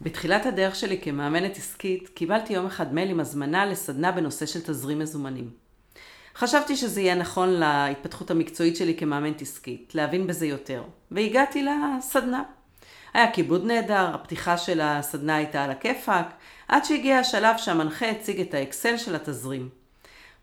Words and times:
בתחילת 0.00 0.46
הדרך 0.46 0.74
שלי 0.74 1.00
כמאמנת 1.00 1.56
עסקית, 1.56 2.08
קיבלתי 2.08 2.52
יום 2.52 2.66
אחד 2.66 2.94
מייל 2.94 3.10
עם 3.10 3.20
הזמנה 3.20 3.66
לסדנה 3.66 4.12
בנושא 4.12 4.46
של 4.46 4.60
תזרים 4.60 4.98
מזומנים. 4.98 5.50
חשבתי 6.36 6.76
שזה 6.76 7.00
יהיה 7.00 7.14
נכון 7.14 7.48
להתפתחות 7.48 8.30
המקצועית 8.30 8.76
שלי 8.76 8.96
כמאמנת 8.96 9.42
עסקית, 9.42 9.94
להבין 9.94 10.26
בזה 10.26 10.46
יותר, 10.46 10.84
והגעתי 11.10 11.64
לסדנה. 11.64 12.42
היה 13.14 13.32
כיבוד 13.32 13.64
נהדר, 13.64 14.14
הפתיחה 14.14 14.58
של 14.58 14.80
הסדנה 14.80 15.36
הייתה 15.36 15.64
על 15.64 15.70
הכיפאק, 15.70 16.26
עד 16.68 16.84
שהגיע 16.84 17.18
השלב 17.18 17.56
שהמנחה 17.58 18.10
הציג 18.10 18.40
את 18.40 18.54
האקסל 18.54 18.96
של 18.96 19.14
התזרים. 19.14 19.68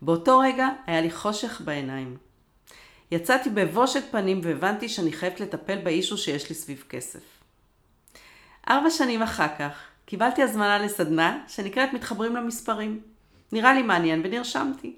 באותו 0.01 0.39
רגע 0.39 0.67
היה 0.87 1.01
לי 1.01 1.11
חושך 1.11 1.61
בעיניים. 1.65 2.17
יצאתי 3.11 3.49
בבושת 3.49 4.03
פנים 4.11 4.41
והבנתי 4.43 4.89
שאני 4.89 5.11
חייבת 5.11 5.39
לטפל 5.39 5.77
באישו 5.83 6.17
שיש 6.17 6.49
לי 6.49 6.55
סביב 6.55 6.83
כסף. 6.89 7.36
ארבע 8.69 8.89
שנים 8.89 9.21
אחר 9.21 9.47
כך 9.59 9.71
קיבלתי 10.05 10.43
הזמנה 10.43 10.77
לסדנה 10.79 11.39
שנקראת 11.47 11.93
מתחברים 11.93 12.35
למספרים. 12.35 12.99
נראה 13.51 13.73
לי 13.73 13.81
מעניין 13.81 14.21
ונרשמתי. 14.23 14.95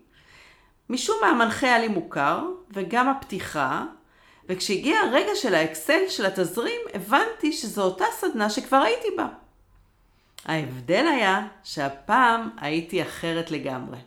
משום 0.89 1.17
מה 1.21 1.27
המנחה 1.27 1.67
היה 1.67 1.79
לי 1.79 1.87
מוכר, 1.87 2.43
וגם 2.73 3.09
הפתיחה, 3.09 3.85
וכשהגיע 4.49 4.99
הרגע 4.99 5.31
של 5.35 5.55
האקסל 5.55 5.99
של 6.09 6.25
התזרים, 6.25 6.81
הבנתי 6.93 7.51
שזו 7.51 7.83
אותה 7.83 8.05
סדנה 8.11 8.49
שכבר 8.49 8.77
הייתי 8.77 9.07
בה. 9.17 9.27
ההבדל 10.45 11.05
היה 11.07 11.47
שהפעם 11.63 12.49
הייתי 12.57 13.01
אחרת 13.01 13.51
לגמרי. 13.51 13.97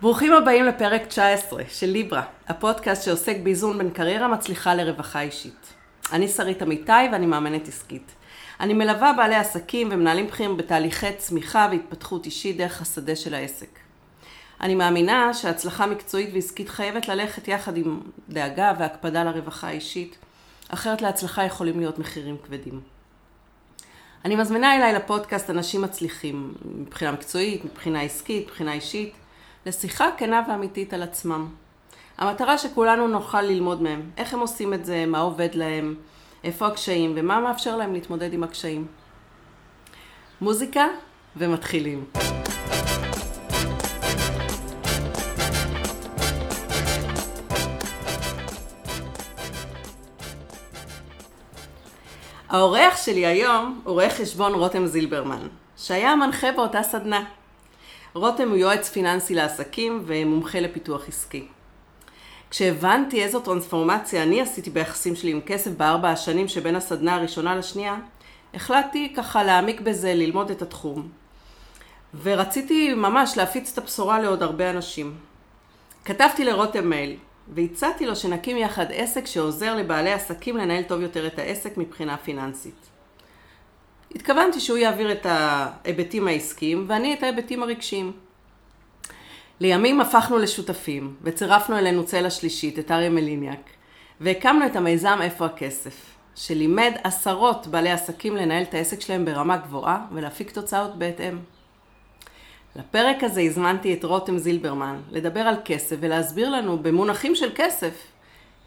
ברוכים 0.00 0.32
הבאים 0.32 0.64
לפרק 0.64 1.06
19 1.06 1.62
של 1.68 1.86
ליברה, 1.86 2.22
הפודקאסט 2.48 3.04
שעוסק 3.04 3.36
באיזון 3.42 3.78
בין 3.78 3.90
קריירה 3.90 4.28
מצליחה 4.28 4.74
לרווחה 4.74 5.20
אישית. 5.20 5.77
אני 6.12 6.28
שרית 6.28 6.62
אמיתי 6.62 6.92
ואני 7.12 7.26
מאמנת 7.26 7.68
עסקית. 7.68 8.14
אני 8.60 8.74
מלווה 8.74 9.12
בעלי 9.12 9.34
עסקים 9.34 9.88
ומנהלים 9.90 10.26
בכירים 10.26 10.56
בתהליכי 10.56 11.12
צמיחה 11.12 11.68
והתפתחות 11.70 12.26
אישית 12.26 12.56
דרך 12.56 12.82
השדה 12.82 13.16
של 13.16 13.34
העסק. 13.34 13.78
אני 14.60 14.74
מאמינה 14.74 15.34
שהצלחה 15.34 15.86
מקצועית 15.86 16.30
ועסקית 16.34 16.68
חייבת 16.68 17.08
ללכת 17.08 17.48
יחד 17.48 17.76
עם 17.76 18.00
דאגה 18.28 18.72
והקפדה 18.78 19.24
לרווחה 19.24 19.68
האישית, 19.68 20.18
אחרת 20.68 21.02
להצלחה 21.02 21.44
יכולים 21.44 21.80
להיות 21.80 21.98
מחירים 21.98 22.36
כבדים. 22.44 22.80
אני 24.24 24.36
מזמינה 24.36 24.76
אליי 24.76 24.92
לפודקאסט 24.92 25.50
אנשים 25.50 25.82
מצליחים, 25.82 26.54
מבחינה 26.64 27.12
מקצועית, 27.12 27.64
מבחינה 27.64 28.00
עסקית, 28.00 28.46
מבחינה 28.46 28.72
אישית, 28.72 29.14
לשיחה 29.66 30.08
כנה 30.16 30.42
ואמיתית 30.48 30.94
על 30.94 31.02
עצמם. 31.02 31.48
המטרה 32.18 32.58
שכולנו 32.58 33.08
נוכל 33.08 33.42
ללמוד 33.42 33.82
מהם, 33.82 34.10
איך 34.16 34.34
הם 34.34 34.40
עושים 34.40 34.74
את 34.74 34.84
זה, 34.84 35.06
מה 35.06 35.18
עובד 35.18 35.54
להם, 35.54 35.94
איפה 36.44 36.66
הקשיים 36.66 37.12
ומה 37.16 37.40
מאפשר 37.40 37.76
להם 37.76 37.92
להתמודד 37.92 38.32
עם 38.32 38.42
הקשיים. 38.42 38.86
מוזיקה 40.40 40.86
ומתחילים. 41.36 42.04
האורח 52.48 53.04
שלי 53.04 53.26
היום 53.26 53.80
הוא 53.84 53.92
רואה 53.92 54.10
חשבון 54.10 54.54
רותם 54.54 54.86
זילברמן, 54.86 55.48
שהיה 55.76 56.10
המנחה 56.10 56.52
באותה 56.52 56.82
סדנה. 56.82 57.24
רותם 58.14 58.48
הוא 58.48 58.56
יועץ 58.56 58.88
פיננסי 58.88 59.34
לעסקים 59.34 60.02
ומומחה 60.06 60.60
לפיתוח 60.60 61.08
עסקי. 61.08 61.48
כשהבנתי 62.50 63.22
איזו 63.22 63.40
טרנספורמציה 63.40 64.22
אני 64.22 64.40
עשיתי 64.40 64.70
ביחסים 64.70 65.16
שלי 65.16 65.30
עם 65.30 65.40
כסף 65.40 65.70
בארבע 65.70 66.10
השנים 66.10 66.48
שבין 66.48 66.76
הסדנה 66.76 67.14
הראשונה 67.14 67.56
לשנייה, 67.56 67.96
החלטתי 68.54 69.12
ככה 69.16 69.44
להעמיק 69.44 69.80
בזה, 69.80 70.14
ללמוד 70.14 70.50
את 70.50 70.62
התחום. 70.62 71.08
ורציתי 72.22 72.94
ממש 72.94 73.36
להפיץ 73.36 73.72
את 73.72 73.78
הבשורה 73.78 74.20
לעוד 74.20 74.42
הרבה 74.42 74.70
אנשים. 74.70 75.14
כתבתי 76.04 76.44
לרותם 76.44 76.90
מייל, 76.90 77.16
והצעתי 77.54 78.06
לו 78.06 78.16
שנקים 78.16 78.56
יחד 78.56 78.86
עסק 78.92 79.26
שעוזר 79.26 79.76
לבעלי 79.76 80.12
עסקים 80.12 80.56
לנהל 80.56 80.82
טוב 80.82 81.00
יותר 81.00 81.26
את 81.26 81.38
העסק 81.38 81.76
מבחינה 81.76 82.16
פיננסית. 82.16 82.88
התכוונתי 84.14 84.60
שהוא 84.60 84.78
יעביר 84.78 85.12
את 85.12 85.26
ההיבטים 85.26 86.28
העסקיים 86.28 86.84
ואני 86.88 87.14
את 87.14 87.22
ההיבטים 87.22 87.62
הרגשיים. 87.62 88.12
לימים 89.60 90.00
הפכנו 90.00 90.38
לשותפים 90.38 91.14
וצירפנו 91.22 91.78
אלינו 91.78 92.06
צלע 92.06 92.30
שלישית, 92.30 92.78
את 92.78 92.90
אריה 92.90 93.10
מליניאק, 93.10 93.70
והקמנו 94.20 94.66
את 94.66 94.76
המיזם 94.76 95.18
איפה 95.22 95.46
הכסף, 95.46 96.14
שלימד 96.36 96.92
עשרות 97.04 97.66
בעלי 97.66 97.90
עסקים 97.90 98.36
לנהל 98.36 98.62
את 98.62 98.74
העסק 98.74 99.00
שלהם 99.00 99.24
ברמה 99.24 99.56
גבוהה 99.56 100.06
ולהפיק 100.12 100.50
תוצאות 100.50 100.98
בהתאם. 100.98 101.38
לפרק 102.76 103.24
הזה 103.24 103.40
הזמנתי 103.40 103.94
את 103.94 104.04
רותם 104.04 104.38
זילברמן 104.38 105.00
לדבר 105.10 105.40
על 105.40 105.56
כסף 105.64 105.96
ולהסביר 106.00 106.50
לנו 106.50 106.78
במונחים 106.78 107.34
של 107.34 107.50
כסף 107.54 107.94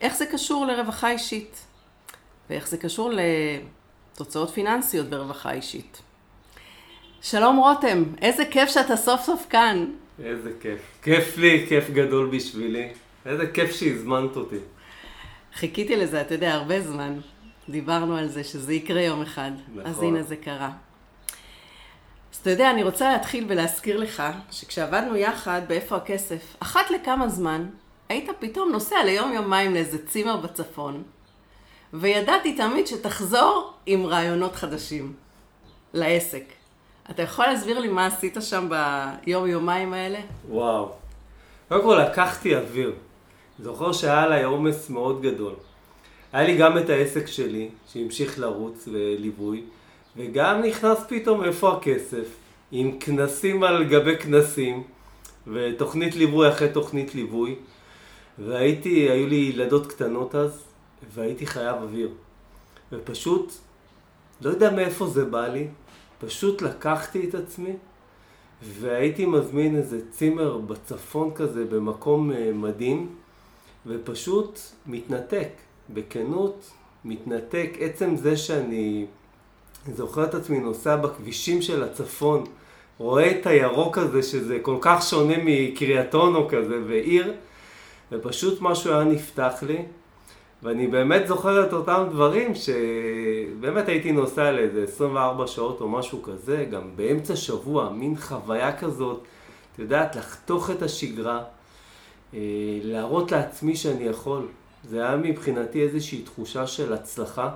איך 0.02 0.16
זה 0.16 0.26
קשור 0.26 0.66
לרווחה 0.66 1.12
אישית 1.12 1.66
ואיך 2.50 2.68
זה 2.68 2.78
קשור 2.78 3.12
לתוצאות 4.14 4.50
פיננסיות 4.50 5.08
ברווחה 5.08 5.52
אישית. 5.52 6.02
שלום 7.22 7.58
רותם, 7.58 8.04
איזה 8.22 8.46
כיף 8.46 8.70
שאתה 8.70 8.98
סוף 8.98 9.22
סוף 9.22 9.46
כאן. 9.50 9.86
איזה 10.24 10.52
כיף. 10.62 10.80
כיף 11.04 11.38
לי, 11.38 11.66
כיף 11.70 11.90
גדול 11.90 12.30
בשבילי. 12.30 12.90
איזה 13.26 13.48
כיף 13.48 13.72
שהזמנת 13.72 14.36
אותי. 14.36 14.58
חיכיתי 15.56 15.96
לזה, 15.96 16.22
אתה 16.22 16.34
יודע, 16.34 16.54
הרבה 16.54 16.82
זמן. 16.82 17.20
דיברנו 17.70 18.18
על 18.18 18.28
זה, 18.28 18.44
שזה 18.44 18.74
יקרה 18.74 19.02
יום 19.02 19.22
אחד. 19.22 19.52
נכון. 19.76 19.86
אז 19.86 20.04
הנה 20.04 20.24
זה 20.24 20.36
קרה. 20.36 20.72
אז 22.34 22.38
אתה 22.38 22.50
יודע, 22.50 22.72
אני 22.72 22.84
רוצה 22.84 23.12
להתחיל 23.12 23.46
ולהזכיר 23.48 23.98
לך, 23.98 24.24
שכשעבדנו 24.52 25.16
יחד 25.16 25.62
באיפה 25.68 25.96
הכסף, 25.96 26.56
אחת 26.60 26.92
לכמה 26.92 27.30
זמן, 27.30 27.66
היית 28.10 28.30
פתאום 28.40 28.72
נוסע 28.72 29.04
ליום 29.04 29.34
יומיים 29.34 29.74
לאיזה 29.74 30.08
צימר 30.08 30.38
בצפון, 30.38 31.04
וידעתי 31.94 32.56
תמיד 32.56 32.88
שתחזור 32.88 33.74
עם 33.86 34.06
רעיונות 34.06 34.56
חדשים 34.56 35.14
לעסק. 35.94 36.44
אתה 37.10 37.22
יכול 37.22 37.46
להסביר 37.46 37.80
לי 37.80 37.88
מה 37.88 38.06
עשית 38.06 38.38
שם 38.40 38.70
ביום 39.26 39.48
יומיים 39.48 39.94
האלה? 39.94 40.20
וואו. 40.50 40.92
קודם 41.68 41.84
כל 41.84 42.02
לקחתי 42.08 42.56
אוויר. 42.56 42.94
זוכר 43.60 43.94
שהיה 43.94 44.24
עליי 44.24 44.44
עומס 44.44 44.90
מאוד 44.90 45.22
גדול. 45.22 45.54
היה 46.34 46.48
לי 46.48 46.58
גם 46.58 46.78
את 46.78 46.90
העסק 46.90 47.28
שלי, 47.28 47.70
שהמשיך 47.88 48.40
לרוץ 48.40 48.88
וליווי, 48.92 49.64
וגם 50.18 50.62
נכנס 50.62 50.98
פתאום 51.08 51.44
איפה 51.44 51.74
הכסף, 51.74 52.28
עם 52.72 53.00
כנסים 53.00 53.64
על 53.64 53.84
גבי 53.84 54.18
כנסים, 54.18 54.84
ותוכנית 55.48 56.16
ליווי 56.16 56.50
אחרי 56.50 56.70
תוכנית 56.70 57.16
ליווי, 57.16 57.56
והייתי, 58.40 59.10
היו 59.10 59.28
לי 59.28 59.36
ילדות 59.36 59.88
קטנות 59.88 60.36
אז, 60.36 60.64
והייתי 61.14 61.46
חייב 61.48 61.76
אוויר. 61.82 62.10
ופשוט, 62.92 63.54
לא 64.42 64.50
יודע 64.50 64.72
מאיפה 64.72 65.08
זה 65.08 65.26
בא 65.26 65.48
לי, 65.48 65.68
פשוט 66.26 66.62
לקחתי 66.62 67.30
את 67.30 67.36
עצמי, 67.36 67.74
והייתי 68.64 69.26
מזמין 69.26 69.76
איזה 69.76 70.00
צימר 70.12 70.58
בצפון 70.58 71.32
כזה, 71.36 71.66
במקום 71.66 72.32
אה, 72.32 72.52
מדהים, 72.54 73.16
ופשוט 73.86 74.60
מתנתק, 74.86 75.50
בכנות, 75.90 76.72
מתנתק. 77.06 77.70
עצם 77.80 78.16
זה 78.16 78.38
שאני 78.38 79.06
זוכר 79.96 80.24
את 80.24 80.36
עצמי 80.36 80.60
נוסע 80.60 80.96
בכבישים 80.96 81.62
של 81.62 81.84
הצפון, 81.84 82.44
רואה 82.98 83.32
את 83.32 83.48
הירוק 83.48 83.98
הזה, 83.98 84.24
שזה 84.24 84.60
כל 84.62 84.78
כך 84.82 85.02
שונה 85.10 85.36
מקריית 85.46 86.14
אונו 86.14 86.48
כזה, 86.50 86.82
ועיר, 86.88 87.34
ופשוט 88.12 88.62
משהו 88.62 88.94
היה 88.94 89.04
נפתח 89.04 89.54
לי. 89.68 89.86
ואני 90.64 90.88
באמת 90.88 91.28
זוכר 91.28 91.66
את 91.68 91.74
אותם 91.74 92.08
דברים 92.12 92.54
שבאמת 92.56 93.88
הייתי 93.88 94.12
נוסע 94.12 94.52
לאיזה 94.52 94.84
24 94.84 95.48
שעות 95.48 95.82
או 95.82 95.90
משהו 95.90 96.22
כזה, 96.24 96.66
גם 96.72 96.90
באמצע 96.96 97.36
שבוע, 97.36 97.90
מין 97.90 98.16
חוויה 98.16 98.78
כזאת, 98.78 99.24
את 99.74 99.80
יודעת, 99.80 100.16
לחתוך 100.16 100.70
את 100.70 100.82
השגרה, 100.82 101.44
אה, 102.34 102.40
להראות 102.84 103.32
לעצמי 103.32 103.76
שאני 103.76 104.04
יכול. 104.04 104.48
זה 104.84 105.08
היה 105.08 105.18
מבחינתי 105.18 105.82
איזושהי 105.82 106.22
תחושה 106.22 106.68
של 106.68 106.94
הצלחה. 106.94 107.50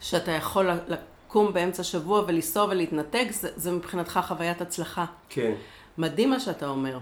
שאתה 0.00 0.30
יכול 0.30 0.70
לקום 0.88 1.52
באמצע 1.52 1.82
שבוע 1.82 2.24
ולנסוע 2.26 2.64
ולהתנתק, 2.64 3.26
זה, 3.30 3.48
זה 3.56 3.72
מבחינתך 3.72 4.20
חוויית 4.28 4.60
הצלחה. 4.60 5.04
כן. 5.28 5.52
מדהים 5.98 6.30
מה 6.30 6.40
שאתה 6.40 6.68
אומר. 6.68 6.98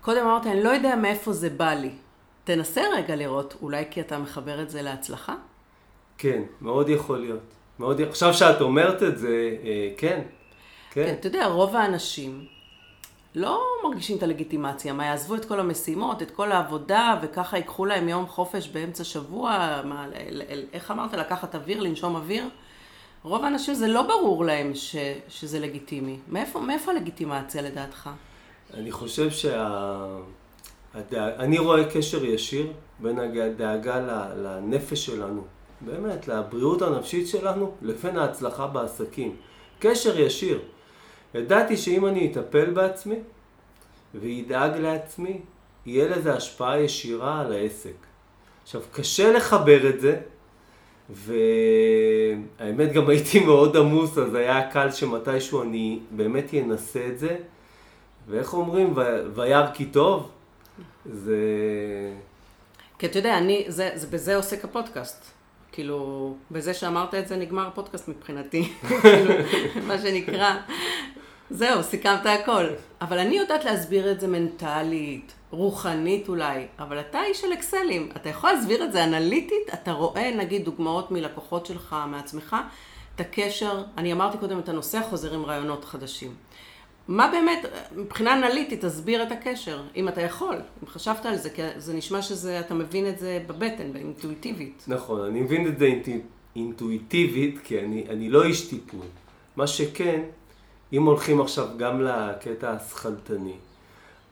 קודם 0.00 0.26
אמרת, 0.26 0.46
אני 0.46 0.62
לא 0.62 0.68
יודע 0.68 0.96
מאיפה 0.96 1.32
זה 1.32 1.50
בא 1.50 1.74
לי. 1.74 1.90
תנסה 2.48 2.82
רגע 2.96 3.16
לראות, 3.16 3.54
אולי 3.62 3.84
כי 3.90 4.00
אתה 4.00 4.18
מחבר 4.18 4.62
את 4.62 4.70
זה 4.70 4.82
להצלחה? 4.82 5.34
כן, 6.18 6.42
מאוד 6.60 6.88
יכול 6.88 7.18
להיות. 7.18 7.40
מאוד... 7.78 8.00
עכשיו 8.00 8.34
שאת 8.34 8.60
אומרת 8.60 9.02
את 9.02 9.18
זה, 9.18 9.56
אה, 9.64 9.90
כן. 9.96 10.22
כן. 10.90 11.04
כן, 11.06 11.14
אתה 11.20 11.26
יודע, 11.26 11.46
רוב 11.46 11.76
האנשים 11.76 12.46
לא 13.34 13.62
מרגישים 13.84 14.16
את 14.16 14.22
הלגיטימציה, 14.22 14.92
מה 14.92 15.06
יעזבו 15.06 15.34
את 15.34 15.44
כל 15.44 15.60
המשימות, 15.60 16.22
את 16.22 16.30
כל 16.30 16.52
העבודה, 16.52 17.18
וככה 17.22 17.56
ייקחו 17.56 17.84
להם 17.86 18.08
יום 18.08 18.26
חופש 18.26 18.68
באמצע 18.68 19.04
שבוע, 19.04 19.80
מה, 19.84 20.06
איך 20.72 20.90
אמרת, 20.90 21.14
לקחת 21.14 21.54
אוויר, 21.54 21.80
לנשום 21.80 22.16
אוויר? 22.16 22.48
רוב 23.22 23.44
האנשים 23.44 23.74
זה 23.74 23.88
לא 23.88 24.02
ברור 24.02 24.44
להם 24.44 24.74
ש, 24.74 24.96
שזה 25.28 25.60
לגיטימי. 25.60 26.18
מאיפה, 26.28 26.60
מאיפה 26.60 26.90
הלגיטימציה 26.90 27.62
לדעתך? 27.62 28.10
אני 28.74 28.92
חושב 28.92 29.30
שה... 29.30 29.68
הדאג... 30.98 31.32
אני 31.38 31.58
רואה 31.58 31.84
קשר 31.90 32.24
ישיר 32.24 32.72
בין 32.98 33.18
הדאגה 33.18 34.00
לנפש 34.36 35.06
שלנו, 35.06 35.44
באמת, 35.80 36.28
לבריאות 36.28 36.82
הנפשית 36.82 37.28
שלנו, 37.28 37.72
לבין 37.82 38.16
ההצלחה 38.16 38.66
בעסקים. 38.66 39.36
קשר 39.78 40.20
ישיר. 40.20 40.60
ידעתי 41.34 41.76
שאם 41.76 42.06
אני 42.06 42.32
אטפל 42.32 42.70
בעצמי 42.70 43.16
ואדאג 44.14 44.76
לעצמי, 44.76 45.40
יהיה 45.86 46.08
לזה 46.08 46.34
השפעה 46.34 46.80
ישירה 46.80 47.40
על 47.40 47.52
העסק. 47.52 47.94
עכשיו, 48.62 48.80
קשה 48.92 49.32
לחבר 49.32 49.88
את 49.88 50.00
זה, 50.00 50.16
והאמת 51.10 52.92
גם 52.92 53.08
הייתי 53.08 53.40
מאוד 53.44 53.76
עמוס, 53.76 54.18
אז 54.18 54.34
היה 54.34 54.70
קל 54.70 54.90
שמתישהו 54.90 55.62
אני 55.62 56.00
באמת 56.10 56.54
אנסה 56.54 57.06
את 57.06 57.18
זה. 57.18 57.36
ואיך 58.28 58.54
אומרים, 58.54 58.94
וירא 59.34 59.70
כי 59.74 59.84
טוב, 59.84 60.30
זה... 61.12 61.36
כי 62.98 63.06
אתה 63.06 63.18
יודע, 63.18 63.38
אני, 63.38 63.64
זה, 63.68 63.90
זה, 63.94 64.06
בזה 64.06 64.36
עוסק 64.36 64.64
הפודקאסט. 64.64 65.24
כאילו, 65.72 66.34
בזה 66.50 66.74
שאמרת 66.74 67.14
את 67.14 67.28
זה 67.28 67.36
נגמר 67.36 67.66
הפודקאסט 67.66 68.08
מבחינתי. 68.08 68.72
כאילו, 69.02 69.34
מה 69.86 69.98
שנקרא. 69.98 70.54
זהו, 71.50 71.82
סיכמת 71.82 72.26
הכל. 72.26 72.66
אבל 73.00 73.18
אני 73.18 73.38
יודעת 73.38 73.64
להסביר 73.64 74.12
את 74.12 74.20
זה 74.20 74.28
מנטלית, 74.28 75.32
רוחנית 75.50 76.28
אולי, 76.28 76.66
אבל 76.78 77.00
אתה 77.00 77.24
איש 77.24 77.40
של 77.40 77.52
אקסלים. 77.52 78.08
אתה 78.16 78.28
יכול 78.28 78.52
להסביר 78.52 78.84
את 78.84 78.92
זה 78.92 79.04
אנליטית? 79.04 79.74
אתה 79.74 79.92
רואה, 79.92 80.34
נגיד, 80.36 80.64
דוגמאות 80.64 81.10
מלקוחות 81.10 81.66
שלך, 81.66 81.96
מעצמך, 82.08 82.56
את 83.14 83.20
הקשר, 83.20 83.84
אני 83.98 84.12
אמרתי 84.12 84.38
קודם 84.38 84.58
את 84.58 84.68
הנושא, 84.68 85.00
חוזר 85.10 85.34
עם 85.34 85.44
רעיונות 85.44 85.84
חדשים. 85.84 86.34
מה 87.08 87.28
באמת, 87.32 87.64
מבחינה 87.96 88.38
אנליטית, 88.38 88.84
תסביר 88.84 89.22
את 89.22 89.32
הקשר, 89.32 89.82
אם 89.96 90.08
אתה 90.08 90.20
יכול, 90.20 90.54
אם 90.54 90.88
חשבת 90.88 91.26
על 91.26 91.36
זה, 91.36 91.50
כי 91.50 91.62
זה 91.76 91.94
נשמע 91.94 92.22
שאתה 92.22 92.74
מבין 92.74 93.08
את 93.08 93.18
זה 93.18 93.44
בבטן, 93.46 93.92
באינטואיטיבית. 93.92 94.84
נכון, 94.88 95.20
אני 95.20 95.40
מבין 95.40 95.66
את 95.66 95.78
זה 95.78 95.88
אינטואיטיבית, 96.56 97.58
כי 97.64 97.80
אני, 97.80 98.04
אני 98.08 98.30
לא 98.30 98.44
איש 98.44 98.68
טיפול. 98.68 99.06
מה 99.56 99.66
שכן, 99.66 100.22
אם 100.92 101.06
הולכים 101.06 101.40
עכשיו 101.40 101.68
גם 101.76 102.00
לקטע 102.00 102.70
השכלתני, 102.70 103.56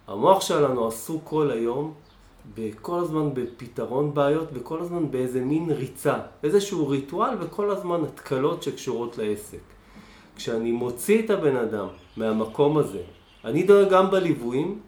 המוח 0.06 0.40
שלנו 0.40 0.88
עסוק 0.88 1.22
כל 1.24 1.50
היום, 1.50 1.94
כל 2.82 2.98
הזמן 2.98 3.30
בפתרון 3.34 4.14
בעיות, 4.14 4.48
וכל 4.52 4.80
הזמן 4.80 5.10
באיזה 5.10 5.40
מין 5.40 5.70
ריצה, 5.70 6.18
איזשהו 6.42 6.88
ריטואל, 6.88 7.34
וכל 7.40 7.70
הזמן 7.70 8.04
התקלות 8.04 8.62
שקשורות 8.62 9.18
לעסק. 9.18 9.58
כשאני 10.36 10.72
מוציא 10.72 11.22
את 11.22 11.30
הבן 11.30 11.56
אדם 11.56 11.86
מהמקום 12.16 12.78
הזה, 12.78 13.02
אני 13.44 13.62
דואג 13.62 13.90
גם 13.90 14.10
בליוויים 14.10 14.80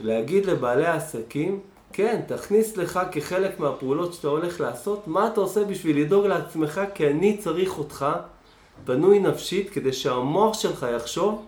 להגיד 0.00 0.46
לבעלי 0.46 0.86
העסקים, 0.86 1.60
כן, 1.92 2.20
תכניס 2.26 2.76
לך 2.76 3.00
כחלק 3.12 3.60
מהפעולות 3.60 4.14
שאתה 4.14 4.28
הולך 4.28 4.60
לעשות, 4.60 5.08
מה 5.08 5.28
אתה 5.28 5.40
עושה 5.40 5.64
בשביל 5.64 6.00
לדאוג 6.00 6.26
לעצמך, 6.26 6.80
כי 6.94 7.06
אני 7.06 7.36
צריך 7.36 7.78
אותך 7.78 8.06
בנוי 8.84 9.18
נפשית 9.18 9.70
כדי 9.70 9.92
שהמוח 9.92 10.54
שלך 10.54 10.86
יחשוב 10.96 11.46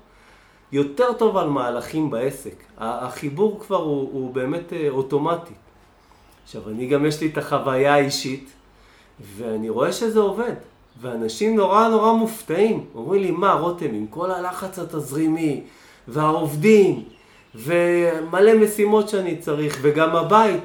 יותר 0.73 1.13
טוב 1.13 1.37
על 1.37 1.49
מהלכים 1.49 2.11
בעסק. 2.11 2.55
החיבור 2.79 3.61
כבר 3.61 3.77
הוא, 3.77 4.11
הוא 4.13 4.35
באמת 4.35 4.73
אה, 4.73 4.89
אוטומטי. 4.89 5.55
עכשיו, 6.45 6.71
אני 6.71 6.87
גם 6.87 7.07
יש 7.07 7.21
לי 7.21 7.27
את 7.27 7.39
החוויה 7.39 7.95
האישית, 7.95 8.51
ואני 9.37 9.69
רואה 9.69 9.93
שזה 9.93 10.21
עובד. 10.21 10.55
ואנשים 11.01 11.57
נורא 11.57 11.89
נורא 11.89 12.13
מופתעים. 12.13 12.87
אומרים 12.95 13.23
לי, 13.23 13.31
מה, 13.31 13.53
רותם, 13.53 13.95
עם 13.95 14.07
כל 14.11 14.31
הלחץ 14.31 14.79
התזרימי, 14.79 15.63
והעובדים, 16.09 17.05
ומלא 17.55 18.55
משימות 18.55 19.09
שאני 19.09 19.37
צריך, 19.37 19.79
וגם 19.83 20.17
הבית, 20.17 20.61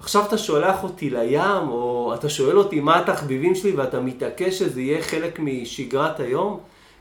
עכשיו 0.00 0.26
אתה 0.26 0.38
שולח 0.38 0.82
אותי 0.82 1.10
לים, 1.10 1.68
או 1.68 2.14
אתה 2.14 2.28
שואל 2.28 2.58
אותי 2.58 2.80
מה 2.80 2.98
התחביבים 2.98 3.54
שלי, 3.54 3.72
ואתה 3.72 4.00
מתעקש 4.00 4.58
שזה 4.58 4.80
יהיה 4.80 5.02
חלק 5.02 5.38
משגרת 5.38 6.20
היום? 6.20 6.60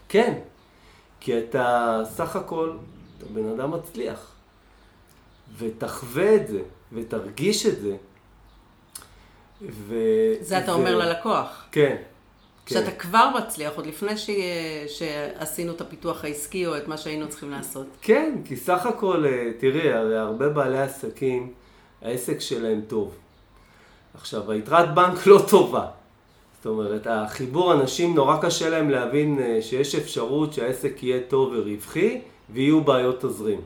כן, 0.09 0.33
כי 1.19 1.37
אתה 1.37 1.99
סך 2.05 2.35
הכל, 2.35 2.71
אתה 3.17 3.25
בן 3.33 3.49
אדם 3.49 3.71
מצליח. 3.71 4.31
ותחווה 5.57 6.35
את 6.35 6.47
זה, 6.47 6.59
ותרגיש 6.93 7.65
את 7.65 7.81
זה. 7.81 7.95
ו... 9.61 9.95
זה 10.41 10.59
אתה 10.59 10.71
אומר 10.73 10.97
ללקוח. 10.97 11.65
כן. 11.71 11.95
שאתה 12.69 12.91
כן. 12.91 12.97
כבר 12.97 13.29
מצליח, 13.37 13.73
עוד 13.75 13.85
לפני 13.85 14.17
ש... 14.17 14.29
שעשינו 14.87 15.71
את 15.71 15.81
הפיתוח 15.81 16.23
העסקי 16.23 16.67
או 16.67 16.77
את 16.77 16.87
מה 16.87 16.97
שהיינו 16.97 17.29
צריכים 17.29 17.51
לעשות. 17.51 17.87
כן, 18.01 18.35
כי 18.45 18.55
סך 18.55 18.85
הכל, 18.85 19.25
אה, 19.25 19.51
תראי, 19.59 19.93
הרי 19.93 20.17
הרבה 20.17 20.49
בעלי 20.49 20.79
עסקים, 20.79 21.53
העסק 22.01 22.39
שלהם 22.39 22.81
טוב. 22.87 23.15
עכשיו, 24.13 24.51
היתרת 24.51 24.93
בנק 24.93 25.27
לא 25.27 25.45
טובה. 25.49 25.85
זאת 26.57 26.65
אומרת, 26.65 27.07
החיבור, 27.09 27.73
אנשים 27.73 28.15
נורא 28.15 28.37
קשה 28.41 28.69
להם 28.69 28.89
להבין 28.89 29.39
אה, 29.39 29.61
שיש 29.61 29.95
אפשרות 29.95 30.53
שהעסק 30.53 31.03
יהיה 31.03 31.19
טוב 31.27 31.53
ורווחי 31.53 32.21
ויהיו 32.49 32.81
בעיות 32.81 33.25
תזרים. 33.25 33.61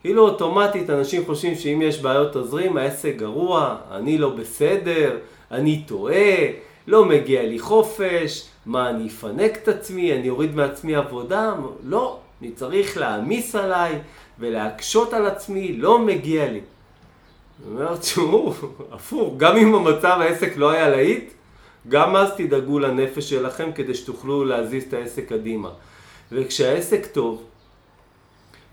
כאילו 0.00 0.28
אוטומטית 0.28 0.90
אנשים 0.90 1.26
חושבים 1.26 1.54
שאם 1.54 1.82
יש 1.82 2.02
בעיות 2.02 2.36
תזרים, 2.36 2.76
העסק 2.76 3.14
גרוע, 3.16 3.76
אני 3.90 4.18
לא 4.18 4.30
בסדר, 4.30 5.18
אני 5.50 5.82
טועה, 5.86 6.46
לא 6.86 7.04
מגיע 7.04 7.42
לי 7.42 7.58
חופש, 7.58 8.48
מה 8.66 8.90
אני 8.90 9.08
אפנק 9.08 9.56
את 9.62 9.68
עצמי, 9.68 10.12
אני 10.12 10.28
אוריד 10.28 10.54
מעצמי 10.54 10.94
עבודה, 10.94 11.54
לא, 11.84 12.18
אני 12.40 12.52
צריך 12.52 12.98
להעמיס 12.98 13.54
עליי 13.54 13.98
ולהקשות 14.38 15.12
על 15.12 15.26
עצמי, 15.26 15.72
לא 15.76 15.98
מגיע 15.98 16.50
לי. 16.52 16.60
אני 16.60 17.74
אומר, 17.74 17.96
תשמעו, 17.96 18.54
הפוך, 18.92 19.34
גם 19.36 19.56
אם 19.56 19.74
המצב 19.74 20.18
העסק 20.20 20.56
לא 20.56 20.70
היה 20.70 20.88
להיט, 20.88 21.32
גם 21.88 22.16
אז 22.16 22.30
תדאגו 22.36 22.78
לנפש 22.78 23.30
שלכם 23.30 23.72
כדי 23.72 23.94
שתוכלו 23.94 24.44
להזיז 24.44 24.84
את 24.88 24.92
העסק 24.92 25.28
קדימה. 25.28 25.70
וכשהעסק 26.32 27.06
טוב, 27.06 27.42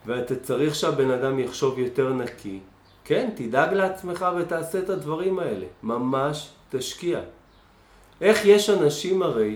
ואתה 0.06 0.36
צריך 0.36 0.75
שהבן 0.75 1.12
אדם 1.12 1.39
יחשוב 1.39 1.80
יותר 1.80 2.13
נקי, 2.13 2.60
כן, 3.06 3.30
תדאג 3.36 3.74
לעצמך 3.74 4.25
ותעשה 4.39 4.80
את 4.80 4.89
הדברים 4.89 5.39
האלה. 5.39 5.65
ממש 5.83 6.50
תשקיע. 6.69 7.19
איך 8.24 8.46
יש 8.46 8.70
אנשים 8.70 9.24
הרי, 9.24 9.56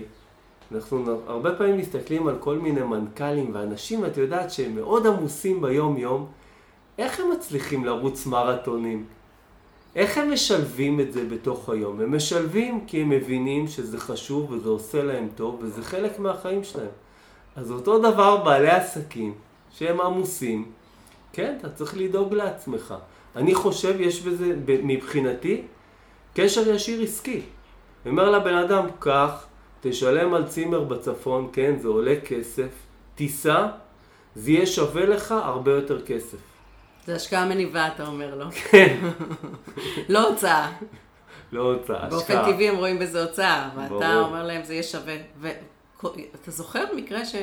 אנחנו 0.72 1.20
הרבה 1.26 1.54
פעמים 1.54 1.76
מסתכלים 1.76 2.28
על 2.28 2.36
כל 2.40 2.58
מיני 2.58 2.82
מנכ"לים 2.82 3.50
ואנשים, 3.54 4.06
את 4.06 4.16
יודעת 4.16 4.50
שהם 4.50 4.74
מאוד 4.74 5.06
עמוסים 5.06 5.62
ביום 5.62 5.96
יום, 5.96 6.26
איך 6.98 7.20
הם 7.20 7.30
מצליחים 7.30 7.84
לרוץ 7.84 8.26
מרתונים? 8.26 9.04
איך 9.96 10.18
הם 10.18 10.32
משלבים 10.32 11.00
את 11.00 11.12
זה 11.12 11.24
בתוך 11.24 11.68
היום? 11.68 12.00
הם 12.00 12.16
משלבים 12.16 12.86
כי 12.86 13.02
הם 13.02 13.08
מבינים 13.08 13.68
שזה 13.68 13.98
חשוב 13.98 14.50
וזה 14.50 14.68
עושה 14.68 15.02
להם 15.02 15.28
טוב 15.34 15.58
וזה 15.60 15.82
חלק 15.82 16.18
מהחיים 16.18 16.64
שלהם. 16.64 16.90
אז 17.56 17.70
אותו 17.70 17.98
דבר 17.98 18.36
בעלי 18.36 18.70
עסקים 18.70 19.34
שהם 19.70 20.00
עמוסים, 20.00 20.70
כן, 21.32 21.56
אתה 21.60 21.68
צריך 21.70 21.96
לדאוג 21.96 22.34
לעצמך. 22.34 22.94
אני 23.36 23.54
חושב, 23.54 24.00
יש 24.00 24.22
בזה, 24.22 24.56
מבחינתי, 24.66 25.62
קשר 26.34 26.68
ישיר 26.68 27.02
עסקי. 27.02 27.42
אומר 28.06 28.30
לבן 28.30 28.54
אדם, 28.54 28.86
קח, 28.98 29.46
תשלם 29.80 30.34
על 30.34 30.46
צימר 30.46 30.84
בצפון, 30.84 31.48
כן, 31.52 31.78
זה 31.78 31.88
עולה 31.88 32.14
כסף, 32.24 32.68
תיסע, 33.14 33.66
זה 34.34 34.50
יהיה 34.50 34.66
שווה 34.66 35.06
לך 35.06 35.32
הרבה 35.32 35.72
יותר 35.72 36.02
כסף. 36.06 36.38
זה 37.06 37.14
השקעה 37.14 37.48
מניבה, 37.48 37.88
אתה 37.88 38.06
אומר 38.06 38.34
לו. 38.34 38.50
כן. 38.70 38.98
לא 40.08 40.28
הוצאה. 40.28 40.72
לא 41.52 41.72
הוצאה, 41.72 41.96
השקעה. 41.96 42.10
באופן 42.10 42.52
טבעי 42.52 42.68
הם 42.68 42.76
רואים 42.76 42.98
בזה 42.98 43.22
הוצאה, 43.22 43.70
ואתה 43.76 44.20
אומר 44.20 44.46
להם 44.46 44.64
זה 44.64 44.72
יהיה 44.72 44.82
שווה. 44.82 45.16
ואתה 45.40 46.50
זוכר 46.50 46.84
מקרה 46.96 47.24
ש... 47.24 47.34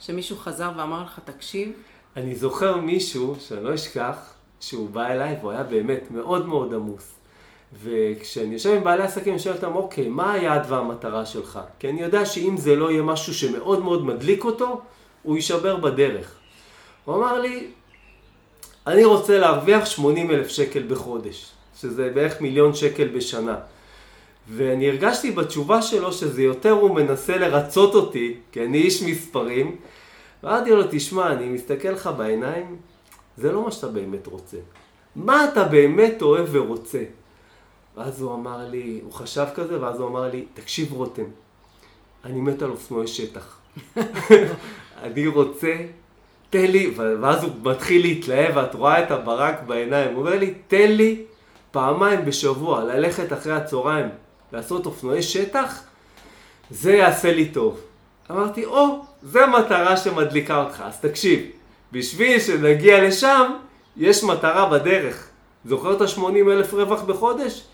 שמישהו 0.00 0.36
חזר 0.36 0.70
ואמר 0.76 1.02
לך, 1.02 1.20
תקשיב? 1.24 1.72
אני 2.16 2.34
זוכר 2.34 2.76
מישהו, 2.76 3.36
שאני 3.40 3.64
לא 3.64 3.74
אשכח, 3.74 4.16
שהוא 4.60 4.90
בא 4.90 5.06
אליי 5.06 5.36
והוא 5.40 5.52
היה 5.52 5.62
באמת 5.62 6.10
מאוד 6.10 6.46
מאוד 6.46 6.74
עמוס. 6.74 7.14
וכשאני 7.82 8.52
יושב 8.52 8.70
עם 8.76 8.84
בעלי 8.84 9.02
עסקים, 9.02 9.32
אני 9.32 9.42
שואל 9.42 9.54
אותם, 9.54 9.74
אוקיי, 9.74 10.08
מה 10.08 10.32
היעד 10.32 10.66
והמטרה 10.68 11.26
שלך? 11.26 11.60
כי 11.78 11.88
אני 11.88 12.02
יודע 12.02 12.26
שאם 12.26 12.56
זה 12.56 12.76
לא 12.76 12.90
יהיה 12.90 13.02
משהו 13.02 13.34
שמאוד 13.34 13.82
מאוד 13.82 14.04
מדליק 14.04 14.44
אותו, 14.44 14.80
הוא 15.22 15.36
יישבר 15.36 15.76
בדרך. 15.76 16.34
הוא 17.04 17.16
אמר 17.16 17.40
לי, 17.40 17.66
אני 18.86 19.04
רוצה 19.04 19.38
להרוויח 19.38 19.86
80 19.86 20.30
אלף 20.30 20.48
שקל 20.48 20.82
בחודש, 20.88 21.52
שזה 21.80 22.10
בערך 22.14 22.40
מיליון 22.40 22.74
שקל 22.74 23.08
בשנה. 23.08 23.56
ואני 24.48 24.88
הרגשתי 24.88 25.30
בתשובה 25.30 25.82
שלו 25.82 26.12
שזה 26.12 26.42
יותר 26.42 26.70
הוא 26.70 26.94
מנסה 26.94 27.36
לרצות 27.36 27.94
אותי, 27.94 28.34
כי 28.52 28.64
אני 28.64 28.78
איש 28.78 29.02
מספרים. 29.02 29.76
ואמרתי 30.42 30.70
לו, 30.70 30.82
תשמע, 30.90 31.32
אני 31.32 31.48
מסתכל 31.48 31.88
לך 31.88 32.10
בעיניים, 32.16 32.76
זה 33.36 33.52
לא 33.52 33.64
מה 33.64 33.70
שאתה 33.70 33.88
באמת 33.88 34.26
רוצה. 34.26 34.56
מה 35.16 35.44
אתה 35.44 35.64
באמת 35.64 36.22
אוהב 36.22 36.48
ורוצה? 36.50 37.02
ואז 37.96 38.22
הוא 38.22 38.34
אמר 38.34 38.68
לי, 38.68 39.00
הוא 39.04 39.12
חשב 39.12 39.46
כזה, 39.54 39.80
ואז 39.80 40.00
הוא 40.00 40.08
אמר 40.08 40.30
לי, 40.30 40.44
תקשיב 40.54 40.92
רותם, 40.92 41.24
אני 42.24 42.40
מת 42.40 42.62
על 42.62 42.70
אופנועי 42.70 43.06
שטח. 43.06 43.56
אני 45.02 45.26
רוצה, 45.26 45.76
תן 46.50 46.66
לי, 46.66 46.94
ואז 46.96 47.44
הוא 47.44 47.52
מתחיל 47.62 48.02
להתלהב, 48.02 48.56
ואת 48.56 48.74
רואה 48.74 49.02
את 49.02 49.10
הברק 49.10 49.62
בעיניים, 49.66 50.14
הוא 50.14 50.20
אומר 50.20 50.38
לי, 50.38 50.54
תן 50.68 50.92
לי 50.92 51.24
פעמיים 51.70 52.24
בשבוע 52.24 52.84
ללכת 52.84 53.32
אחרי 53.32 53.52
הצהריים, 53.52 54.06
לעשות 54.52 54.86
אופנועי 54.86 55.22
שטח, 55.22 55.82
זה 56.70 56.92
יעשה 56.92 57.32
לי 57.32 57.48
טוב. 57.48 57.80
אמרתי, 58.30 58.64
או, 58.64 59.04
זה 59.22 59.46
מטרה 59.46 59.96
שמדליקה 59.96 60.62
אותך, 60.62 60.82
אז 60.86 61.00
תקשיב, 61.00 61.40
בשביל 61.92 62.40
שנגיע 62.40 63.04
לשם, 63.04 63.52
יש 63.96 64.24
מטרה 64.24 64.68
בדרך. 64.68 65.28
זוכר 65.64 65.96
את 65.96 66.00
ה-80 66.00 66.50
אלף 66.50 66.74
רווח 66.74 67.02
בחודש? 67.02 67.64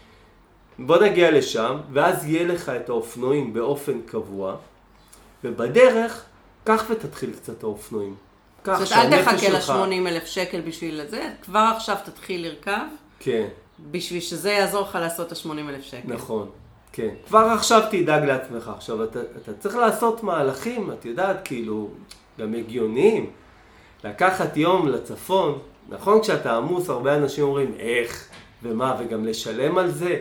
בוא 0.79 0.99
נגיע 0.99 1.31
לשם, 1.31 1.77
ואז 1.93 2.27
יהיה 2.27 2.47
לך 2.47 2.69
את 2.69 2.89
האופנועים 2.89 3.53
באופן 3.53 4.01
קבוע, 4.07 4.57
ובדרך, 5.45 6.25
קח 6.65 6.85
ותתחיל 6.91 7.33
קצת 7.33 7.63
האופנועים. 7.63 8.15
קח, 8.63 8.79
זאת 8.85 8.93
אומרת, 8.93 9.13
אל 9.13 9.23
תחכה 9.23 9.49
ל-80 9.49 10.09
אלף 10.09 10.27
שקל 10.27 10.61
בשביל 10.61 11.01
זה, 11.07 11.31
כבר 11.43 11.73
עכשיו 11.77 11.97
תתחיל 12.05 12.47
לרכב. 12.47 12.87
כן. 13.19 13.47
בשביל 13.91 14.21
שזה 14.21 14.51
יעזור 14.51 14.83
לך 14.83 14.95
לעשות 14.95 15.33
את 15.33 15.33
ה-80 15.33 15.69
אלף 15.69 15.83
שקל. 15.83 16.15
נכון, 16.15 16.51
כן. 16.93 17.09
כבר 17.27 17.39
עכשיו 17.39 17.83
תדאג 17.91 18.25
לעצמך. 18.25 18.71
עכשיו, 18.77 19.05
אתה, 19.05 19.21
אתה 19.43 19.53
צריך 19.55 19.77
לעשות 19.77 20.23
מהלכים, 20.23 20.93
את 20.93 21.05
יודעת, 21.05 21.37
כאילו, 21.45 21.89
גם 22.39 22.55
הגיוניים. 22.55 23.31
לקחת 24.05 24.57
יום 24.57 24.89
לצפון, 24.89 25.59
נכון 25.89 26.23
כשאתה 26.23 26.57
עמוס, 26.57 26.89
הרבה 26.89 27.17
אנשים 27.17 27.45
אומרים, 27.45 27.75
איך, 27.79 28.29
ומה, 28.63 28.97
וגם 29.01 29.25
לשלם 29.25 29.79
על 29.79 29.91
זה. 29.91 30.21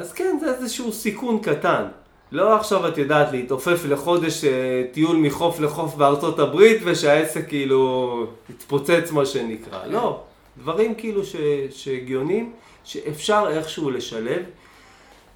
אז 0.00 0.12
כן, 0.12 0.36
זה 0.40 0.54
איזשהו 0.54 0.92
סיכון 0.92 1.38
קטן. 1.38 1.84
לא 2.32 2.56
עכשיו 2.56 2.88
את 2.88 2.98
יודעת 2.98 3.32
להתעופף 3.32 3.84
לחודש 3.88 4.44
אה, 4.44 4.84
טיול 4.92 5.16
מחוף 5.16 5.60
לחוף 5.60 5.94
בארצות 5.94 6.38
הברית 6.38 6.82
ושהעסק 6.84 7.48
כאילו 7.48 8.26
יתפוצץ 8.50 9.10
מה 9.12 9.26
שנקרא. 9.26 9.86
לא, 9.86 10.20
דברים 10.58 10.94
כאילו 10.94 11.22
שהגיונים, 11.70 12.52
שאפשר 12.84 13.46
איכשהו 13.50 13.90
לשלב, 13.90 14.42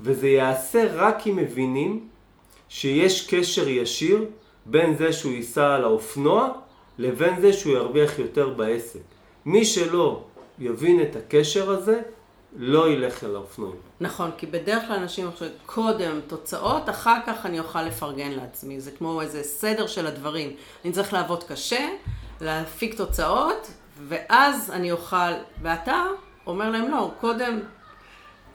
וזה 0.00 0.28
ייעשה 0.28 0.84
רק 0.94 1.26
אם 1.26 1.36
מבינים 1.36 2.08
שיש 2.68 3.26
קשר 3.34 3.68
ישיר 3.68 4.24
בין 4.66 4.96
זה 4.96 5.12
שהוא 5.12 5.32
ייסע 5.32 5.74
על 5.74 5.84
האופנוע 5.84 6.48
לבין 6.98 7.40
זה 7.40 7.52
שהוא 7.52 7.72
ירוויח 7.72 8.18
יותר 8.18 8.48
בעסק. 8.48 9.00
מי 9.46 9.64
שלא 9.64 10.20
יבין 10.58 11.02
את 11.02 11.16
הקשר 11.16 11.70
הזה, 11.70 12.00
לא 12.56 12.90
ילך 12.90 13.24
אל 13.24 13.34
האופנועים. 13.34 13.76
נכון, 14.00 14.30
כי 14.38 14.46
בדרך 14.46 14.86
כלל 14.86 14.96
אנשים 14.96 15.30
חושבים, 15.30 15.52
קודם 15.66 16.20
תוצאות, 16.26 16.88
אחר 16.88 17.18
כך 17.26 17.46
אני 17.46 17.58
אוכל 17.58 17.82
לפרגן 17.82 18.30
לעצמי. 18.30 18.80
זה 18.80 18.90
כמו 18.90 19.20
איזה 19.20 19.42
סדר 19.42 19.86
של 19.86 20.06
הדברים. 20.06 20.56
אני 20.84 20.92
צריך 20.92 21.12
לעבוד 21.12 21.44
קשה, 21.44 21.88
להפיק 22.40 22.96
תוצאות, 22.96 23.70
ואז 24.08 24.70
אני 24.70 24.92
אוכל, 24.92 25.32
ואתה 25.62 26.04
אומר 26.46 26.70
להם, 26.70 26.90
לא, 26.90 27.10
קודם 27.20 27.60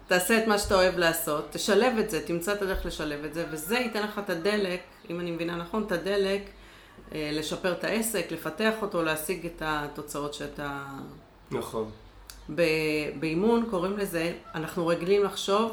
תעשה 0.07 0.37
את 0.37 0.47
מה 0.47 0.57
שאתה 0.57 0.75
אוהב 0.75 0.97
לעשות, 0.97 1.45
תשלב 1.49 1.97
את 1.97 2.09
זה, 2.09 2.27
תמצא 2.27 2.53
את 2.53 2.61
הדרך 2.61 2.85
לשלב 2.85 3.25
את 3.25 3.33
זה, 3.33 3.45
וזה 3.51 3.77
ייתן 3.77 4.03
לך 4.03 4.19
את 4.19 4.29
הדלק, 4.29 4.81
אם 5.09 5.19
אני 5.19 5.31
מבינה 5.31 5.55
נכון, 5.55 5.83
את 5.83 5.91
הדלק, 5.91 6.41
אה, 7.11 7.29
לשפר 7.33 7.71
את 7.71 7.83
העסק, 7.83 8.31
לפתח 8.31 8.73
אותו, 8.81 9.03
להשיג 9.03 9.45
את 9.45 9.61
התוצאות 9.65 10.33
שאתה... 10.33 10.85
נכון. 11.51 11.89
באימון 13.19 13.65
קוראים 13.69 13.97
לזה, 13.97 14.33
אנחנו 14.55 14.87
רגילים 14.87 15.23
לחשוב 15.23 15.71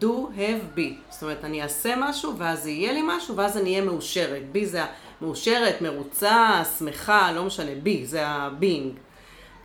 do, 0.00 0.04
have, 0.36 0.78
be. 0.78 1.10
זאת 1.10 1.22
אומרת, 1.22 1.44
אני 1.44 1.62
אעשה 1.62 1.94
משהו, 1.98 2.38
ואז 2.38 2.66
יהיה 2.66 2.92
לי 2.92 3.02
משהו, 3.06 3.36
ואז 3.36 3.58
אני 3.58 3.70
אהיה 3.70 3.84
מאושרת. 3.84 4.42
be 4.54 4.64
זה 4.64 4.84
מאושרת, 5.22 5.82
מרוצה, 5.82 6.62
שמחה, 6.78 7.32
לא 7.32 7.44
משנה, 7.44 7.70
be 7.84 8.04
זה 8.04 8.26
ה-being. 8.26 8.98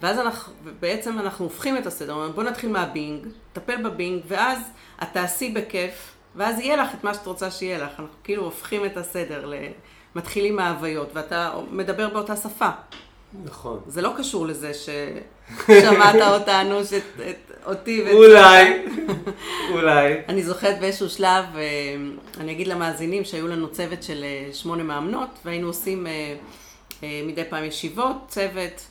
ואז 0.02 0.20
אנחנו, 0.20 0.54
בעצם 0.80 1.20
אנחנו 1.20 1.46
הופכים 1.46 1.78
את 1.78 1.86
הסדר, 1.86 2.30
בוא 2.36 2.44
נתחיל 2.44 2.70
מהבינג, 2.70 3.28
טפל 3.54 3.84
בבינג, 3.84 4.22
ואז 4.28 4.60
את 5.04 5.08
תעשי 5.14 5.50
בכיף, 5.50 6.14
ואז 6.36 6.60
יהיה 6.60 6.76
לך 6.76 6.90
את 6.94 7.04
מה 7.04 7.14
שאת 7.14 7.28
רוצה 7.28 7.52
שיהיה 7.52 7.78
לך. 7.78 7.90
אנחנו 7.90 8.08
כאילו 8.24 8.44
הופכים 8.44 8.86
את 8.86 8.98
הסדר, 8.98 9.52
מתחילים 10.16 10.56
מההוויות, 10.56 11.10
ואתה 11.14 11.52
מדבר 11.72 12.10
באותה 12.10 12.36
שפה. 12.36 12.70
נכון. 13.46 13.80
זה 13.88 14.02
לא 14.02 14.14
קשור 14.18 14.48
לזה 14.48 14.72
ששמעת 14.74 16.22
אותנו, 16.22 16.86
שאת, 16.86 17.04
את, 17.30 17.52
אותי 17.66 18.04
ואת... 18.06 18.14
אולי, 18.14 18.86
אולי. 19.74 20.14
אני 20.28 20.44
זוכרת 20.44 20.80
באיזשהו 20.80 21.10
שלב, 21.10 21.46
אה, 21.56 21.62
אני 22.40 22.52
אגיד 22.52 22.68
למאזינים 22.68 23.24
שהיו 23.24 23.48
לנו 23.48 23.72
צוות 23.72 24.04
של 24.04 24.24
אה, 24.24 24.54
שמונה 24.54 24.84
מאמנות, 24.84 25.30
והיינו 25.46 25.68
עושים 25.68 26.08
אה, 26.08 26.36
מדי 27.26 27.44
פעם 27.50 27.64
ישיבות, 27.64 28.16
צוות, 28.28 28.86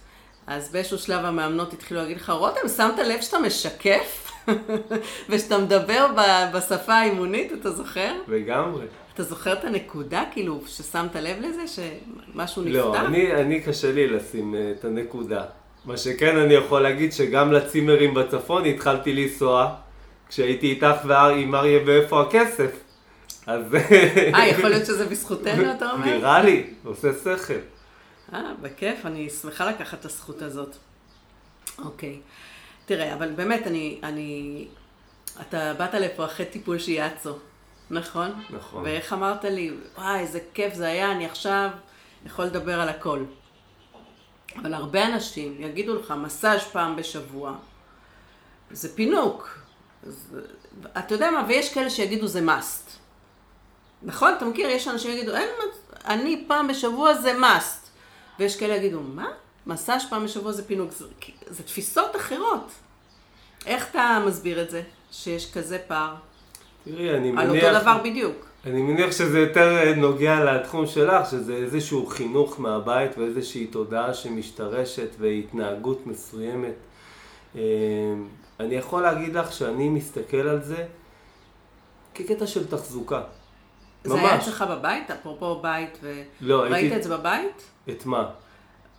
אז 0.46 0.72
באיזשהו 0.72 0.98
שלב 0.98 1.24
המאמנות 1.24 1.72
התחילו 1.72 2.00
להגיד 2.00 2.16
לך, 2.16 2.30
רותם, 2.30 2.68
שמת 2.76 2.98
לב 2.98 3.20
שאתה 3.20 3.38
משקף? 3.38 4.32
ושאתה 5.28 5.58
מדבר 5.58 6.06
בשפה 6.54 6.94
האימונית, 6.94 7.52
אתה 7.52 7.70
זוכר? 7.70 8.12
לגמרי. 8.28 8.86
אתה 9.18 9.26
זוכר 9.26 9.52
את 9.52 9.64
הנקודה, 9.64 10.24
כאילו, 10.32 10.60
ששמת 10.66 11.16
לב 11.16 11.36
לזה, 11.40 11.62
שמשהו 11.68 12.62
נפתח? 12.62 12.76
לא, 12.76 13.00
אני, 13.00 13.32
אני 13.32 13.60
קשה 13.60 13.92
לי 13.92 14.06
לשים 14.06 14.54
uh, 14.54 14.78
את 14.78 14.84
הנקודה. 14.84 15.44
מה 15.84 15.96
שכן, 15.96 16.36
אני 16.36 16.54
יכול 16.54 16.80
להגיד 16.80 17.12
שגם 17.12 17.52
לצימרים 17.52 18.14
בצפון 18.14 18.64
התחלתי 18.64 19.12
לנסוע 19.12 19.74
כשהייתי 20.28 20.66
איתך 20.66 20.96
ועם 21.04 21.54
אריה 21.54 21.80
ואיפה 21.86 22.22
הכסף. 22.22 22.70
אז... 23.46 23.74
אה, 24.34 24.46
יכול 24.46 24.70
להיות 24.70 24.86
שזה 24.86 25.06
בזכותנו, 25.06 25.72
אתה 25.72 25.90
אומר? 25.90 26.06
נראה 26.06 26.42
לי, 26.42 26.70
עושה 26.84 27.08
שכל. 27.24 27.54
אה, 28.34 28.52
בכיף, 28.62 29.06
אני 29.06 29.30
שמחה 29.30 29.70
לקחת 29.70 30.00
את 30.00 30.04
הזכות 30.04 30.42
הזאת. 30.42 30.76
אוקיי. 31.78 32.18
תראה, 32.86 33.14
אבל 33.14 33.30
באמת, 33.30 33.66
אני, 33.66 33.98
אני... 34.02 34.66
אתה 35.40 35.74
באת 35.78 35.94
לפה 35.94 36.24
אחרי 36.24 36.46
טיפול 36.46 36.78
שיאצו. 36.78 37.34
נכון? 37.90 38.42
נכון. 38.50 38.84
ואיך 38.84 39.12
אמרת 39.12 39.44
לי, 39.44 39.76
וואי, 39.98 40.20
איזה 40.20 40.40
כיף 40.54 40.74
זה 40.74 40.86
היה, 40.86 41.12
אני 41.12 41.26
עכשיו 41.26 41.70
יכול 42.26 42.44
לדבר 42.44 42.80
על 42.80 42.88
הכל. 42.88 43.24
אבל 44.56 44.74
הרבה 44.74 45.06
אנשים 45.06 45.56
יגידו 45.58 45.94
לך, 45.94 46.10
מסאז' 46.10 46.62
פעם 46.72 46.96
בשבוע, 46.96 47.54
זה 48.70 48.96
פינוק. 48.96 49.58
אז, 50.06 50.36
אתה 50.98 51.14
יודע 51.14 51.30
מה, 51.30 51.44
ויש 51.48 51.74
כאלה 51.74 51.90
שיגידו 51.90 52.26
זה 52.26 52.40
must. 52.40 52.90
נכון? 54.02 54.34
אתה 54.36 54.44
מכיר? 54.44 54.68
יש 54.68 54.88
אנשים 54.88 55.10
שיגידו, 55.10 55.36
אין, 55.36 55.48
אני 56.04 56.44
פעם 56.48 56.68
בשבוע 56.68 57.14
זה 57.14 57.38
must. 57.38 57.88
ויש 58.38 58.56
כאלה 58.56 58.74
שיגידו, 58.74 59.00
מה? 59.00 59.26
מסאז' 59.66 60.02
פעם 60.10 60.24
בשבוע 60.24 60.52
זה 60.52 60.68
פינוק. 60.68 60.92
זה, 60.92 61.06
זה 61.46 61.62
תפיסות 61.62 62.16
אחרות. 62.16 62.70
איך 63.66 63.90
אתה 63.90 64.22
מסביר 64.26 64.62
את 64.62 64.70
זה, 64.70 64.82
שיש 65.10 65.52
כזה 65.52 65.78
פער? 65.86 66.14
תראי, 66.88 67.16
אני 67.16 67.30
מניח... 67.30 67.44
על 67.44 67.56
אותו 67.56 67.80
דבר 67.80 67.98
בדיוק. 68.04 68.46
אני 68.66 68.82
מניח 68.82 69.12
שזה 69.12 69.38
יותר 69.38 69.76
אה, 69.76 69.94
נוגע 69.94 70.44
לתחום 70.44 70.86
שלך, 70.86 71.30
שזה 71.30 71.54
איזשהו 71.54 72.06
חינוך 72.06 72.60
מהבית 72.60 73.18
ואיזושהי 73.18 73.66
תודעה 73.66 74.14
שמשתרשת 74.14 75.08
והתנהגות 75.18 76.06
מסוימת. 76.06 76.74
אה, 77.56 77.62
אני 78.60 78.74
יכול 78.74 79.02
להגיד 79.02 79.34
לך 79.34 79.52
שאני 79.52 79.88
מסתכל 79.88 80.36
על 80.36 80.62
זה 80.62 80.86
כקטע 82.14 82.46
של 82.46 82.66
תחזוקה. 82.66 83.22
זה 84.04 84.14
ממש. 84.14 84.22
היה 84.22 84.36
אצלך 84.36 84.64
בבית? 84.70 85.10
אפרופו 85.10 85.60
בית, 85.60 85.98
וראית 86.02 86.26
לא, 86.40 86.64
הייתי... 86.64 86.96
את 86.96 87.02
זה 87.02 87.16
בבית? 87.16 87.62
את 87.90 88.06
מה? 88.06 88.30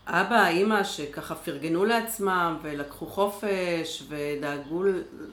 אבא, 0.07 0.47
אימא, 0.47 0.83
שככה 0.83 1.35
פרגנו 1.35 1.85
לעצמם, 1.85 2.57
ולקחו 2.61 3.05
חופש, 3.05 4.03
ודאגו, 4.09 4.83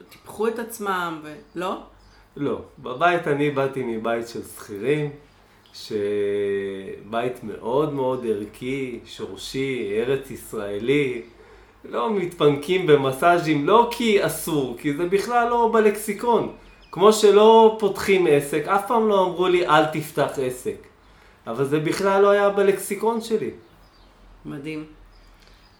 טיפחו 0.08 0.48
את 0.48 0.58
עצמם, 0.58 1.22
ולא? 1.54 1.82
לא. 2.36 2.60
בבית 2.78 3.28
אני 3.28 3.50
באתי 3.50 3.82
מבית 3.82 4.28
של 4.28 4.42
שכירים, 4.42 5.10
שבית 5.74 7.44
מאוד 7.44 7.92
מאוד 7.92 8.26
ערכי, 8.26 8.98
שורשי, 9.04 9.92
ארץ 9.96 10.30
ישראלי. 10.30 11.22
לא 11.84 12.10
מתפנקים 12.14 12.86
במסאז'ים, 12.86 13.66
לא 13.66 13.88
כי 13.90 14.26
אסור, 14.26 14.76
כי 14.78 14.94
זה 14.94 15.06
בכלל 15.06 15.48
לא 15.48 15.70
בלקסיקון. 15.72 16.52
כמו 16.90 17.12
שלא 17.12 17.76
פותחים 17.78 18.26
עסק, 18.30 18.68
אף 18.68 18.86
פעם 18.88 19.08
לא 19.08 19.26
אמרו 19.26 19.48
לי 19.48 19.66
אל 19.66 19.84
תפתח 19.84 20.38
עסק. 20.42 20.86
אבל 21.46 21.64
זה 21.64 21.80
בכלל 21.80 22.22
לא 22.22 22.30
היה 22.30 22.50
בלקסיקון 22.50 23.20
שלי. 23.20 23.50
מדהים. 24.44 24.84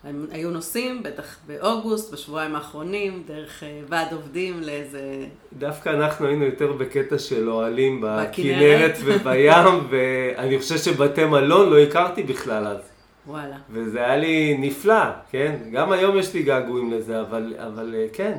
הם 0.07 0.27
היו 0.31 0.51
נוסעים, 0.51 1.03
בטח 1.03 1.37
באוגוסט, 1.47 2.13
בשבועיים 2.13 2.55
האחרונים, 2.55 3.23
דרך 3.27 3.63
אה, 3.63 3.81
ועד 3.89 4.13
עובדים 4.13 4.61
לאיזה... 4.61 5.27
דווקא 5.59 5.89
אנחנו 5.89 6.27
היינו 6.27 6.45
יותר 6.45 6.73
בקטע 6.73 7.19
של 7.19 7.51
אוהלים 7.51 8.05
בכנרת 8.07 8.95
ובים, 9.05 9.53
ואני 9.91 10.59
חושב 10.59 10.77
שבתי 10.77 11.25
מלון 11.25 11.71
לא 11.71 11.79
הכרתי 11.79 12.23
בכלל 12.23 12.67
אז. 12.67 12.91
וואלה. 13.27 13.57
וזה 13.71 13.99
היה 13.99 14.17
לי 14.17 14.57
נפלא, 14.59 15.05
כן? 15.31 15.57
גם 15.73 15.93
היום 15.93 16.19
יש 16.19 16.35
לי 16.35 16.43
געגועים 16.43 16.93
לזה, 16.93 17.21
אבל, 17.21 17.55
אבל 17.59 17.95
אה, 17.95 18.07
כן. 18.13 18.39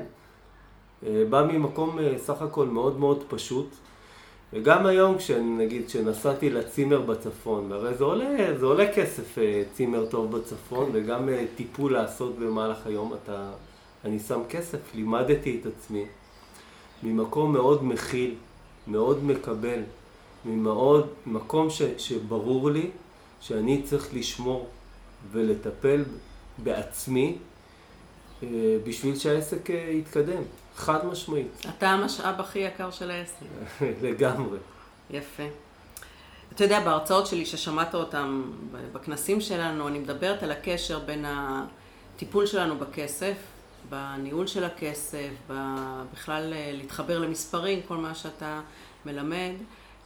אה, 1.08 1.24
בא 1.30 1.44
ממקום 1.52 2.00
סך 2.18 2.42
הכל 2.42 2.66
מאוד 2.66 3.00
מאוד 3.00 3.24
פשוט. 3.28 3.76
וגם 4.54 4.86
היום, 4.86 5.18
כשנגיד, 5.18 5.88
כשנסעתי 5.88 6.50
לצימר 6.50 7.02
בצפון, 7.02 7.72
הרי 7.72 7.94
זה 7.94 8.04
עולה, 8.04 8.58
זה 8.60 8.66
עולה 8.66 8.94
כסף 8.94 9.38
אה, 9.38 9.64
צימר 9.74 10.06
טוב 10.06 10.38
בצפון, 10.38 10.90
וגם 10.94 11.30
אה, 11.30 11.46
טיפול 11.56 11.94
לעשות 11.94 12.40
במהלך 12.40 12.88
היום, 12.88 13.14
אתה, 13.14 13.52
אני 14.06 14.20
שם 14.20 14.42
כסף, 14.50 14.78
לימדתי 14.96 15.60
את 15.62 15.66
עצמי 15.66 16.06
ממקום 17.04 17.54
מאוד 17.54 17.84
מכיל, 17.84 18.36
מאוד 18.88 19.24
מקבל, 19.24 19.80
ממאוד, 20.46 21.08
מקום 21.26 21.70
ש, 21.70 21.82
שברור 21.98 22.72
לי 22.72 22.90
שאני 23.42 23.82
צריך 23.84 24.14
לשמור 24.14 24.68
ולטפל 25.32 26.04
בעצמי 26.58 27.38
אה, 28.44 28.48
בשביל 28.84 29.16
שהעסק 29.16 29.70
יתקדם. 29.70 30.44
חד 30.78 31.06
משמעית. 31.06 31.66
אתה 31.78 31.90
המשאב 31.90 32.42
הכי 32.42 32.60
יקר 32.60 32.92
של 32.92 33.12
העסק. 33.12 33.46
לגמרי. 34.04 34.58
יפה. 35.10 35.44
אתה 36.54 36.64
יודע, 36.64 36.80
בהרצאות 36.80 37.28
שלי 37.28 37.46
ששמעת 37.46 37.96
אותם 37.96 38.52
בכנסים 38.94 39.42
שלנו, 39.42 39.88
אני 39.88 40.00
מדברת 40.00 40.44
על 40.44 40.52
הקשר 40.52 41.00
בין 41.00 41.26
הטיפול 41.28 42.46
שלנו 42.46 42.78
בכסף, 42.78 43.34
בניהול 43.90 44.48
של 44.48 44.64
הכסף, 44.64 45.30
בכלל 46.14 46.54
אה, 46.54 46.72
להתחבר 46.74 47.20
למספרים, 47.20 47.82
כל 47.88 47.98
מה 47.98 48.16
שאתה 48.16 48.62
מלמד, 49.06 49.54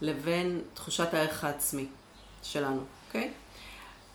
לבין 0.02 0.62
תחושת 0.74 1.14
הערך 1.14 1.44
העצמי 1.44 1.86
שלנו, 2.44 2.84
אוקיי? 3.08 3.32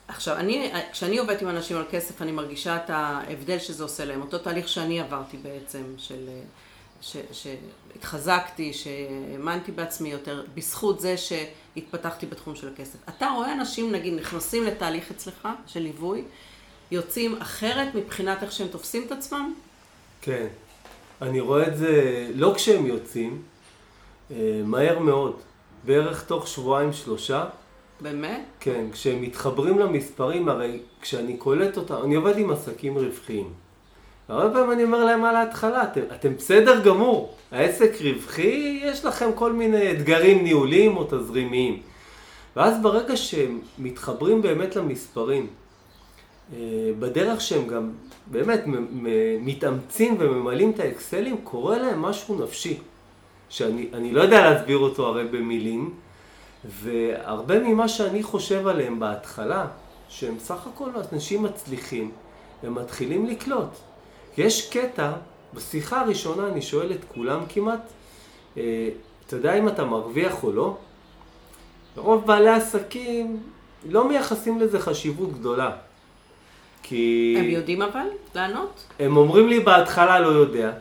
עכשיו, 0.07 0.35
אני, 0.37 0.71
כשאני 0.91 1.17
עובדת 1.17 1.41
עם 1.41 1.49
אנשים 1.49 1.77
על 1.77 1.83
כסף, 1.91 2.21
אני 2.21 2.31
מרגישה 2.31 2.75
את 2.75 2.89
ההבדל 2.89 3.59
שזה 3.59 3.83
עושה 3.83 4.05
להם. 4.05 4.21
אותו 4.21 4.37
תהליך 4.37 4.67
שאני 4.67 5.01
עברתי 5.01 5.37
בעצם, 5.37 5.83
של, 5.97 6.29
ש, 7.01 7.17
שהתחזקתי, 7.31 8.73
שהאמנתי 8.73 9.71
בעצמי 9.71 10.09
יותר, 10.09 10.43
בזכות 10.55 10.99
זה 10.99 11.15
שהתפתחתי 11.17 12.25
בתחום 12.25 12.55
של 12.55 12.67
הכסף. 12.73 12.99
אתה 13.09 13.27
רואה 13.35 13.53
אנשים, 13.53 13.91
נגיד, 13.91 14.13
נכנסים 14.13 14.63
לתהליך 14.63 15.11
אצלך, 15.11 15.47
של 15.67 15.79
ליווי, 15.79 16.23
יוצאים 16.91 17.41
אחרת 17.41 17.95
מבחינת 17.95 18.43
איך 18.43 18.51
שהם 18.51 18.67
תופסים 18.67 19.03
את 19.07 19.11
עצמם? 19.11 19.53
כן. 20.21 20.47
אני 21.21 21.39
רואה 21.39 21.67
את 21.67 21.77
זה 21.77 22.27
לא 22.35 22.53
כשהם 22.55 22.85
יוצאים, 22.85 23.41
אה, 24.31 24.61
מהר 24.63 24.99
מאוד. 24.99 25.39
בערך 25.85 26.23
תוך 26.23 26.47
שבועיים 26.47 26.93
שלושה. 26.93 27.45
באמת? 28.01 28.41
כן, 28.59 28.85
כשהם 28.91 29.21
מתחברים 29.21 29.79
למספרים, 29.79 30.49
הרי 30.49 30.79
כשאני 31.01 31.37
קולט 31.37 31.77
אותם, 31.77 31.95
אני 32.03 32.15
עובד 32.15 32.37
עם 32.37 32.51
עסקים 32.51 32.97
רווחיים. 32.97 33.49
הרבה 34.29 34.53
פעמים 34.53 34.71
אני 34.71 34.83
אומר 34.83 35.05
להם 35.05 35.25
על 35.25 35.35
ההתחלה, 35.35 35.83
אתם, 35.83 36.01
אתם 36.15 36.35
בסדר 36.35 36.83
גמור, 36.83 37.35
העסק 37.51 37.91
רווחי, 38.01 38.79
יש 38.83 39.05
לכם 39.05 39.29
כל 39.35 39.53
מיני 39.53 39.91
אתגרים 39.91 40.43
ניהוליים 40.43 40.97
או 40.97 41.03
תזרימיים. 41.03 41.81
ואז 42.55 42.81
ברגע 42.81 43.17
שהם 43.17 43.59
מתחברים 43.79 44.41
באמת 44.41 44.75
למספרים, 44.75 45.47
אה, 46.53 46.57
בדרך 46.99 47.41
שהם 47.41 47.67
גם 47.67 47.91
באמת 48.27 48.63
מתאמצים 49.41 50.15
וממלאים 50.19 50.71
את 50.71 50.79
האקסלים, 50.79 51.37
קורה 51.43 51.77
להם 51.77 52.01
משהו 52.01 52.43
נפשי, 52.43 52.77
שאני 53.49 54.11
לא 54.11 54.21
יודע 54.21 54.49
להסביר 54.49 54.77
אותו 54.77 55.07
הרי 55.07 55.23
במילים, 55.23 55.93
והרבה 56.67 57.59
ממה 57.59 57.87
שאני 57.87 58.23
חושב 58.23 58.67
עליהם 58.67 58.99
בהתחלה, 58.99 59.65
שהם 60.09 60.35
סך 60.39 60.67
הכל 60.67 60.89
אנשים 61.13 61.43
מצליחים, 61.43 62.11
הם 62.63 62.75
מתחילים 62.75 63.25
לקלוט. 63.25 63.69
יש 64.37 64.69
קטע, 64.69 65.11
בשיחה 65.53 66.01
הראשונה 66.01 66.47
אני 66.47 66.61
שואל 66.61 66.91
את 66.91 67.05
כולם 67.13 67.39
כמעט, 67.49 67.79
אה, 68.57 68.89
אתה 69.27 69.35
יודע 69.35 69.53
אם 69.53 69.67
אתה 69.67 69.85
מרוויח 69.85 70.43
או 70.43 70.51
לא? 70.51 70.77
רוב 71.95 72.25
בעלי 72.25 72.49
עסקים 72.49 73.43
לא 73.89 74.07
מייחסים 74.07 74.59
לזה 74.59 74.79
חשיבות 74.79 75.33
גדולה. 75.33 75.71
כי... 76.83 77.35
הם 77.39 77.45
יודעים 77.45 77.81
אבל 77.81 78.07
לענות? 78.35 78.83
הם 78.99 79.17
אומרים 79.17 79.47
לי 79.47 79.59
בהתחלה 79.59 80.19
לא 80.19 80.27
יודע. 80.27 80.73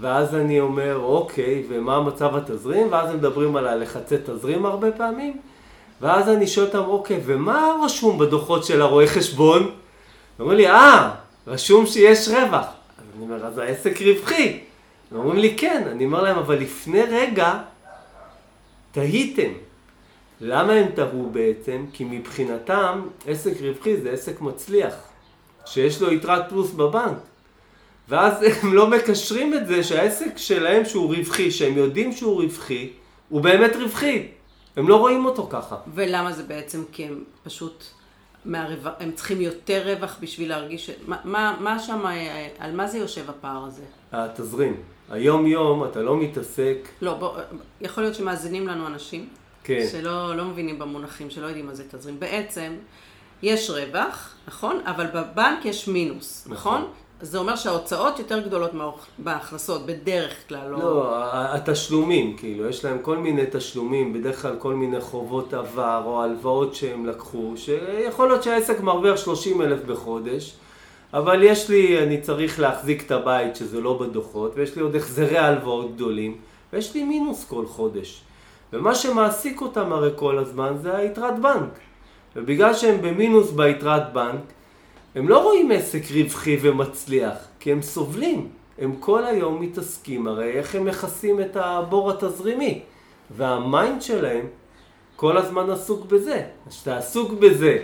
ואז 0.00 0.34
אני 0.34 0.60
אומר, 0.60 0.98
אוקיי, 1.02 1.64
ומה 1.68 1.96
המצב 1.96 2.36
התזרים? 2.36 2.86
ואז 2.90 3.10
הם 3.10 3.16
מדברים 3.16 3.56
על 3.56 3.66
הלחצי 3.66 4.16
תזרים 4.24 4.66
הרבה 4.66 4.92
פעמים. 4.92 5.36
ואז 6.00 6.28
אני 6.28 6.46
שואל 6.46 6.66
אותם, 6.66 6.78
אוקיי, 6.78 7.20
ומה 7.24 7.76
רשום 7.84 8.18
בדוחות 8.18 8.64
של 8.64 8.82
הרואה 8.82 9.06
חשבון? 9.06 9.70
אומרים 10.40 10.56
לי, 10.58 10.70
אה, 10.70 11.14
רשום 11.46 11.86
שיש 11.86 12.28
רווח. 12.28 12.66
אז 12.98 13.04
אני 13.16 13.24
אומר, 13.24 13.46
אז 13.46 13.58
העסק 13.58 14.02
רווחי. 14.02 14.60
הם 15.10 15.18
אומרים 15.18 15.38
לי, 15.38 15.56
כן. 15.56 15.88
אני 15.90 16.04
אומר 16.04 16.22
להם, 16.22 16.38
אבל 16.38 16.58
לפני 16.58 17.02
רגע 17.02 17.54
תהיתם. 18.92 19.50
למה 20.40 20.72
הם 20.72 20.86
תהו 20.94 21.30
בעצם? 21.32 21.84
כי 21.92 22.04
מבחינתם 22.04 23.02
עסק 23.26 23.52
רווחי 23.60 23.96
זה 23.96 24.10
עסק 24.10 24.40
מצליח, 24.40 24.94
שיש 25.66 26.02
לו 26.02 26.12
יתרת 26.12 26.48
פלוס 26.48 26.70
בבנק. 26.70 27.18
ואז 28.10 28.42
הם 28.62 28.74
לא 28.74 28.90
מקשרים 28.90 29.54
את 29.54 29.66
זה 29.66 29.84
שהעסק 29.84 30.38
שלהם 30.38 30.84
שהוא 30.84 31.14
רווחי, 31.14 31.50
שהם 31.50 31.76
יודעים 31.76 32.12
שהוא 32.12 32.42
רווחי, 32.42 32.90
הוא 33.28 33.40
באמת 33.40 33.76
רווחי. 33.76 34.28
הם 34.76 34.88
לא 34.88 34.96
רואים 34.96 35.24
אותו 35.24 35.46
ככה. 35.50 35.76
ולמה 35.94 36.32
זה 36.32 36.42
בעצם? 36.42 36.82
כי 36.92 37.04
הם 37.04 37.24
פשוט, 37.42 37.84
מהרווח, 38.44 38.92
הם 39.00 39.12
צריכים 39.12 39.40
יותר 39.40 39.82
רווח 39.84 40.16
בשביל 40.20 40.48
להרגיש... 40.48 40.90
מה, 41.06 41.16
מה, 41.24 41.56
מה 41.60 41.78
שם, 41.78 42.04
על 42.58 42.72
מה 42.72 42.86
זה 42.86 42.98
יושב 42.98 43.30
הפער 43.30 43.64
הזה? 43.64 43.82
התזרים. 44.12 44.76
היום 45.10 45.46
יום 45.46 45.84
אתה 45.84 46.02
לא 46.02 46.16
מתעסק... 46.16 46.88
לא, 47.02 47.14
בוא, 47.14 47.36
יכול 47.80 48.02
להיות 48.02 48.14
שמאזינים 48.14 48.68
לנו 48.68 48.86
אנשים. 48.86 49.28
כן. 49.64 49.86
שלא 49.92 50.36
לא 50.36 50.44
מבינים 50.44 50.78
במונחים, 50.78 51.30
שלא 51.30 51.46
יודעים 51.46 51.66
מה 51.66 51.74
זה 51.74 51.84
תזרים. 51.90 52.20
בעצם, 52.20 52.72
יש 53.42 53.70
רווח, 53.70 54.34
נכון? 54.48 54.80
אבל 54.84 55.06
בבנק 55.06 55.64
יש 55.64 55.88
מינוס, 55.88 56.46
נכון? 56.50 56.80
נכון? 56.80 56.92
זה 57.22 57.38
אומר 57.38 57.56
שההוצאות 57.56 58.18
יותר 58.18 58.40
גדולות 58.40 58.70
מההכנסות, 59.18 59.86
בדרך 59.86 60.48
כלל. 60.48 60.70
לא, 60.70 60.78
לא 60.78 61.14
התשלומים, 61.54 62.36
כאילו, 62.36 62.68
יש 62.68 62.84
להם 62.84 62.98
כל 63.02 63.16
מיני 63.16 63.42
תשלומים, 63.52 64.12
בדרך 64.12 64.42
כלל 64.42 64.56
כל 64.58 64.74
מיני 64.74 65.00
חובות 65.00 65.54
עבר 65.54 66.02
או 66.04 66.22
הלוואות 66.22 66.74
שהם 66.74 67.06
לקחו, 67.06 67.52
שיכול 67.56 68.28
להיות 68.28 68.42
שהעסק 68.42 68.80
מרוויח 68.80 69.16
30 69.16 69.62
אלף 69.62 69.80
בחודש, 69.86 70.56
אבל 71.14 71.42
יש 71.42 71.70
לי, 71.70 72.02
אני 72.02 72.20
צריך 72.20 72.60
להחזיק 72.60 73.06
את 73.06 73.10
הבית 73.10 73.56
שזה 73.56 73.80
לא 73.80 73.98
בדוחות, 73.98 74.52
ויש 74.54 74.76
לי 74.76 74.82
עוד 74.82 74.96
החזרי 74.96 75.38
הלוואות 75.38 75.94
גדולים, 75.94 76.36
ויש 76.72 76.94
לי 76.94 77.04
מינוס 77.04 77.44
כל 77.44 77.66
חודש. 77.66 78.22
ומה 78.72 78.94
שמעסיק 78.94 79.60
אותם 79.60 79.92
הרי 79.92 80.10
כל 80.16 80.38
הזמן 80.38 80.72
זה 80.82 80.96
היתרת 80.96 81.40
בנק. 81.40 81.78
ובגלל 82.36 82.74
שהם 82.74 83.02
במינוס 83.02 83.50
ביתרת 83.50 84.12
בנק, 84.12 84.40
הם 85.14 85.28
לא 85.28 85.42
רואים 85.42 85.70
עסק 85.70 86.02
רווחי 86.10 86.58
ומצליח, 86.60 87.36
כי 87.60 87.72
הם 87.72 87.82
סובלים. 87.82 88.48
הם 88.78 88.96
כל 89.00 89.24
היום 89.24 89.60
מתעסקים 89.62 90.26
הרי 90.26 90.52
איך 90.52 90.74
הם 90.74 90.84
מכסים 90.84 91.40
את 91.40 91.56
הבור 91.56 92.10
התזרימי. 92.10 92.82
והמיינד 93.30 94.02
שלהם 94.02 94.46
כל 95.16 95.36
הזמן 95.36 95.70
עסוק 95.70 96.06
בזה. 96.06 96.42
אז 96.66 96.72
כשאתה 96.72 96.98
עסוק 96.98 97.32
בזה, 97.32 97.78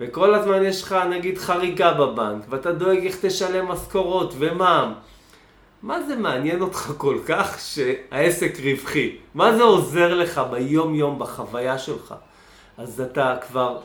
וכל 0.00 0.34
הזמן 0.34 0.64
יש 0.64 0.82
לך 0.82 0.92
נגיד 1.10 1.38
חריגה 1.38 1.94
בבנק, 1.94 2.44
ואתה 2.48 2.72
דואג 2.72 3.04
איך 3.04 3.16
תשלם 3.20 3.68
משכורות 3.68 4.34
ומע"מ, 4.38 4.92
מה 5.82 6.02
זה 6.02 6.16
מעניין 6.16 6.60
אותך 6.60 6.92
כל 6.96 7.18
כך 7.26 7.60
שהעסק 7.60 8.60
רווחי? 8.64 9.16
מה 9.34 9.56
זה 9.56 9.62
עוזר 9.62 10.14
לך 10.14 10.40
ביום 10.50 10.94
יום 10.94 11.18
בחוויה 11.18 11.78
שלך? 11.78 12.14
אז 12.78 13.00
אתה 13.00 13.36
כבר 13.48 13.78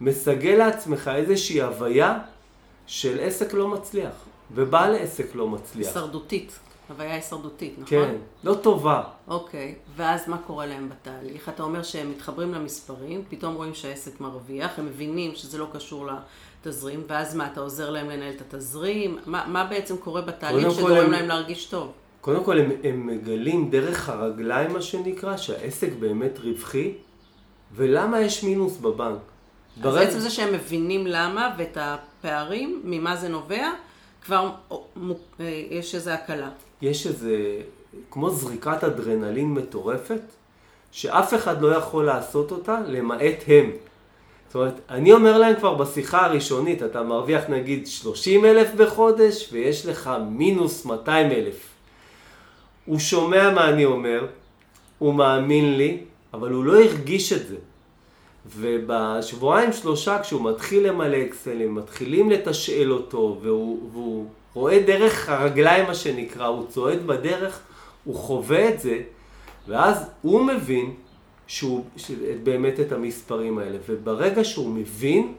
מסגל 0.00 0.54
לעצמך 0.54 1.10
איזושהי 1.14 1.62
הוויה 1.62 2.18
של 2.86 3.20
עסק 3.20 3.54
לא 3.54 3.68
מצליח, 3.68 4.12
ובעל 4.54 4.94
עסק 4.94 5.34
לא 5.34 5.48
מצליח. 5.48 5.86
הישרדותית, 5.86 6.58
הוויה 6.88 7.14
הישרדותית, 7.14 7.74
נכון? 7.74 7.88
כן, 7.88 8.14
לא 8.44 8.54
טובה. 8.54 9.02
אוקיי, 9.28 9.74
ואז 9.96 10.28
מה 10.28 10.38
קורה 10.38 10.66
להם 10.66 10.88
בתהליך? 10.88 11.48
אתה 11.48 11.62
אומר 11.62 11.82
שהם 11.82 12.10
מתחברים 12.10 12.54
למספרים, 12.54 13.22
פתאום 13.28 13.54
רואים 13.54 13.74
שהעסק 13.74 14.20
מרוויח, 14.20 14.78
הם 14.78 14.86
מבינים 14.86 15.34
שזה 15.34 15.58
לא 15.58 15.66
קשור 15.72 16.08
לתזרים, 16.64 17.02
ואז 17.06 17.34
מה, 17.34 17.46
אתה 17.52 17.60
עוזר 17.60 17.90
להם 17.90 18.10
לנהל 18.10 18.32
את 18.36 18.40
התזרים? 18.40 19.18
מה, 19.26 19.44
מה 19.48 19.64
בעצם 19.64 19.96
קורה 19.96 20.20
בתהליך 20.20 20.70
שגורם 20.70 20.96
הם... 20.96 21.10
להם 21.10 21.28
להרגיש 21.28 21.66
טוב? 21.66 21.92
קודם 22.20 22.44
כל 22.44 22.58
הם, 22.58 22.70
הם 22.84 23.06
מגלים 23.06 23.70
דרך 23.70 24.08
הרגליים, 24.08 24.72
מה 24.72 24.82
שנקרא, 24.82 25.36
שהעסק 25.36 25.90
באמת 25.98 26.38
רווחי, 26.38 26.94
ולמה 27.74 28.20
יש 28.20 28.44
מינוס 28.44 28.76
בבנק. 28.76 29.29
אז 29.84 29.94
בעצם 29.94 30.18
זה 30.18 30.30
שהם 30.30 30.52
מבינים 30.52 31.06
למה 31.06 31.54
ואת 31.58 31.78
הפערים, 31.80 32.80
ממה 32.84 33.16
זה 33.16 33.28
נובע, 33.28 33.70
כבר 34.24 34.50
אה, 35.40 35.62
יש 35.70 35.94
איזו 35.94 36.10
הקלה. 36.10 36.48
יש 36.82 37.06
איזה, 37.06 37.36
כמו 38.10 38.30
זריקת 38.30 38.84
אדרנלין 38.84 39.54
מטורפת, 39.54 40.20
שאף 40.92 41.34
אחד 41.34 41.62
לא 41.62 41.74
יכול 41.74 42.04
לעשות 42.04 42.50
אותה 42.50 42.80
למעט 42.86 43.44
הם. 43.46 43.70
זאת 44.46 44.54
אומרת, 44.54 44.74
אני 44.90 45.12
אומר 45.12 45.38
להם 45.38 45.56
כבר 45.56 45.74
בשיחה 45.74 46.24
הראשונית, 46.24 46.82
אתה 46.82 47.02
מרוויח 47.02 47.44
נגיד 47.48 47.86
30 47.86 48.44
אלף 48.44 48.68
בחודש 48.76 49.48
ויש 49.52 49.86
לך 49.86 50.10
מינוס 50.30 50.84
200 50.84 51.32
אלף. 51.32 51.66
הוא 52.86 52.98
שומע 52.98 53.50
מה 53.50 53.68
אני 53.68 53.84
אומר, 53.84 54.26
הוא 54.98 55.14
מאמין 55.14 55.76
לי, 55.76 55.98
אבל 56.34 56.50
הוא 56.50 56.64
לא 56.64 56.80
הרגיש 56.82 57.32
את 57.32 57.48
זה. 57.48 57.56
ובשבועיים 58.46 59.72
שלושה 59.72 60.18
כשהוא 60.22 60.50
מתחיל 60.50 60.88
למלא 60.88 61.16
אקסלים, 61.26 61.74
מתחילים 61.74 62.30
לתשאל 62.30 62.92
אותו, 62.92 63.38
והוא, 63.42 63.90
והוא 63.92 64.26
רואה 64.54 64.82
דרך 64.86 65.28
הרגליים 65.28 65.86
מה 65.86 65.94
שנקרא, 65.94 66.46
הוא 66.46 66.66
צועד 66.68 67.06
בדרך, 67.06 67.60
הוא 68.04 68.14
חווה 68.14 68.68
את 68.68 68.80
זה, 68.80 69.00
ואז 69.68 70.06
הוא 70.22 70.42
מבין 70.42 70.94
שהוא, 71.46 71.84
באמת 72.42 72.80
את 72.80 72.92
המספרים 72.92 73.58
האלה. 73.58 73.78
וברגע 73.88 74.44
שהוא 74.44 74.70
מבין, 74.70 75.34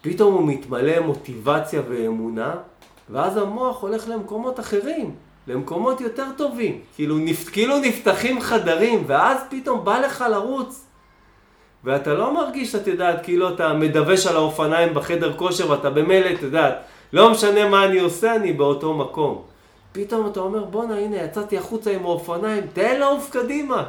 פתאום 0.00 0.34
הוא 0.34 0.48
מתמלא 0.48 1.00
מוטיבציה 1.00 1.82
ואמונה, 1.88 2.54
ואז 3.10 3.36
המוח 3.36 3.82
הולך 3.82 4.08
למקומות 4.08 4.60
אחרים, 4.60 5.14
למקומות 5.46 6.00
יותר 6.00 6.26
טובים. 6.36 6.80
כאילו, 6.94 7.18
נפ, 7.18 7.48
כאילו 7.48 7.78
נפתחים 7.78 8.40
חדרים, 8.40 9.04
ואז 9.06 9.38
פתאום 9.50 9.84
בא 9.84 9.98
לך 9.98 10.24
לרוץ. 10.30 10.84
ואתה 11.84 12.14
לא 12.14 12.34
מרגיש, 12.34 12.74
את 12.74 12.86
יודעת, 12.86 13.24
כאילו 13.24 13.54
אתה 13.54 13.72
מדווש 13.72 14.26
על 14.26 14.36
האופניים 14.36 14.94
בחדר 14.94 15.36
כושר 15.36 15.70
ואתה 15.70 15.90
במילא, 15.90 16.30
את 16.34 16.42
יודעת, 16.42 16.74
לא 17.12 17.30
משנה 17.30 17.68
מה 17.68 17.84
אני 17.84 17.98
עושה, 17.98 18.36
אני 18.36 18.52
באותו 18.52 18.94
מקום. 18.94 19.42
פתאום 19.92 20.26
אתה 20.26 20.40
אומר, 20.40 20.64
בואנה, 20.64 20.98
הנה, 20.98 21.16
יצאתי 21.16 21.58
החוצה 21.58 21.92
עם 21.92 22.02
האופניים, 22.02 22.66
תן 22.72 23.00
לעוף 23.00 23.30
קדימה. 23.30 23.84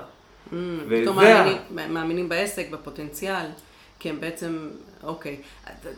Mm, 0.52 0.54
פתאום 1.02 1.16
מאמינים, 1.16 1.58
מאמינים 1.94 2.30
בעסק, 2.30 2.70
בפוטנציאל, 2.72 3.46
כי 4.00 4.10
הם 4.10 4.20
בעצם, 4.20 4.70
אוקיי. 5.04 5.38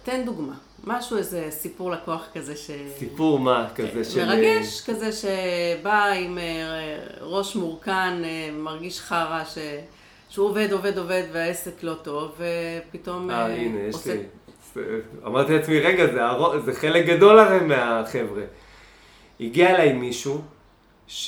תן 0.03 0.25
דוגמה. 0.25 0.53
משהו, 0.83 1.17
איזה 1.17 1.47
סיפור 1.49 1.91
לקוח 1.91 2.27
כזה 2.33 2.55
ש... 2.55 2.71
סיפור 2.99 3.39
מה? 3.39 3.67
כזה 3.75 4.03
של... 4.03 4.25
מרגש, 4.25 4.81
כזה 4.81 5.11
שבא 5.11 6.05
עם 6.05 6.37
אה, 6.37 6.97
ראש 7.21 7.55
מורכן, 7.55 8.23
אה, 8.23 8.49
מרגיש 8.53 8.99
חרא, 8.99 9.43
ש... 9.43 9.57
שהוא 10.35 10.49
עובד, 10.49 10.71
עובד, 10.71 10.97
עובד, 10.97 11.23
והעסק 11.31 11.83
לא 11.83 11.93
טוב, 11.93 12.31
ופתאום... 12.31 13.29
אה, 13.31 13.35
אה 13.35 13.55
הנה, 13.55 13.79
יש 13.79 14.07
לי... 14.07 14.23
אמרתי 15.25 15.53
לעצמי, 15.53 15.79
רגע, 15.79 16.13
זה, 16.13 16.25
הר... 16.25 16.59
זה 16.59 16.73
חלק 16.73 17.05
גדול 17.05 17.39
הרי 17.39 17.59
מהחבר'ה. 17.59 18.43
הגיע 19.39 19.75
אליי 19.75 19.93
מישהו 19.93 20.41
שהוא 21.07 21.27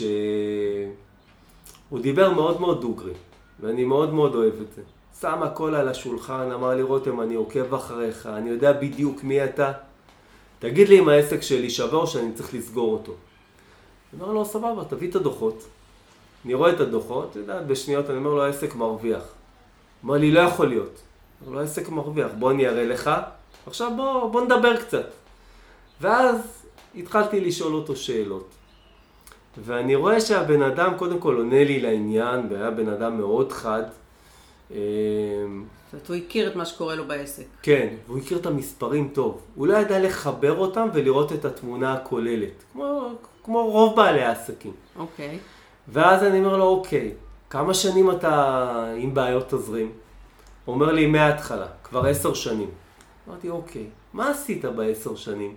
דיבר 2.02 2.34
מאוד 2.34 2.62
מאוד 2.62 2.82
דוגרי, 2.82 3.14
ואני 3.60 3.84
מאוד 3.84 4.14
מאוד 4.14 4.36
אוהב 4.36 4.54
את 4.62 4.74
זה. 4.76 4.82
שם 5.22 5.44
הכל 5.44 5.76
על 5.76 5.88
השולחן, 5.88 6.52
אמר 6.52 6.76
לי, 6.76 6.82
רותם, 6.82 7.22
אני 7.22 7.36
עוקב 7.36 7.74
אחריך, 7.74 8.26
אני 8.26 8.50
יודע 8.50 8.74
בדיוק 8.74 9.24
מי 9.24 9.44
אתה. 9.44 9.72
תגיד 10.60 10.90
לי 10.90 11.00
אם 11.00 11.10
העסק 11.10 11.42
שלי 11.42 11.70
שווה 11.70 12.00
או 12.00 12.08
שאני 12.08 12.34
צריך 12.34 12.54
לסגור 12.54 12.94
אותו. 12.94 13.14
אומר 14.20 14.34
לו, 14.34 14.46
סבבה, 14.46 14.84
תביא 14.90 15.10
את 15.10 15.16
הדוחות. 15.16 15.68
אני 16.46 16.54
רואה 16.54 16.72
את 16.72 16.80
הדוחות, 16.80 17.32
אתה 17.32 17.40
יודע, 17.40 17.62
בשניות 17.62 18.10
אני 18.10 18.18
אומר 18.18 18.30
לו, 18.30 18.44
העסק 18.44 18.76
מרוויח. 18.76 19.24
אומר 20.04 20.18
לי, 20.18 20.32
לא 20.32 20.40
יכול 20.40 20.68
להיות. 20.68 21.02
אומר 21.42 21.56
לו, 21.56 21.62
העסק 21.62 21.90
מרוויח, 21.90 22.32
בוא 22.40 22.52
אני 22.52 22.68
אראה 22.68 22.86
לך, 22.86 23.12
עכשיו 23.68 23.92
בוא, 23.96 24.32
בוא 24.32 24.42
נדבר 24.42 24.82
קצת. 24.82 25.06
ואז 26.02 26.64
התחלתי 26.96 27.40
לשאול 27.40 27.74
אותו 27.74 27.96
שאלות. 27.96 28.50
ואני 29.66 29.96
רואה 29.96 30.22
שהבן 30.22 30.62
אדם 30.62 30.98
קודם 30.98 31.20
כל 31.20 31.36
עונה 31.36 31.64
לי 31.64 31.80
לעניין, 31.80 32.48
והיה 32.50 32.72
בן 32.72 32.90
אדם 32.90 33.18
מאוד 33.18 33.52
חד. 33.52 33.84
אמ, 34.72 34.76
זאת 34.76 35.94
אומרת, 35.94 36.08
הוא 36.08 36.16
הכיר 36.16 36.48
את 36.48 36.56
מה 36.56 36.66
שקורה 36.66 36.96
לו 36.96 37.08
בעסק. 37.08 37.46
כן, 37.62 37.88
והוא 38.08 38.20
הכיר 38.20 38.38
את 38.38 38.46
המספרים 38.46 39.10
טוב. 39.14 39.42
הוא 39.56 39.68
לא 39.68 39.78
ידע 39.78 40.00
לחבר 40.00 40.58
אותם 40.58 40.88
ולראות 40.94 41.32
את 41.34 41.46
התמונה 41.46 41.94
הכוללת, 41.94 42.64
כמו, 42.74 43.10
כמו 43.44 43.66
רוב 43.72 43.96
בעלי 43.96 44.24
העסקים. 44.24 44.74
אוקיי. 44.96 45.30
Okay. 45.30 45.57
ואז 45.88 46.24
אני 46.24 46.40
אומר 46.40 46.58
לו, 46.58 46.66
אוקיי, 46.66 47.12
כמה 47.50 47.74
שנים 47.74 48.12
אתה 48.12 48.94
עם 48.98 49.14
בעיות 49.14 49.48
תזרים? 49.48 49.92
הוא 50.66 50.76
אומר 50.76 50.92
לי, 50.92 51.08
מההתחלה, 51.08 51.68
כבר 51.84 52.06
עשר 52.06 52.34
שנים. 52.34 52.70
אמרתי, 53.28 53.50
אוקיי, 53.50 53.86
מה 54.14 54.32
עשית 54.32 54.66
בעשר 54.66 55.16
שנים? 55.16 55.56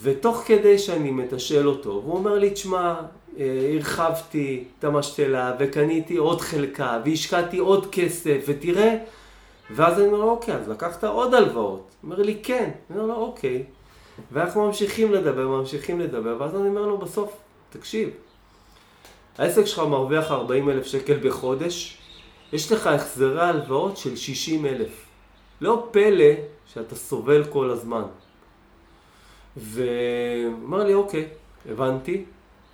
ותוך 0.00 0.42
כדי 0.46 0.78
שאני 0.78 1.10
מתשאל 1.10 1.68
אותו, 1.68 1.90
הוא 1.90 2.14
אומר 2.14 2.38
לי, 2.38 2.50
תשמע, 2.50 2.94
אה, 3.38 3.72
הרחבתי 3.74 4.64
את 4.78 4.84
המשתלה 4.84 5.52
וקניתי 5.58 6.16
עוד 6.16 6.40
חלקה 6.40 7.00
והשקעתי 7.04 7.58
עוד 7.58 7.86
כסף 7.92 8.44
ותראה 8.46 8.96
ואז 9.70 9.98
אני 9.98 10.06
אומר 10.06 10.18
לו, 10.18 10.30
אוקיי, 10.30 10.54
אז 10.54 10.68
לקחת 10.68 11.04
עוד 11.04 11.34
הלוואות? 11.34 11.78
הוא 11.78 12.10
אומר 12.10 12.22
לי, 12.22 12.38
כן. 12.42 12.70
אני 12.90 12.98
אומר 12.98 13.14
לו, 13.14 13.20
אוקיי. 13.20 13.64
ואנחנו 14.32 14.66
ממשיכים 14.66 15.12
לדבר, 15.12 15.48
ממשיכים 15.48 16.00
לדבר, 16.00 16.36
ואז 16.38 16.54
אני 16.54 16.68
אומר 16.68 16.86
לו 16.86 16.98
בסוף, 16.98 17.36
תקשיב, 17.70 18.10
העסק 19.38 19.64
שלך 19.64 19.78
מרוויח 19.78 20.30
40 20.30 20.70
אלף 20.70 20.86
שקל 20.86 21.28
בחודש, 21.28 21.98
יש 22.52 22.72
לך 22.72 22.86
החזרי 22.86 23.42
הלוואות 23.42 23.96
של 23.96 24.16
60 24.16 24.66
אלף. 24.66 25.06
לא 25.60 25.88
פלא 25.90 26.34
שאתה 26.66 26.94
סובל 26.94 27.44
כל 27.44 27.70
הזמן. 27.70 28.02
ואמר 29.56 30.84
לי, 30.84 30.94
אוקיי, 30.94 31.28
הבנתי. 31.68 32.24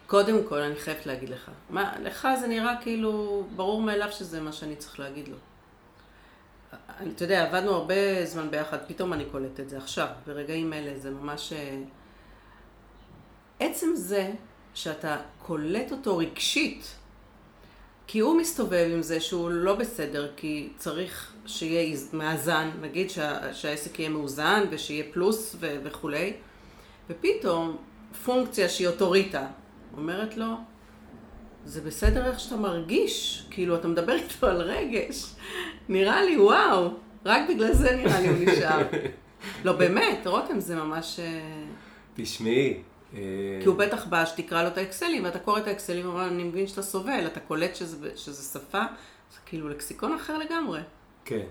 קודם 0.07 0.45
כל, 0.49 0.59
אני 0.59 0.77
חייבת 0.77 1.07
להגיד 1.07 1.29
לך. 1.29 1.51
מה, 1.71 1.93
לך 2.03 2.29
זה 2.41 2.47
נראה 2.47 2.75
כאילו 2.83 3.45
ברור 3.57 3.83
מאליו 3.83 4.13
שזה 4.13 4.41
מה 4.41 4.53
שאני 4.53 4.77
צריך 4.77 5.01
להגיד 5.01 5.29
לו. 5.29 5.37
אתה 7.15 7.25
יודע, 7.25 7.49
עבדנו 7.49 7.71
הרבה 7.71 8.25
זמן 8.25 8.51
ביחד, 8.51 8.79
פתאום 8.87 9.13
אני 9.13 9.25
קולטת 9.25 9.61
את 9.61 9.69
זה 9.69 9.77
עכשיו, 9.77 10.07
ברגעים 10.27 10.73
אלה, 10.73 10.99
זה 10.99 11.11
ממש... 11.11 11.53
אה, 11.53 11.79
עצם 13.61 13.87
זה 13.95 14.31
שאתה 14.79 15.17
קולט 15.39 15.93
אותו 15.93 16.17
רגשית, 16.17 16.95
כי 18.07 18.19
הוא 18.19 18.41
מסתובב 18.41 18.89
עם 18.93 19.03
זה 19.03 19.21
שהוא 19.21 19.51
לא 19.51 19.75
בסדר, 19.75 20.31
כי 20.37 20.69
צריך 20.77 21.33
שיהיה 21.47 21.97
מאזן, 22.13 22.71
נגיד 22.81 23.11
שה, 23.11 23.55
שהעסק 23.55 23.99
יהיה 23.99 24.09
מאוזן 24.09 24.65
ושיהיה 24.71 25.05
פלוס 25.13 25.57
ו, 25.61 25.77
וכולי, 25.85 26.33
ופתאום 27.11 27.77
פונקציה 28.25 28.69
שהיא 28.69 28.89
אוטוריטה 28.89 29.47
אומרת 29.97 30.37
לו, 30.37 30.55
זה 31.65 31.81
בסדר 31.81 32.27
איך 32.27 32.41
שאתה 32.41 32.57
מרגיש, 32.57 33.47
כאילו 33.51 33.77
אתה 33.77 33.89
מדבר 33.89 34.13
איתו 34.13 34.47
על 34.47 34.61
רגש, 34.63 35.25
נראה 35.89 36.25
לי 36.25 36.39
וואו, 36.39 36.91
רק 37.25 37.43
בגלל 37.49 37.73
זה 37.73 37.97
נראה 37.97 38.21
לי 38.21 38.29
הוא 38.29 38.37
נשאר. 38.41 38.83
לא 39.65 39.73
באמת, 39.73 40.27
רותם 40.27 40.61
זה 40.61 40.77
ממש... 40.77 41.21
אה, 41.21 41.65
תשמעי, 42.15 42.83
כי 43.13 43.65
הוא 43.67 43.77
בטח 43.77 44.07
בא 44.07 44.25
שתקרא 44.25 44.63
לו 44.63 44.69
את 44.69 44.79
האקסלים, 44.79 45.25
ואתה 45.25 45.39
קורא 45.39 45.59
את 45.59 45.67
האקסלים 45.67 46.07
ואומר, 46.07 46.29
אני 46.29 46.45
מבין 46.45 46.67
שאתה 46.67 46.83
סובל, 46.83 47.27
אתה 47.27 47.41
קולט 47.41 47.77
שזה, 47.77 48.11
שזה 48.17 48.59
שפה, 48.59 48.83
זה 49.33 49.39
כאילו 49.47 49.69
לקסיקון 49.69 50.13
אחר 50.13 50.39
לגמרי. 50.39 50.81
כן. 51.25 51.47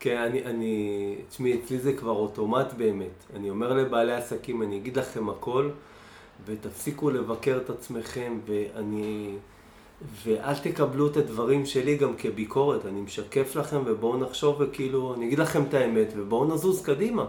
כן, 0.00 0.16
אני, 0.16 0.44
אני, 0.44 1.14
תשמעי, 1.28 1.60
אצלי 1.60 1.78
זה 1.78 1.92
כבר 1.92 2.10
אוטומט 2.12 2.72
באמת. 2.72 3.24
אני 3.36 3.50
אומר 3.50 3.72
לבעלי 3.72 4.12
עסקים, 4.12 4.62
אני 4.62 4.76
אגיד 4.76 4.96
לכם 4.96 5.28
הכל, 5.28 5.70
ותפסיקו 6.46 7.10
לבקר 7.10 7.58
את 7.64 7.70
עצמכם, 7.70 8.38
ואני, 8.46 9.34
ואל 10.24 10.54
תקבלו 10.54 11.06
את 11.06 11.16
הדברים 11.16 11.66
שלי 11.66 11.96
גם 11.96 12.16
כביקורת. 12.16 12.86
אני 12.86 13.00
משקף 13.00 13.56
לכם, 13.56 13.82
ובואו 13.86 14.18
נחשוב, 14.18 14.56
וכאילו, 14.58 15.14
אני 15.14 15.26
אגיד 15.26 15.38
לכם 15.38 15.62
את 15.62 15.74
האמת, 15.74 16.08
ובואו 16.16 16.54
נזוז 16.54 16.82
קדימה. 16.82 17.26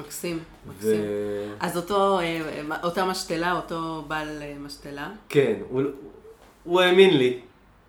מקסים, 0.00 0.38
מקסים. 0.68 1.00
ו... 1.00 1.54
אז 1.60 1.76
אותו, 1.76 2.20
אה, 2.20 2.62
אותה 2.82 3.04
משתלה, 3.04 3.56
אותו 3.56 4.04
בעל 4.08 4.42
אה, 4.42 4.56
משתלה? 4.60 5.10
כן, 5.28 5.60
הוא, 5.68 5.82
הוא 6.64 6.80
האמין 6.80 7.16
לי. 7.18 7.40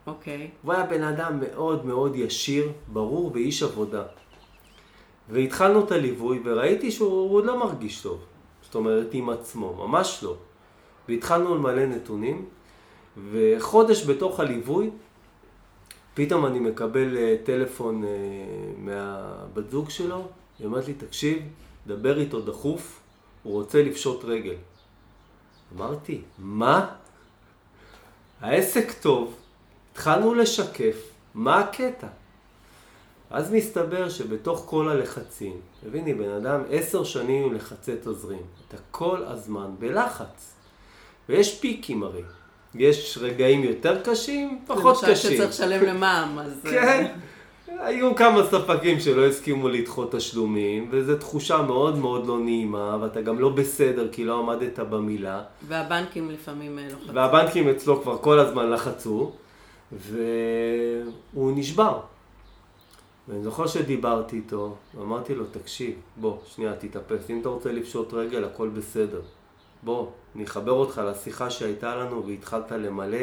אוקיי. 0.08 0.50
הוא 0.62 0.74
היה 0.74 0.84
בן 0.84 1.04
אדם 1.04 1.39
מאוד 1.39 1.86
מאוד 1.86 2.15
ישיר, 2.15 2.71
ברור 2.88 3.32
ואיש 3.34 3.63
עבודה. 3.63 4.04
והתחלנו 5.30 5.86
את 5.86 5.91
הליווי 5.91 6.39
וראיתי 6.45 6.91
שהוא 6.91 7.45
לא 7.45 7.60
מרגיש 7.60 8.02
טוב. 8.02 8.19
זאת 8.63 8.76
אומרת, 8.76 9.08
עם 9.12 9.30
עצמו, 9.30 9.88
ממש 9.88 10.19
לא. 10.24 10.36
והתחלנו 11.10 11.56
למלא 11.56 11.86
נתונים, 11.86 12.45
וחודש 13.32 14.06
בתוך 14.06 14.39
הליווי, 14.39 14.89
פתאום 16.13 16.45
אני 16.45 16.60
מקבל 16.60 17.17
אה, 17.17 17.36
טלפון 17.43 18.04
מהבת 18.78 19.69
זוג 19.69 19.89
שלו, 19.89 20.28
היא 20.60 20.67
אומרת 20.67 20.88
לי, 20.88 20.93
תקשיב, 20.93 21.39
דבר 21.87 22.19
איתו 22.19 22.41
דחוף, 22.41 22.99
הוא 23.43 23.53
רוצה 23.53 23.83
לפשוט 23.83 24.25
רגל. 24.25 24.55
אמרתי, 25.75 26.21
מה? 26.37 26.87
העסק 28.41 28.91
טוב, 29.01 29.35
התחלנו 29.91 30.33
לשקף, 30.33 30.95
מה 31.33 31.59
הקטע? 31.59 32.07
אז 33.29 33.51
מסתבר 33.51 34.09
שבתוך 34.09 34.63
כל 34.65 34.89
הלחצים, 34.89 35.61
תביני, 35.83 36.13
בן 36.13 36.29
אדם 36.29 36.61
עשר 36.69 37.03
שנים 37.03 37.43
עם 37.43 37.53
לחצי 37.53 37.91
תזרים, 38.01 38.41
אתה 38.67 38.77
כל 38.91 39.23
הזמן 39.23 39.71
בלחץ. 39.79 40.53
ויש 41.29 41.59
פיקים 41.59 42.03
הרי. 42.03 42.21
יש 42.75 43.17
רגעים 43.21 43.63
יותר 43.63 44.03
קשים, 44.03 44.61
פחות 44.67 44.97
קשים. 44.97 45.09
למשל 45.09 45.29
שצריך 45.29 45.49
לשלם 45.49 45.83
למע"מ, 45.83 46.39
אז... 46.39 46.61
כן. 46.71 47.11
היו 47.81 48.15
כמה 48.15 48.43
ספקים 48.43 48.99
שלא 48.99 49.27
הסכימו 49.27 49.69
לדחות 49.69 50.15
תשלומים, 50.15 50.87
וזו 50.91 51.17
תחושה 51.17 51.61
מאוד 51.61 51.97
מאוד 51.97 52.27
לא 52.27 52.39
נעימה, 52.39 52.97
ואתה 53.01 53.21
גם 53.21 53.39
לא 53.39 53.49
בסדר 53.49 54.07
כי 54.11 54.25
לא 54.25 54.39
עמדת 54.39 54.79
במילה. 54.79 55.43
והבנקים 55.67 56.31
לפעמים 56.31 56.79
אה, 56.79 56.87
לוחצים. 56.91 57.15
והבנקים 57.15 57.69
אצלו 57.69 58.01
כבר 58.01 58.17
כל 58.17 58.39
הזמן 58.39 58.69
לחצו, 58.69 59.31
והוא 59.91 61.51
נשבר. 61.55 61.99
ואני 63.27 63.43
זוכר 63.43 63.67
שדיברתי 63.67 64.35
איתו, 64.35 64.75
אמרתי 65.01 65.35
לו, 65.35 65.45
תקשיב, 65.51 65.93
בוא, 66.17 66.37
שנייה, 66.45 66.73
תתאפס, 66.75 67.29
אם 67.29 67.41
אתה 67.41 67.49
רוצה 67.49 67.71
לפשוט 67.71 68.13
רגל, 68.13 68.43
הכל 68.43 68.69
בסדר. 68.69 69.21
בוא, 69.83 70.07
אני 70.35 70.43
אחבר 70.43 70.71
אותך 70.71 71.01
לשיחה 71.05 71.49
שהייתה 71.49 71.95
לנו 71.95 72.27
והתחלת 72.27 72.71
למלא. 72.71 73.17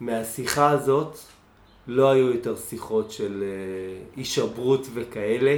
ומהשיחה 0.00 0.70
הזאת 0.70 1.18
לא 1.88 2.10
היו 2.10 2.30
יותר 2.30 2.56
שיחות 2.56 3.10
של 3.10 3.42
אה, 3.42 4.04
הישברות 4.16 4.86
וכאלה. 4.94 5.56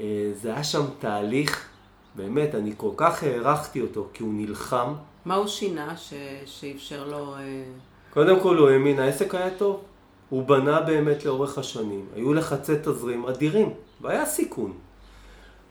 אה, 0.00 0.30
זה 0.34 0.52
היה 0.52 0.64
שם 0.64 0.84
תהליך, 0.98 1.68
באמת, 2.14 2.54
אני 2.54 2.72
כל 2.76 2.90
כך 2.96 3.22
הערכתי 3.22 3.80
אותו, 3.80 4.08
כי 4.12 4.22
הוא 4.22 4.34
נלחם. 4.34 4.94
מה 5.24 5.34
הוא 5.34 5.46
שינה 5.46 5.96
ש... 5.96 6.14
שאפשר 6.44 7.08
לו... 7.08 7.34
אה, 7.34 7.62
קודם 8.10 8.40
כל 8.40 8.56
הוא 8.56 8.68
האמין, 8.68 8.98
העסק 8.98 9.34
היה 9.34 9.50
טוב. 9.50 9.80
הוא 10.28 10.46
בנה 10.46 10.80
באמת 10.80 11.24
לאורך 11.24 11.58
השנים. 11.58 12.06
היו 12.14 12.34
לחצי 12.34 12.72
תזרים 12.82 13.26
אדירים, 13.26 13.70
והיה 14.00 14.26
סיכון. 14.26 14.72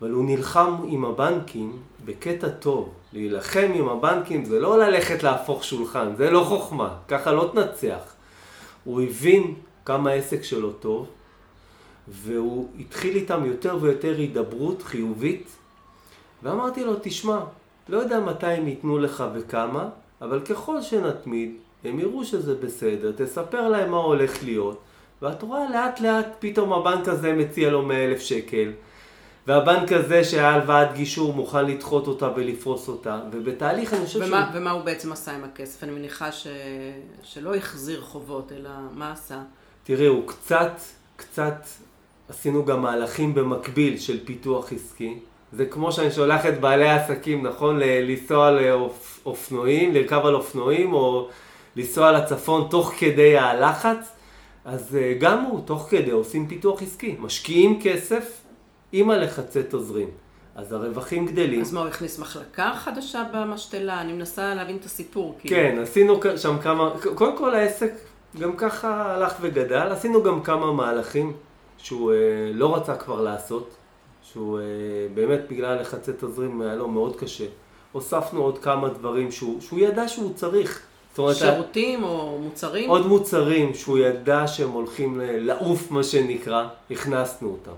אבל 0.02 0.12
הוא 0.12 0.26
נלחם 0.26 0.76
עם 0.88 1.06
הבנקים 1.06 1.78
בקטע 2.06 2.50
טוב. 2.50 2.90
להילחם 3.14 3.72
עם 3.76 3.90
הבנקים 3.90 4.46
זה 4.46 4.60
לא 4.60 4.80
ללכת 4.80 5.24
להפוך 5.24 5.64
שולחן, 5.64 6.16
זה 6.16 6.32
לא 6.32 6.44
חוכמה, 6.44 6.96
ככה 7.08 7.32
לא 7.32 7.52
תנצח. 7.54 8.11
הוא 8.84 9.02
הבין 9.02 9.54
כמה 9.86 10.10
העסק 10.10 10.44
שלו 10.44 10.72
טוב, 10.72 11.08
והוא 12.08 12.68
התחיל 12.80 13.16
איתם 13.16 13.46
יותר 13.46 13.78
ויותר 13.82 14.18
הידברות 14.18 14.82
חיובית, 14.82 15.48
ואמרתי 16.44 16.84
לו, 16.84 16.94
תשמע, 17.02 17.40
לא 17.90 17.98
יודע 17.98 18.20
מתי 18.20 18.48
הם 18.48 18.68
ייתנו 18.68 18.98
לך 18.98 19.24
וכמה, 19.36 19.90
אבל 20.22 20.40
ככל 20.40 20.82
שנתמיד, 20.82 21.52
הם 21.84 22.00
יראו 22.00 22.26
שזה 22.26 22.56
בסדר, 22.56 23.12
תספר 23.16 23.70
להם 23.70 23.92
מה 23.92 23.98
הולך 23.98 24.44
להיות, 24.44 24.80
ואת 25.22 25.42
רואה 25.42 25.70
לאט 25.70 26.00
לאט 26.00 26.28
פתאום 26.40 26.74
הבנק 26.74 27.08
הזה 27.08 27.34
מציע 27.34 27.70
לו 27.70 27.82
100 27.82 28.06
אלף 28.06 28.20
שקל, 28.20 28.72
והבנק 29.48 29.92
הזה 29.92 30.24
שהיה 30.24 30.50
הלוואת 30.50 30.94
גישור 30.94 31.34
מוכן 31.34 31.66
לדחות 31.66 32.08
אותה 32.08 32.30
ולפרוס 32.36 32.88
אותה, 32.88 33.20
ובתהליך 33.32 33.94
אני 33.94 34.06
חושב 34.06 34.20
ומה, 34.20 34.28
שהוא... 34.52 34.62
ומה 34.62 34.72
הוא 34.72 34.82
בעצם 34.82 35.12
עשה 35.12 35.36
עם 35.36 35.44
הכסף? 35.44 35.84
אני 35.84 35.92
מניחה 35.92 36.32
ש... 36.32 36.48
שלא 37.24 37.56
החזיר 37.56 38.02
חובות, 38.02 38.52
אלא 38.52 38.70
מה 38.94 39.12
עשה? 39.12 39.40
תראי, 39.84 40.06
הוא 40.06 40.28
קצת, 40.28 40.72
קצת, 41.16 41.66
עשינו 42.30 42.66
גם 42.66 42.82
מהלכים 42.82 43.34
במקביל 43.34 43.98
של 43.98 44.26
פיתוח 44.26 44.74
עסקי. 44.74 45.20
זה 45.54 45.66
כמו 45.66 45.92
שאני 45.92 46.12
שולח 46.12 46.46
את 46.46 46.60
בעלי 46.60 46.90
העסקים, 46.90 47.48
נכון? 47.48 47.80
לנסוע 47.80 48.48
על 48.48 48.60
אופנועים, 49.26 49.94
לרכב 49.94 50.26
על 50.26 50.36
אופנועים, 50.36 50.94
או 50.94 51.28
לנסוע 51.76 52.12
לצפון 52.12 52.68
תוך 52.70 52.94
כדי 52.98 53.38
הלחץ. 53.38 54.12
אז 54.66 54.96
אה, 54.96 55.14
גם 55.20 55.44
הוא, 55.44 55.62
תוך 55.66 55.88
כדי, 55.90 56.12
עושים 56.12 56.48
פיתוח 56.48 56.82
עסקי. 56.82 57.16
משקיעים 57.20 57.80
כסף 57.84 58.42
עם 58.92 59.10
הלחצי 59.10 59.60
תזרים. 59.70 60.10
אז 60.56 60.72
הרווחים 60.74 61.26
גדלים. 61.26 61.62
אז 61.62 61.74
מה, 61.74 61.80
הוא 61.80 61.88
הכניס 61.88 62.20
מחלקה 62.20 62.72
חדשה 62.76 63.24
במשתלה? 63.34 64.02
אני 64.02 64.14
מנסה 64.14 64.54
להבין 64.56 64.78
את 64.78 64.86
הסיפור. 64.86 65.36
כאילו. 65.40 65.56
כן, 65.56 65.80
עשינו 65.82 66.20
שם 66.38 66.58
כמה, 66.64 66.94
קודם 67.16 67.38
כל 67.38 67.56
העסק 67.56 67.94
גם 68.40 68.58
ככה 68.58 69.16
הלך 69.16 69.34
וגדל, 69.42 69.88
עשינו 69.92 70.24
גם 70.24 70.44
כמה 70.44 70.72
מהלכים 70.72 71.34
שהוא 71.78 72.12
אה, 72.12 72.18
לא 72.54 72.76
רצה 72.76 72.96
כבר 72.96 73.22
לעשות, 73.22 73.70
שהוא 74.24 74.60
אה, 74.60 74.64
באמת 75.14 75.40
בגלל 75.50 75.82
לחצי 75.82 76.12
תזרים 76.20 76.62
היה 76.62 76.76
לו 76.76 76.88
מאוד 76.88 77.16
קשה. 77.16 77.46
הוספנו 77.92 78.44
עוד 78.44 78.58
כמה 78.58 78.90
דברים 78.90 79.32
שהוא, 79.32 79.62
שהוא 79.62 79.80
ידע 79.80 80.08
שהוא 80.08 80.34
צריך. 80.36 80.82
אומרת, 81.18 81.36
שירותים 81.36 82.04
או 82.04 82.40
מוצרים? 82.42 82.90
עוד 82.90 83.08
מוצרים 83.08 83.74
שהוא 83.74 83.98
ידע 83.98 84.48
שהם 84.48 84.70
הולכים 84.70 85.22
לעוף, 85.24 85.92
מה 85.92 86.04
שנקרא, 86.04 86.68
הכנסנו 86.92 87.50
אותם. 87.50 87.72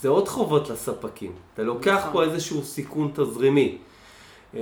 זה 0.00 0.08
עוד 0.08 0.28
חובות 0.28 0.70
לספקים. 0.70 1.32
אתה 1.54 1.62
לוקח 1.62 1.98
נכון. 1.98 2.12
פה 2.12 2.22
איזשהו 2.22 2.62
סיכון 2.62 3.10
תזרימי. 3.14 3.78
אה, 4.54 4.60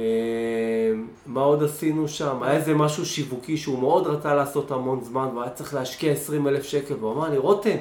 מה 1.26 1.40
עוד 1.40 1.62
עשינו 1.62 2.08
שם? 2.08 2.42
היה 2.42 2.56
איזה 2.56 2.74
משהו 2.74 3.06
שיווקי 3.06 3.56
שהוא 3.56 3.78
מאוד 3.78 4.06
רצה 4.06 4.34
לעשות 4.34 4.70
המון 4.70 5.04
זמן 5.04 5.28
והיה 5.36 5.50
צריך 5.50 5.74
להשקיע 5.74 6.12
20 6.12 6.48
אלף 6.48 6.62
שקל 6.62 6.94
והוא 6.94 7.12
אמר 7.12 7.30
לי, 7.30 7.38
רותם, 7.38 7.76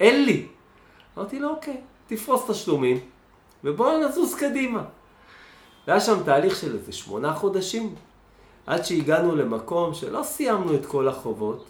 אין 0.00 0.24
לי. 0.24 0.46
אמרתי 1.18 1.40
לו, 1.40 1.50
אוקיי, 1.50 1.76
תפרוס 2.06 2.50
תשלומים 2.50 3.00
ובואו 3.64 4.08
נזוז 4.08 4.34
קדימה. 4.34 4.82
היה 5.86 6.00
שם 6.00 6.22
תהליך 6.24 6.56
של 6.56 6.74
איזה 6.74 6.92
שמונה 6.92 7.34
חודשים 7.34 7.94
עד 8.66 8.84
שהגענו 8.84 9.36
למקום 9.36 9.94
שלא 9.94 10.22
סיימנו 10.22 10.74
את 10.74 10.86
כל 10.86 11.08
החובות, 11.08 11.64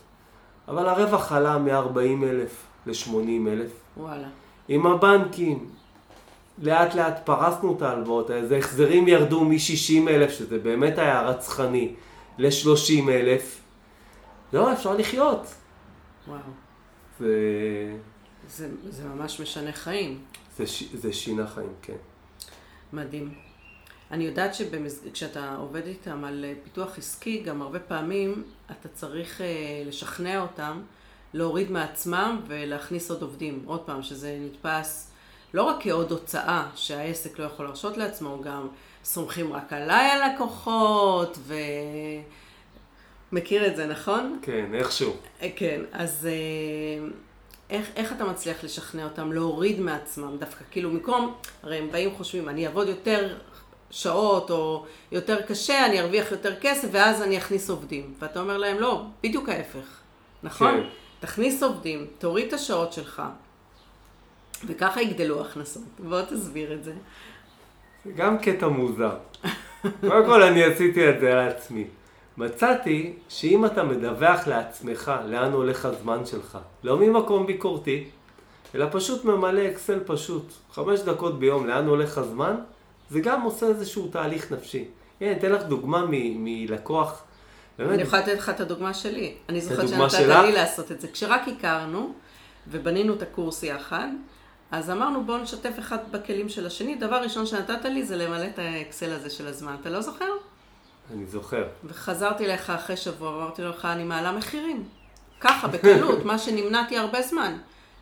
אבל 0.68 0.88
הרווח 0.88 1.32
עלה 1.32 1.58
מ-40 1.58 2.24
אלף 2.24 2.66
ל-80 2.86 3.48
אלף. 3.48 3.70
וואלה. 3.96 4.28
עם 4.68 4.86
הבנקים. 4.86 5.68
לאט 6.58 6.94
לאט 6.94 7.26
פרסנו 7.26 7.76
את 7.76 7.82
ההלוואות 7.82 8.30
האלה, 8.30 8.46
זה 8.46 8.56
החזרים 8.56 9.08
ירדו 9.08 9.44
מ-60 9.44 10.08
אלף, 10.08 10.30
שזה 10.30 10.58
באמת 10.58 10.98
היה 10.98 11.22
רצחני, 11.22 11.94
ל-30 12.38 13.10
אלף. 13.10 13.60
לא, 14.52 14.72
אפשר 14.72 14.94
לחיות. 14.94 15.54
וואו. 16.28 16.38
זה... 17.20 17.96
זה, 18.48 18.68
זה 18.90 19.04
ממש 19.04 19.40
משנה 19.40 19.72
חיים. 19.72 20.18
זה, 20.56 20.64
זה 20.94 21.12
שינה 21.12 21.46
חיים, 21.46 21.72
כן. 21.82 21.96
מדהים. 22.92 23.34
אני 24.10 24.24
יודעת 24.24 24.54
שכשאתה 24.54 25.56
עובד 25.56 25.86
איתם 25.86 26.24
על 26.24 26.44
פיתוח 26.64 26.98
עסקי, 26.98 27.42
גם 27.42 27.62
הרבה 27.62 27.78
פעמים 27.78 28.42
אתה 28.66 28.88
צריך 28.88 29.40
אה, 29.40 29.46
לשכנע 29.86 30.42
אותם 30.42 30.80
להוריד 31.34 31.70
מעצמם 31.70 32.40
ולהכניס 32.46 33.10
עוד 33.10 33.22
עובדים. 33.22 33.62
עוד 33.66 33.80
פעם, 33.80 34.02
שזה 34.02 34.38
נתפס 34.40 35.10
לא 35.54 35.62
רק 35.62 35.76
כעוד 35.80 36.10
הוצאה 36.10 36.66
שהעסק 36.74 37.38
לא 37.38 37.44
יכול 37.44 37.66
להרשות 37.66 37.96
לעצמו, 37.96 38.40
גם 38.42 38.68
סומכים 39.04 39.52
רק 39.52 39.72
עליי 39.72 40.10
הלקוחות, 40.10 41.38
ו... 41.40 41.54
מכיר 43.32 43.66
את 43.66 43.76
זה, 43.76 43.86
נכון? 43.86 44.38
כן, 44.42 44.74
איכשהו. 44.74 45.16
אה, 45.42 45.48
כן, 45.56 45.80
אז 45.92 46.28
אה, 46.30 47.06
איך, 47.70 47.90
איך 47.96 48.12
אתה 48.12 48.24
מצליח 48.24 48.64
לשכנע 48.64 49.04
אותם 49.04 49.32
להוריד 49.32 49.80
מעצמם 49.80 50.36
דווקא? 50.38 50.64
כאילו, 50.70 50.90
במקום, 50.90 51.34
הרי 51.62 51.78
הם 51.78 51.90
באים 51.92 52.10
חושבים, 52.14 52.48
אני 52.48 52.66
אעבוד 52.66 52.88
יותר 52.88 53.36
שעות 53.90 54.50
או 54.50 54.84
יותר 55.12 55.42
קשה, 55.42 55.86
אני 55.86 56.00
ארוויח 56.00 56.30
יותר 56.30 56.60
כסף 56.60 56.88
ואז 56.92 57.22
אני 57.22 57.38
אכניס 57.38 57.70
עובדים. 57.70 58.14
ואתה 58.18 58.40
אומר 58.40 58.58
להם, 58.58 58.80
לא, 58.80 59.02
בדיוק 59.22 59.48
ההפך, 59.48 60.00
נכון? 60.42 60.80
כן. 60.80 61.03
תכניס 61.24 61.62
עובדים, 61.62 62.06
תוריד 62.18 62.46
את 62.46 62.52
השעות 62.52 62.92
שלך, 62.92 63.22
וככה 64.66 65.02
יגדלו 65.02 65.40
הכנסות. 65.40 65.82
בוא 65.98 66.22
תסביר 66.22 66.72
את 66.74 66.84
זה. 66.84 66.92
זה 68.04 68.12
גם 68.12 68.38
קטע 68.38 68.68
מוזר. 68.68 69.16
קודם 70.08 70.26
כל 70.26 70.42
אני 70.42 70.64
עשיתי 70.64 71.10
את 71.10 71.20
זה 71.20 71.34
לעצמי. 71.34 71.84
מצאתי 72.36 73.12
שאם 73.28 73.64
אתה 73.64 73.84
מדווח 73.84 74.46
לעצמך 74.46 75.12
לאן 75.26 75.52
הולך 75.52 75.84
הזמן 75.84 76.26
שלך, 76.26 76.58
לא 76.82 76.98
ממקום 76.98 77.46
ביקורתי, 77.46 78.04
אלא 78.74 78.86
פשוט 78.92 79.24
ממלא 79.24 79.68
אקסל 79.68 80.00
פשוט, 80.06 80.52
חמש 80.72 81.00
דקות 81.00 81.38
ביום 81.38 81.66
לאן 81.66 81.86
הולך 81.86 82.18
הזמן, 82.18 82.54
זה 83.10 83.20
גם 83.20 83.42
עושה 83.42 83.66
איזשהו 83.66 84.08
תהליך 84.08 84.52
נפשי. 84.52 84.84
הנה, 85.20 85.32
אתן 85.32 85.52
לך 85.52 85.62
דוגמה 85.62 86.04
מלקוח 86.08 87.22
אני 87.78 88.02
יכולה 88.02 88.22
לתת 88.22 88.38
לך 88.38 88.48
את 88.48 88.60
הדוגמה 88.60 88.94
שלי. 88.94 89.34
אני 89.48 89.60
זוכרת 89.60 89.88
שנתת 89.88 90.44
לי 90.44 90.52
לעשות 90.52 90.92
את 90.92 91.00
זה. 91.00 91.08
כשרק 91.08 91.42
הכרנו 91.48 92.12
ובנינו 92.68 93.14
את 93.14 93.22
הקורס 93.22 93.62
יחד, 93.62 94.08
אז 94.70 94.90
אמרנו 94.90 95.24
בואו 95.24 95.38
נשתף 95.38 95.78
אחד 95.78 95.98
בכלים 96.10 96.48
של 96.48 96.66
השני. 96.66 96.94
דבר 96.94 97.16
ראשון 97.16 97.46
שנתת 97.46 97.84
לי 97.84 98.04
זה 98.04 98.16
למלא 98.16 98.46
את 98.46 98.58
האקסל 98.58 99.12
הזה 99.12 99.30
של 99.30 99.46
הזמן. 99.46 99.76
אתה 99.80 99.90
לא 99.90 100.00
זוכר? 100.00 100.30
אני 101.12 101.26
זוכר. 101.26 101.64
וחזרתי 101.84 102.44
אליך 102.44 102.70
אחרי 102.70 102.96
שבוע 102.96 103.30
ואמרתי 103.30 103.62
לך, 103.62 103.84
אני 103.84 104.04
מעלה 104.04 104.32
מחירים. 104.32 104.88
ככה, 105.40 105.68
בקלות, 105.68 106.24
מה 106.30 106.38
שנמנעתי 106.38 106.98
הרבה 106.98 107.22
זמן. 107.22 107.56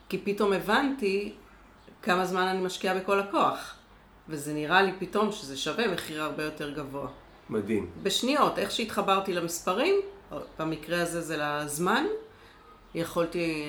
כי 0.09 0.19
פתאום 0.19 0.53
הבנתי 0.53 1.33
כמה 2.03 2.27
זמן 2.27 2.43
אני 2.43 2.61
משקיעה 2.61 2.95
בכל 2.95 3.21
הכוח. 3.21 3.75
וזה 4.29 4.53
נראה 4.53 4.83
לי 4.83 4.93
פתאום 4.99 5.33
שזה 5.33 5.57
שווה 5.57 5.89
מחיר 5.89 6.23
הרבה 6.23 6.45
יותר 6.45 6.71
גבוה. 6.71 7.09
מדהים. 7.53 7.87
בשניות, 8.03 8.59
איך 8.59 8.71
שהתחברתי 8.71 9.33
למספרים, 9.33 9.95
במקרה 10.59 11.03
הזה 11.03 11.21
זה 11.21 11.37
לזמן, 11.41 12.05
יכולתי... 12.95 13.69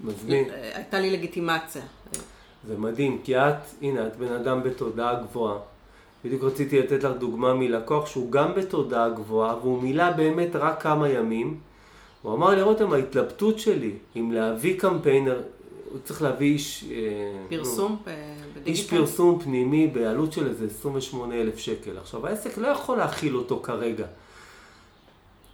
מזמין. 0.00 0.44
הייתה 0.74 1.00
לי 1.00 1.10
לגיטימציה. 1.10 1.82
זה 2.66 2.78
מדהים, 2.78 3.20
כי 3.24 3.36
את, 3.36 3.54
הנה, 3.82 4.06
את 4.06 4.16
בן 4.16 4.32
אדם 4.32 4.62
בתודעה 4.62 5.22
גבוהה. 5.22 5.58
בדיוק 6.24 6.44
רציתי 6.44 6.80
לתת 6.80 7.04
לך 7.04 7.12
דוגמה 7.18 7.54
מלקוח 7.54 8.06
שהוא 8.06 8.30
גם 8.30 8.54
בתודעה 8.54 9.08
גבוהה, 9.08 9.56
והוא 9.56 9.82
מילא 9.82 10.10
באמת 10.10 10.56
רק 10.56 10.82
כמה 10.82 11.08
ימים. 11.08 11.60
הוא 12.22 12.34
אמר 12.34 12.50
לי, 12.50 12.62
רותם, 12.62 12.92
ההתלבטות 12.92 13.58
שלי 13.58 13.92
אם 14.16 14.32
להביא 14.32 14.80
קמפיינר, 14.80 15.42
הוא 15.90 15.98
צריך 16.04 16.22
להביא 16.22 16.52
איש... 16.52 16.84
אה, 16.90 16.96
פרסום 17.48 17.96
בדיגיטל? 18.04 18.45
איש 18.66 18.90
פרסום 18.90 19.38
פנימי 19.42 19.86
בעלות 19.86 20.32
של 20.32 20.48
איזה 20.48 20.66
28 20.78 21.34
אלף 21.34 21.58
שקל. 21.58 21.98
עכשיו, 21.98 22.26
העסק 22.26 22.58
לא 22.58 22.68
יכול 22.68 22.98
להכיל 22.98 23.36
אותו 23.36 23.60
כרגע. 23.62 24.06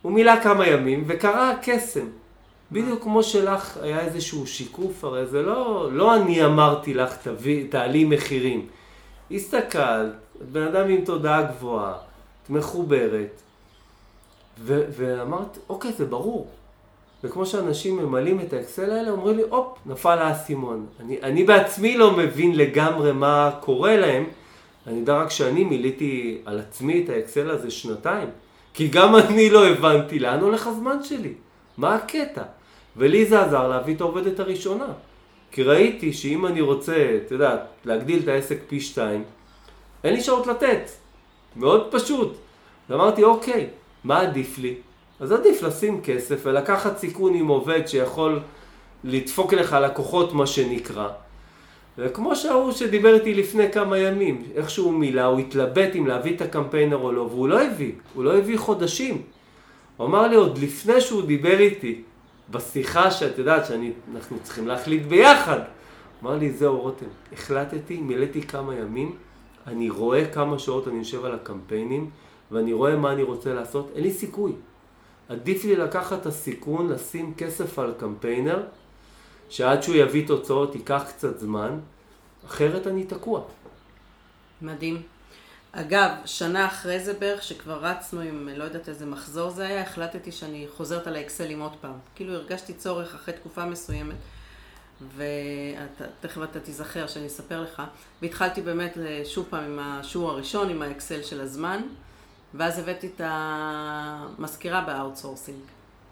הוא 0.02 0.12
מילא 0.12 0.40
כמה 0.42 0.66
ימים 0.66 1.04
וקרה 1.06 1.54
קסם. 1.62 2.06
בדיוק 2.72 3.02
כמו 3.02 3.22
שלך 3.22 3.76
היה 3.82 4.00
איזשהו 4.00 4.46
שיקוף, 4.46 5.04
הרי 5.04 5.26
זה 5.26 5.42
לא, 5.42 5.88
לא 5.92 6.16
אני 6.16 6.44
אמרתי 6.44 6.94
לך, 6.94 7.16
תביא, 7.16 7.70
תעלי 7.70 8.04
מחירים. 8.04 8.66
הסתכלת, 9.30 10.12
את 10.42 10.48
בן 10.52 10.62
אדם 10.62 10.88
עם 10.88 11.04
תודעה 11.04 11.42
גבוהה, 11.42 11.94
את 12.44 12.50
מחוברת, 12.50 13.40
ואמרת, 14.64 15.58
אוקיי, 15.68 15.92
זה 15.92 16.04
ברור. 16.04 16.48
וכמו 17.24 17.46
שאנשים 17.46 17.96
ממלאים 17.96 18.40
את 18.40 18.52
האקסל 18.52 18.90
האלה, 18.90 19.10
אומרים 19.10 19.36
לי, 19.36 19.42
הופ, 19.42 19.78
נפל 19.86 20.18
האסימון. 20.18 20.86
אני, 21.00 21.18
אני 21.22 21.44
בעצמי 21.44 21.96
לא 21.96 22.16
מבין 22.16 22.56
לגמרי 22.56 23.12
מה 23.12 23.50
קורה 23.60 23.96
להם, 23.96 24.24
אני 24.86 24.98
יודע 24.98 25.16
רק 25.16 25.30
שאני 25.30 25.64
מילאתי 25.64 26.38
על 26.44 26.58
עצמי 26.58 27.04
את 27.04 27.08
האקסל 27.08 27.50
הזה 27.50 27.70
שנתיים. 27.70 28.28
כי 28.74 28.88
גם 28.88 29.16
אני 29.28 29.50
לא 29.50 29.66
הבנתי 29.66 30.18
לאן 30.18 30.40
הולך 30.40 30.66
הזמן 30.66 31.02
שלי. 31.02 31.32
מה 31.76 31.94
הקטע? 31.94 32.42
ולי 32.96 33.26
זה 33.26 33.42
עזר 33.42 33.68
להביא 33.68 33.94
את 33.94 34.00
העובדת 34.00 34.40
הראשונה. 34.40 34.86
כי 35.50 35.62
ראיתי 35.62 36.12
שאם 36.12 36.46
אני 36.46 36.60
רוצה, 36.60 37.18
אתה 37.26 37.34
יודע, 37.34 37.56
להגדיל 37.84 38.22
את 38.22 38.28
העסק 38.28 38.58
פי 38.68 38.80
שתיים, 38.80 39.24
אין 40.04 40.14
לי 40.14 40.20
שעות 40.20 40.46
לתת. 40.46 40.90
מאוד 41.56 41.88
פשוט. 41.90 42.36
ואמרתי, 42.90 43.24
אוקיי, 43.24 43.66
מה 44.04 44.20
עדיף 44.20 44.58
לי? 44.58 44.74
אז 45.22 45.32
עדיף 45.32 45.62
לשים 45.62 46.00
כסף 46.04 46.40
ולקחת 46.44 46.98
סיכון 46.98 47.34
עם 47.34 47.48
עובד 47.48 47.86
שיכול 47.86 48.40
לדפוק 49.04 49.52
לך 49.52 49.76
לקוחות, 49.82 50.32
מה 50.32 50.46
שנקרא. 50.46 51.08
וכמו 51.98 52.36
שההוא 52.36 52.72
שדיבר 52.72 53.14
איתי 53.14 53.34
לפני 53.34 53.72
כמה 53.72 53.98
ימים, 53.98 54.42
איך 54.54 54.70
שהוא 54.70 54.92
מילא, 54.92 55.22
הוא 55.22 55.40
התלבט 55.40 55.96
אם 55.96 56.06
להביא 56.06 56.36
את 56.36 56.40
הקמפיינר 56.40 56.96
או 56.96 57.12
לא, 57.12 57.20
והוא 57.20 57.48
לא 57.48 57.62
הביא, 57.62 57.92
הוא 58.14 58.24
לא 58.24 58.38
הביא 58.38 58.58
חודשים. 58.58 59.22
הוא 59.96 60.06
אמר 60.06 60.28
לי 60.28 60.36
עוד 60.36 60.58
לפני 60.58 61.00
שהוא 61.00 61.22
דיבר 61.22 61.58
איתי, 61.58 62.02
בשיחה 62.50 63.10
שאת 63.10 63.38
יודעת 63.38 63.66
שאנחנו 63.66 64.36
צריכים 64.42 64.68
להחליט 64.68 65.02
ביחד. 65.02 65.60
אמר 66.22 66.36
לי, 66.36 66.50
זהו 66.50 66.80
רותם, 66.80 67.06
החלטתי, 67.32 67.96
מילאתי 67.96 68.42
כמה 68.42 68.74
ימים, 68.74 69.16
אני 69.66 69.90
רואה 69.90 70.26
כמה 70.26 70.58
שעות 70.58 70.88
אני 70.88 70.98
יושב 70.98 71.24
על 71.24 71.34
הקמפיינים, 71.34 72.10
ואני 72.50 72.72
רואה 72.72 72.96
מה 72.96 73.12
אני 73.12 73.22
רוצה 73.22 73.54
לעשות, 73.54 73.92
אין 73.94 74.02
לי 74.02 74.10
סיכוי. 74.10 74.52
עדיף 75.28 75.64
לי 75.64 75.76
לקחת 75.76 76.20
את 76.20 76.26
הסיכון, 76.26 76.88
לשים 76.88 77.34
כסף 77.34 77.78
על 77.78 77.94
קמפיינר, 77.98 78.62
שעד 79.48 79.82
שהוא 79.82 79.94
יביא 79.94 80.26
תוצאות 80.26 80.74
ייקח 80.74 81.04
קצת 81.08 81.38
זמן, 81.38 81.78
אחרת 82.46 82.86
אני 82.86 83.04
תקוע. 83.04 83.40
מדהים. 84.62 85.02
אגב, 85.72 86.10
שנה 86.24 86.66
אחרי 86.66 87.00
זה 87.00 87.14
בערך, 87.14 87.42
שכבר 87.42 87.78
רצנו 87.84 88.20
עם 88.20 88.48
לא 88.56 88.64
יודעת 88.64 88.88
איזה 88.88 89.06
מחזור 89.06 89.50
זה 89.50 89.66
היה, 89.66 89.82
החלטתי 89.82 90.32
שאני 90.32 90.66
חוזרת 90.76 91.06
על 91.06 91.16
האקסלים 91.16 91.60
עוד 91.60 91.72
פעם. 91.80 91.94
כאילו 92.14 92.34
הרגשתי 92.34 92.72
צורך 92.72 93.14
אחרי 93.14 93.34
תקופה 93.34 93.64
מסוימת, 93.64 94.16
ותכף 95.16 96.42
אתה 96.42 96.60
תיזכר 96.60 97.06
שאני 97.06 97.26
אספר 97.26 97.60
לך, 97.60 97.82
והתחלתי 98.22 98.62
באמת 98.62 98.96
שוב 99.24 99.46
פעם 99.50 99.64
עם 99.64 99.78
השיעור 99.78 100.30
הראשון, 100.30 100.68
עם 100.68 100.82
האקסל 100.82 101.22
של 101.22 101.40
הזמן, 101.40 101.82
ואז 102.54 102.78
הבאתי 102.78 103.06
את 103.06 103.20
המזכירה 103.24 104.80
ב 104.80 104.86
outsourcing. 104.86 105.58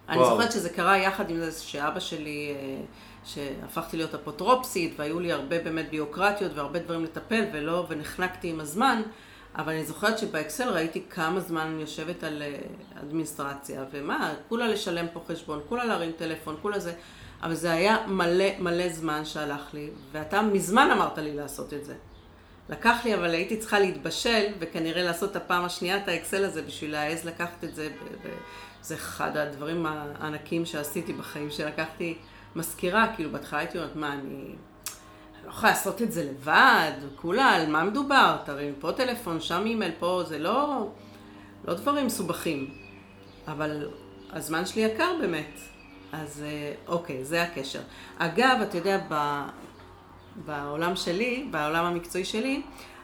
אני 0.09 0.25
זוכרת 0.25 0.51
שזה 0.51 0.69
קרה 0.69 0.97
יחד 0.97 1.29
עם 1.29 1.37
זה 1.37 1.51
שאבא 1.51 1.99
שלי, 1.99 2.55
אה, 2.55 2.83
שהפכתי 3.25 3.97
להיות 3.97 4.15
אפוטרופסית, 4.15 4.93
והיו 4.97 5.19
לי 5.19 5.31
הרבה 5.31 5.63
באמת 5.63 5.89
ביוקרטיות 5.89 6.51
והרבה 6.55 6.79
דברים 6.79 7.03
לטפל, 7.03 7.45
ולא, 7.53 7.85
ונחנקתי 7.89 8.49
עם 8.49 8.59
הזמן. 8.59 9.01
אבל 9.55 9.73
אני 9.73 9.85
זוכרת 9.85 10.19
שבאקסל 10.19 10.69
ראיתי 10.69 11.03
כמה 11.09 11.39
זמן 11.39 11.61
אני 11.61 11.81
יושבת 11.81 12.23
על 12.23 12.41
אה, 12.41 12.57
אדמיניסטרציה, 13.01 13.85
ומה, 13.91 14.33
כולה 14.49 14.67
לשלם 14.67 15.05
פה 15.13 15.21
חשבון, 15.27 15.59
כולה 15.69 15.85
להרים 15.85 16.11
טלפון, 16.11 16.55
כולה 16.61 16.79
זה, 16.79 16.93
אבל 17.43 17.53
זה 17.53 17.71
היה 17.71 18.07
מלא 18.07 18.45
מלא 18.59 18.89
זמן 18.89 19.25
שהלך 19.25 19.73
לי, 19.73 19.89
ואתה 20.11 20.41
מזמן 20.41 20.89
אמרת 20.91 21.17
לי 21.17 21.35
לעשות 21.35 21.73
את 21.73 21.85
זה. 21.85 21.95
לקח 22.69 22.97
לי, 23.05 23.15
אבל 23.15 23.29
הייתי 23.29 23.57
צריכה 23.57 23.79
להתבשל, 23.79 24.45
וכנראה 24.59 25.03
לעשות 25.03 25.31
את 25.31 25.35
הפעם 25.35 25.65
השנייה 25.65 25.97
את 25.97 26.07
האקסל 26.07 26.45
הזה 26.45 26.61
בשביל 26.61 26.91
להעז 26.91 27.25
לקחת 27.25 27.63
את 27.63 27.75
זה. 27.75 27.89
זה 28.81 28.95
אחד 28.95 29.37
הדברים 29.37 29.85
הענקים 29.85 30.65
שעשיתי 30.65 31.13
בחיים, 31.13 31.51
שלקחתי 31.51 32.17
מזכירה, 32.55 33.13
כאילו 33.15 33.31
בהתחלה 33.31 33.59
הייתי 33.59 33.77
אומרת, 33.77 33.95
מה, 33.95 34.13
אני... 34.13 34.55
לא 35.45 35.49
יכולה 35.49 35.71
לעשות 35.71 36.01
את 36.01 36.11
זה 36.11 36.23
לבד, 36.23 36.91
כולה, 37.15 37.49
על 37.49 37.69
מה 37.69 37.83
מדובר? 37.83 38.37
תרים 38.45 38.73
פה 38.79 38.91
טלפון, 38.91 39.41
שם 39.41 39.63
אימייל, 39.65 39.91
פה, 39.99 40.23
זה 40.27 40.39
לא, 40.39 40.87
לא 41.67 41.73
דברים 41.73 42.05
מסובכים. 42.05 42.73
אבל 43.47 43.89
הזמן 44.29 44.65
שלי 44.65 44.81
יקר 44.81 45.13
באמת. 45.21 45.59
אז 46.11 46.43
אה, 46.45 46.73
אוקיי, 46.87 47.25
זה 47.25 47.43
הקשר. 47.43 47.81
אגב, 48.17 48.57
אתה 48.61 48.77
יודע, 48.77 48.99
ב, 49.09 49.41
בעולם 50.45 50.95
שלי, 50.95 51.47
בעולם 51.51 51.85
המקצועי 51.85 52.25
שלי, 52.25 52.61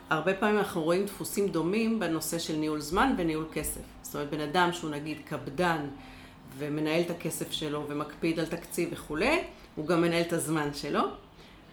הרבה 0.09 0.33
פעמים 0.33 0.57
אנחנו 0.57 0.83
רואים 0.83 1.05
דפוסים 1.05 1.47
דומים 1.47 1.99
בנושא 1.99 2.39
של 2.39 2.55
ניהול 2.55 2.79
זמן 2.79 3.13
וניהול 3.17 3.45
כסף. 3.53 3.81
זאת 4.01 4.15
אומרת, 4.15 4.29
בן 4.29 4.39
אדם 4.39 4.69
שהוא 4.73 4.91
נגיד 4.91 5.17
קפדן 5.25 5.87
ומנהל 6.57 7.01
את 7.01 7.11
הכסף 7.11 7.51
שלו 7.51 7.83
ומקפיד 7.87 8.39
על 8.39 8.45
תקציב 8.45 8.89
וכולי, 8.91 9.43
הוא 9.75 9.87
גם 9.87 10.01
מנהל 10.01 10.21
את 10.21 10.33
הזמן 10.33 10.73
שלו. 10.73 11.01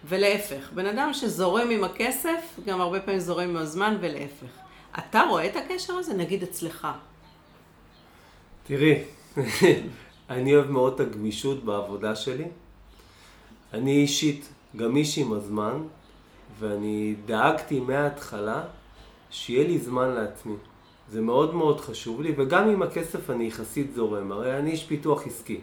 ולהפך, 0.07 0.71
בן 0.73 0.85
אדם 0.85 1.13
שזורם 1.13 1.69
עם 1.69 1.83
הכסף, 1.83 2.59
גם 2.65 2.81
הרבה 2.81 2.99
פעמים 2.99 3.19
זורם 3.19 3.49
עם 3.49 3.55
הזמן 3.55 3.97
ולהפך. 4.01 4.47
אתה 4.99 5.21
רואה 5.29 5.45
את 5.45 5.55
הקשר 5.55 5.93
הזה? 5.93 6.13
נגיד 6.13 6.43
אצלך. 6.43 6.87
תראי, 8.67 9.03
אני 10.29 10.55
אוהב 10.55 10.71
מאוד 10.71 10.93
את 10.93 10.99
הגמישות 10.99 11.63
בעבודה 11.63 12.15
שלי. 12.15 12.45
אני 13.73 13.91
אישית 13.91 14.49
גמיש 14.75 15.17
עם 15.17 15.33
הזמן, 15.33 15.83
ואני 16.59 17.15
דאגתי 17.25 17.79
מההתחלה 17.79 18.63
שיהיה 19.29 19.67
לי 19.67 19.79
זמן 19.79 20.09
לעצמי. 20.09 20.55
זה 21.11 21.21
מאוד 21.21 21.55
מאוד 21.55 21.81
חשוב 21.81 22.21
לי, 22.21 22.33
וגם 22.37 22.69
עם 22.69 22.81
הכסף 22.81 23.29
אני 23.29 23.43
יחסית 23.43 23.93
זורם. 23.93 24.31
הרי 24.31 24.59
אני 24.59 24.71
איש 24.71 24.83
פיתוח 24.83 25.27
עסקי, 25.27 25.61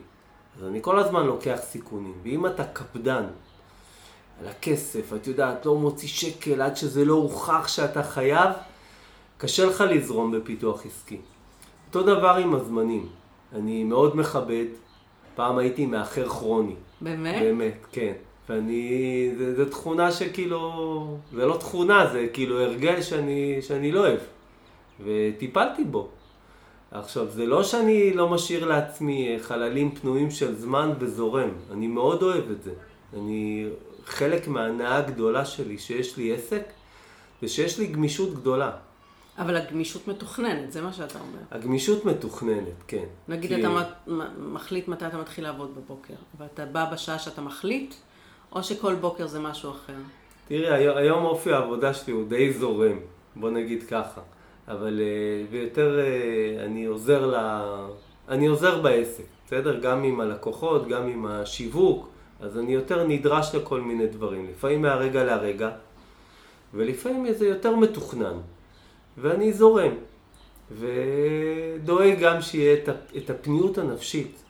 אז 0.58 0.64
אני 0.66 0.78
כל 0.82 0.98
הזמן 0.98 1.26
לוקח 1.26 1.58
סיכונים. 1.62 2.14
ואם 2.22 2.46
אתה 2.46 2.64
קפדן 2.64 3.24
על 4.40 4.48
הכסף, 4.48 5.12
את 5.16 5.26
יודעת, 5.26 5.66
לא 5.66 5.76
מוציא 5.76 6.08
שקל 6.08 6.62
עד 6.62 6.76
שזה 6.76 7.04
לא 7.04 7.14
הוכח 7.14 7.68
שאתה 7.68 8.02
חייב, 8.02 8.50
קשה 9.38 9.66
לך 9.66 9.84
לזרום 9.90 10.32
בפיתוח 10.32 10.86
עסקי. 10.86 11.18
אותו 11.86 12.02
דבר 12.02 12.36
עם 12.36 12.54
הזמנים. 12.54 13.08
אני 13.54 13.84
מאוד 13.84 14.16
מכבד, 14.16 14.64
פעם 15.34 15.58
הייתי 15.58 15.86
מאחר 15.86 16.28
כרוני. 16.28 16.74
באמת? 17.00 17.42
באמת, 17.42 17.86
כן. 17.92 18.12
ואני, 18.52 19.30
זה, 19.38 19.54
זה 19.54 19.70
תכונה 19.70 20.12
שכאילו, 20.12 21.18
זה 21.32 21.46
לא 21.46 21.56
תכונה, 21.56 22.06
זה 22.12 22.26
כאילו 22.32 22.60
הרגל 22.60 23.02
שאני, 23.02 23.58
שאני 23.60 23.92
לא 23.92 24.00
אוהב. 24.00 24.18
וטיפלתי 25.04 25.84
בו. 25.84 26.08
עכשיו, 26.90 27.30
זה 27.30 27.46
לא 27.46 27.62
שאני 27.62 28.12
לא 28.14 28.28
משאיר 28.28 28.64
לעצמי 28.64 29.36
חללים 29.40 29.94
פנויים 29.94 30.30
של 30.30 30.54
זמן 30.54 30.92
וזורם, 30.98 31.48
אני 31.72 31.86
מאוד 31.86 32.22
אוהב 32.22 32.50
את 32.50 32.62
זה. 32.62 32.72
אני 33.16 33.66
חלק 34.04 34.48
מההנאה 34.48 34.96
הגדולה 34.96 35.44
שלי 35.44 35.78
שיש 35.78 36.16
לי 36.16 36.34
עסק, 36.34 36.62
זה 37.42 37.48
שיש 37.48 37.78
לי 37.78 37.86
גמישות 37.86 38.34
גדולה. 38.34 38.70
אבל 39.38 39.56
הגמישות 39.56 40.08
מתוכננת, 40.08 40.72
זה 40.72 40.82
מה 40.82 40.92
שאתה 40.92 41.18
אומר. 41.18 41.38
הגמישות 41.50 42.04
מתוכננת, 42.04 42.82
כן. 42.86 43.04
נגיד 43.28 43.50
כי... 43.50 43.60
אתה 43.60 43.68
מחליט 44.38 44.88
מתי 44.88 45.06
אתה 45.06 45.18
מתחיל 45.18 45.44
לעבוד 45.44 45.74
בבוקר, 45.76 46.14
ואתה 46.38 46.66
בא 46.66 46.90
בשעה 46.92 47.18
שאתה 47.18 47.40
מחליט, 47.40 47.94
או 48.54 48.62
שכל 48.62 48.94
בוקר 48.94 49.26
זה 49.26 49.40
משהו 49.40 49.70
אחר? 49.70 49.92
תראי, 50.48 50.88
היום 50.98 51.24
אופי 51.24 51.52
העבודה 51.52 51.94
שלי 51.94 52.12
הוא 52.12 52.28
די 52.28 52.52
זורם, 52.52 52.98
בוא 53.36 53.50
נגיד 53.50 53.82
ככה. 53.82 54.20
אבל 54.68 55.00
אה, 55.00 55.44
ויותר 55.50 56.00
אה, 56.00 56.64
אני 56.64 56.84
עוזר 56.84 57.26
ל... 57.26 57.36
אני 58.28 58.46
עוזר 58.46 58.80
בעסק, 58.80 59.24
בסדר? 59.46 59.80
גם 59.80 60.04
עם 60.04 60.20
הלקוחות, 60.20 60.88
גם 60.88 61.08
עם 61.08 61.26
השיווק. 61.26 62.08
אז 62.40 62.58
אני 62.58 62.72
יותר 62.72 63.06
נדרש 63.06 63.54
לכל 63.54 63.80
מיני 63.80 64.06
דברים, 64.06 64.48
לפעמים 64.50 64.82
מהרגע 64.82 65.24
להרגע, 65.24 65.70
ולפעמים 66.74 67.32
זה 67.32 67.46
יותר 67.46 67.76
מתוכנן, 67.76 68.36
ואני 69.18 69.52
זורם, 69.52 69.92
ודואג 70.70 72.18
גם 72.20 72.42
שיהיה 72.42 72.76
את 73.16 73.30
הפניות 73.30 73.78
הנפשית. 73.78 74.42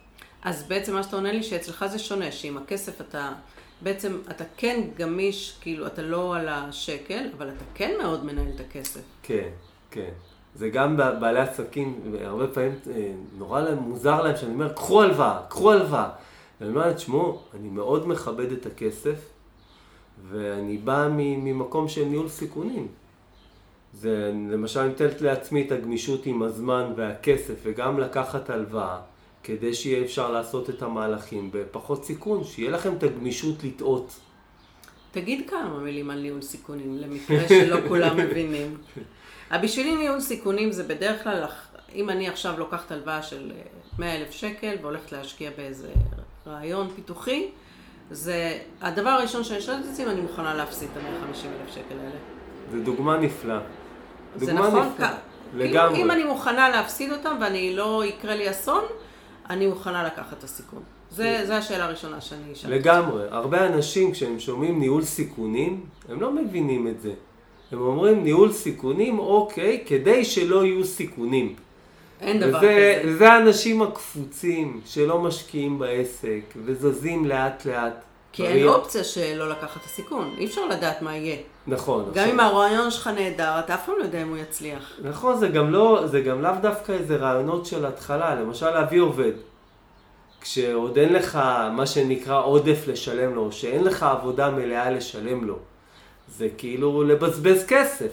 אז 0.43 0.69
בעצם 0.69 0.95
מה 0.95 1.03
שאתה 1.03 1.17
עונה 1.17 1.33
לי 1.33 1.43
שאצלך 1.43 1.87
זה 1.87 1.99
שונה, 1.99 2.33
שעם 2.33 2.59
הכסף 2.59 3.01
אתה, 3.01 3.33
בעצם 3.83 4.19
אתה 4.31 4.45
כן 4.57 4.81
גמיש, 4.99 5.59
כאילו 5.61 5.87
אתה 5.87 6.03
לא 6.03 6.37
על 6.37 6.49
השקל, 6.49 7.25
אבל 7.37 7.49
אתה 7.49 7.65
כן 7.75 7.95
מאוד 8.03 8.25
מנהל 8.25 8.47
את 8.55 8.61
הכסף. 8.61 9.01
כן, 9.23 9.49
כן. 9.91 10.11
זה 10.55 10.69
גם 10.69 10.97
בעלי 10.97 11.41
עסקים, 11.41 12.01
הרבה 12.21 12.47
פעמים 12.47 12.73
אה, 12.91 13.13
נורא 13.39 13.61
להם, 13.61 13.79
מוזר 13.79 14.23
להם 14.23 14.37
שאני 14.37 14.53
אומר, 14.53 14.73
קחו 14.73 15.03
הלוואה, 15.03 15.41
קחו 15.49 15.73
הלוואה. 15.73 16.09
ואני 16.61 16.73
אומר, 16.73 16.93
תשמעו, 16.93 17.39
אני 17.55 17.69
מאוד 17.69 18.09
מכבד 18.09 18.53
את 18.53 18.67
הכסף, 18.67 19.17
ואני 20.29 20.79
בא 20.79 21.09
ממקום 21.13 21.89
של 21.89 22.05
ניהול 22.05 22.29
סיכונים. 22.29 22.89
זה 23.95 24.33
למשל 24.51 24.81
אני 24.81 24.89
נותנת 24.89 25.21
לעצמי 25.21 25.67
את 25.67 25.73
הגמישות 25.73 26.27
עם 26.27 26.43
הזמן 26.43 26.93
והכסף 26.97 27.55
וגם 27.63 28.01
לקחת 28.01 28.51
הלוואה 28.51 29.01
כדי 29.45 29.75
שיהיה 29.75 30.05
אפשר 30.05 30.31
לעשות 30.31 30.71
את 30.71 30.83
המהלכים 30.83 31.51
בפחות 31.53 32.05
סיכון, 32.05 32.45
שיהיה 32.45 32.71
לכם 32.71 32.97
את 32.97 33.03
הגמישות 33.03 33.65
לטעות. 33.65 34.21
תגיד 35.11 35.51
כמה 35.51 35.79
מילים 35.79 36.11
על 36.11 36.21
ניהול 36.21 36.43
סיכונים, 36.43 36.99
למקרה 36.99 37.49
שלא 37.49 37.77
כולם 37.89 38.17
מבינים. 38.17 38.77
בשבילי 39.63 39.97
ניהול 39.97 40.21
סיכונים 40.21 40.73
זה 40.73 40.83
בדרך 40.83 41.23
כלל, 41.23 41.45
אם 41.95 42.11
אני 42.11 42.29
עכשיו 42.29 42.55
לוקחת 42.59 42.93
הלוואה 42.93 43.23
של 43.23 43.53
100 43.99 44.17
אלף 44.17 44.31
שקל 44.31 44.75
והולכת 44.81 45.13
להשקיע 45.13 45.51
באיזה 45.57 45.89
רעיון 46.47 46.89
פיתוחי, 46.97 47.49
זה 48.11 48.59
הדבר 48.81 49.11
הראשון 49.11 49.45
שאני 49.45 49.61
שואלת 49.61 49.85
את 49.85 49.91
עצמי, 49.93 50.07
אני 50.07 50.21
מוכנה 50.21 50.55
להפסיד 50.55 50.89
את 50.93 50.97
ה-150 50.97 51.47
אלף 51.47 51.75
שקל 51.75 51.99
האלה. 51.99 52.19
זה 52.71 52.81
דוגמה 52.81 53.17
נפלאה. 53.17 53.61
זה 54.37 54.53
נכון? 54.53 54.89
לגמרי. 55.55 55.99
אם, 55.99 56.05
אם 56.05 56.11
אני 56.11 56.25
מוכנה 56.25 56.69
להפסיד 56.69 57.13
אותם 57.13 57.37
ואני 57.41 57.77
לא 57.77 58.03
יקרה 58.05 58.35
לי 58.35 58.51
אסון, 58.51 58.85
אני 59.51 59.67
מוכנה 59.67 60.05
לקחת 60.05 60.39
את 60.39 60.45
הסיכון. 60.45 60.83
זה, 61.11 61.43
זה 61.47 61.57
השאלה 61.57 61.85
הראשונה 61.85 62.21
שאני 62.21 62.53
אשאל. 62.53 62.71
לגמרי. 62.71 63.25
הרבה 63.31 63.67
אנשים 63.67 64.13
כשהם 64.13 64.41
שומעים 64.41 64.81
ניהול 64.81 65.05
סיכונים, 65.05 65.85
הם 66.09 66.21
לא 66.21 66.33
מבינים 66.33 66.89
את 66.89 67.01
זה. 67.01 67.13
הם 67.73 67.81
אומרים 67.81 68.25
ניהול 68.25 68.53
סיכונים, 68.53 69.19
אוקיי, 69.19 69.85
כדי 69.87 70.25
שלא 70.25 70.65
יהיו 70.65 70.85
סיכונים. 70.85 71.55
אין 72.21 72.41
דבר 72.41 72.59
וזה, 72.59 73.01
כזה. 73.03 73.17
זה 73.17 73.33
האנשים 73.33 73.83
הקפוצים 73.83 74.81
שלא 74.87 75.19
משקיעים 75.19 75.79
בעסק 75.79 76.41
וזזים 76.65 77.25
לאט 77.25 77.67
לאט. 77.67 78.05
כי 78.33 78.47
אין 78.47 78.69
אופציה 78.69 79.05
שלא 79.05 79.49
לקחת 79.49 79.81
את 79.81 79.85
הסיכון, 79.85 80.35
אי 80.39 80.47
אפשר 80.47 80.67
לדעת 80.67 81.03
מה 81.03 81.17
יהיה. 81.17 81.37
נכון. 81.67 82.11
גם 82.15 82.29
אם 82.29 82.41
הרעיון 82.41 82.91
שלך 82.91 83.07
נהדר, 83.07 83.59
אתה 83.59 83.75
אף 83.75 83.87
פעם 83.87 83.95
לא 83.99 84.05
יודע 84.05 84.23
אם 84.23 84.29
הוא 84.29 84.37
יצליח. 84.37 84.93
נכון, 85.03 85.39
זה 85.39 85.49
גם 85.49 85.71
לא, 85.71 86.03
זה 86.07 86.21
גם 86.21 86.43
לאו 86.43 86.53
דווקא 86.63 86.93
איזה 86.93 87.17
רעיונות 87.17 87.67
של 87.67 87.87
התחלה, 87.87 88.35
למשל 88.35 88.71
להביא 88.71 89.01
עובד. 89.01 89.33
כשעוד 90.41 90.99
אין 90.99 91.13
לך 91.13 91.39
מה 91.73 91.87
שנקרא 91.87 92.43
עודף 92.43 92.85
לשלם 92.87 93.35
לו, 93.35 93.53
שאין 93.53 93.85
לך 93.85 94.03
עבודה 94.03 94.51
מלאה 94.51 94.91
לשלם 94.91 95.45
לו, 95.45 95.59
זה 96.29 96.49
כאילו 96.59 97.03
לבזבז 97.03 97.65
כסף. 97.69 98.11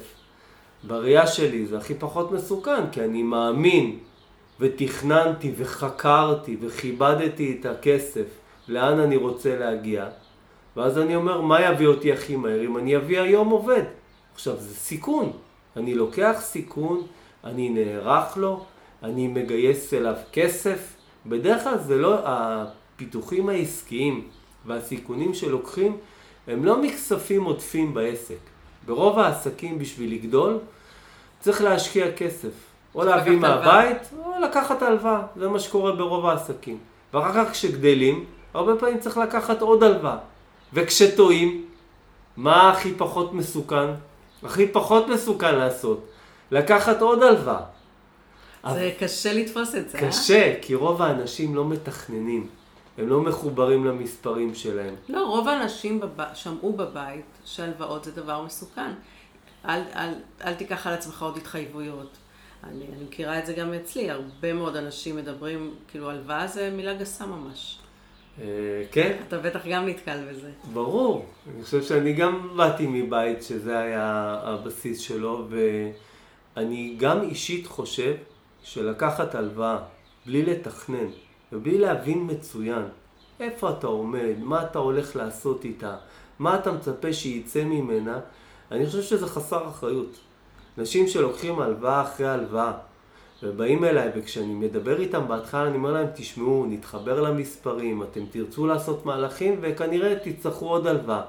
בראייה 0.84 1.28
שלי 1.28 1.66
זה 1.66 1.78
הכי 1.78 1.94
פחות 1.96 2.32
מסוכן, 2.32 2.90
כי 2.92 3.02
אני 3.02 3.24
מאמין 3.24 4.00
ותכננתי 4.60 5.54
וחקרתי 5.58 6.58
וכיבדתי 6.62 7.58
את 7.60 7.66
הכסף, 7.66 8.26
לאן 8.70 9.00
אני 9.00 9.16
רוצה 9.16 9.60
להגיע, 9.60 10.08
ואז 10.78 10.98
אני 10.98 11.16
אומר, 11.16 11.42
מה 11.42 11.62
יביא 11.62 11.88
אותי 11.88 12.14
הכי 12.14 12.36
מהר 12.36 12.66
אם 12.66 12.78
אני 12.78 12.98
אביא 12.98 13.22
היום 13.22 13.50
עובד? 13.50 13.84
עכשיו, 14.34 14.56
זה 14.58 14.76
סיכון. 14.76 15.32
אני 15.78 15.96
לוקח 15.96 16.38
סיכון, 16.40 17.02
אני 17.44 17.70
נערך 17.70 18.38
לו, 18.38 18.66
אני 19.04 19.28
מגייס 19.28 19.94
אליו 19.94 20.16
כסף. 20.34 20.96
בדרך 21.26 21.64
כלל 21.64 21.78
זה 21.78 21.98
לא, 21.98 22.20
הפיתוחים 22.24 23.50
העסקיים 23.50 24.28
והסיכונים 24.66 25.34
שלוקחים, 25.34 25.98
הם 26.48 26.66
לא 26.66 26.82
מכספים 26.82 27.44
עודפים 27.44 27.94
בעסק. 27.94 28.40
ברוב 28.86 29.20
העסקים 29.20 29.80
בשביל 29.80 30.14
לגדול, 30.14 30.58
צריך 31.40 31.62
להשקיע 31.62 32.12
כסף. 32.12 32.70
או 32.96 33.04
להביא 33.04 33.38
מהבית, 33.38 34.10
או 34.18 34.32
לקחת 34.42 34.82
הלוואה. 34.82 35.22
זה 35.36 35.50
מה 35.50 35.60
שקורה 35.60 35.92
ברוב 35.92 36.26
העסקים. 36.26 36.78
ואחר 37.14 37.46
כך 37.46 37.52
כשגדלים, 37.52 38.26
הרבה 38.54 38.76
פעמים 38.76 39.00
צריך 39.00 39.18
לקחת 39.18 39.62
עוד 39.62 39.84
הלוואה. 39.84 40.18
וכשטועים, 40.74 41.66
מה 42.38 42.70
הכי 42.70 42.94
פחות 42.94 43.34
מסוכן? 43.34 43.88
הכי 44.44 44.68
פחות 44.68 45.08
מסוכן 45.08 45.56
לעשות. 45.56 46.06
לקחת 46.52 47.02
עוד 47.02 47.24
הלוואה. 47.24 47.60
זה 48.64 48.70
אבל... 48.70 48.90
קשה 49.00 49.34
לתפוס 49.34 49.76
את 49.76 49.90
זה, 49.90 49.98
אה? 49.98 50.08
קשה, 50.08 50.48
אה? 50.48 50.56
כי 50.62 50.76
רוב 50.76 51.02
האנשים 51.02 51.56
לא 51.56 51.66
מתכננים. 51.66 52.48
הם 52.98 53.10
לא 53.10 53.22
מחוברים 53.22 53.86
למספרים 53.86 54.56
שלהם. 54.56 54.96
לא, 55.10 55.28
רוב 55.28 55.48
האנשים 55.48 56.00
בב... 56.00 56.24
שמעו 56.34 56.74
בבית 56.74 57.26
שהלוואות 57.46 58.04
זה 58.04 58.12
דבר 58.12 58.42
מסוכן. 58.42 58.92
אל, 59.66 59.82
אל, 59.96 60.14
אל 60.46 60.54
תיקח 60.54 60.88
על 60.88 60.94
עצמך 60.94 61.22
עוד 61.22 61.38
התחייבויות. 61.38 62.18
אני, 62.64 62.86
אני 62.96 63.04
מכירה 63.04 63.40
את 63.40 63.46
זה 63.46 63.54
גם 63.54 63.74
אצלי, 63.74 64.10
הרבה 64.10 64.54
מאוד 64.54 64.76
אנשים 64.76 65.16
מדברים, 65.16 65.76
כאילו 65.88 66.10
הלוואה 66.10 66.48
זה 66.48 66.70
מילה 66.70 66.94
גסה 66.94 67.26
ממש. 67.26 67.79
אה, 68.42 68.46
כן. 68.92 69.18
אתה 69.28 69.38
בטח 69.38 69.68
גם 69.68 69.88
נתקל 69.88 70.18
בזה. 70.30 70.50
ברור. 70.74 71.26
אני 71.56 71.64
חושב 71.64 71.84
שאני 71.84 72.14
גם 72.14 72.50
באתי 72.56 72.88
מבית 72.88 73.44
שזה 73.44 73.80
היה 73.80 74.40
הבסיס 74.44 75.00
שלו, 75.00 75.48
ואני 76.56 76.96
גם 76.98 77.22
אישית 77.22 77.68
חושב 77.68 78.16
שלקחת 78.64 79.36
הלוואה 79.36 79.78
בלי 80.26 80.46
לתכנן 80.46 81.08
ובלי 81.52 81.78
להבין 81.78 82.28
מצוין 82.32 82.84
איפה 83.40 83.70
אתה 83.70 83.88
עומד, 83.88 84.36
מה 84.40 84.64
אתה 84.64 84.80
הולך 84.80 85.16
לעשות 85.16 85.66
איתה, 85.66 85.96
מה 86.40 86.56
אתה 86.56 86.72
מצפה 86.72 87.14
שייצא 87.14 87.64
ממנה, 87.64 88.20
אני 88.72 88.86
חושב 88.86 89.02
שזה 89.02 89.28
חסר 89.28 89.68
אחריות. 89.68 90.20
אנשים 90.78 91.08
שלוקחים 91.08 91.60
הלוואה 91.60 92.02
אחרי 92.02 92.28
הלוואה 92.28 92.72
ובאים 93.44 93.84
אליי 93.86 94.10
וכשאני 94.16 94.54
מדבר 94.54 95.00
איתם 95.00 95.28
בהתחלה 95.28 95.68
אני 95.68 95.78
אומר 95.78 95.92
להם 95.92 96.08
תשמעו, 96.16 96.66
נתחבר 96.70 97.22
למספרים, 97.22 98.04
אתם 98.04 98.22
תרצו 98.32 98.68
לעשות 98.68 99.06
מהלכים 99.06 99.60
וכנראה 99.62 100.16
תצטרכו 100.24 100.70
עוד 100.70 100.88
הלוואה. 100.88 101.22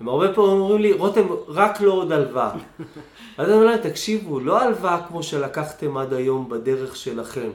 הם 0.00 0.08
הרבה 0.08 0.32
פעמים 0.32 0.50
אומרים 0.50 0.82
לי, 0.82 0.92
רותם, 0.92 1.26
רק 1.48 1.80
לא 1.80 1.92
עוד 1.92 2.12
הלוואה. 2.12 2.50
אז 3.38 3.48
אני 3.48 3.54
אומר 3.54 3.66
להם, 3.66 3.78
תקשיבו, 3.78 4.40
לא 4.40 4.62
הלוואה 4.62 5.02
כמו 5.08 5.22
שלקחתם 5.22 5.96
עד 5.96 6.12
היום 6.12 6.48
בדרך 6.48 6.96
שלכם. 6.96 7.50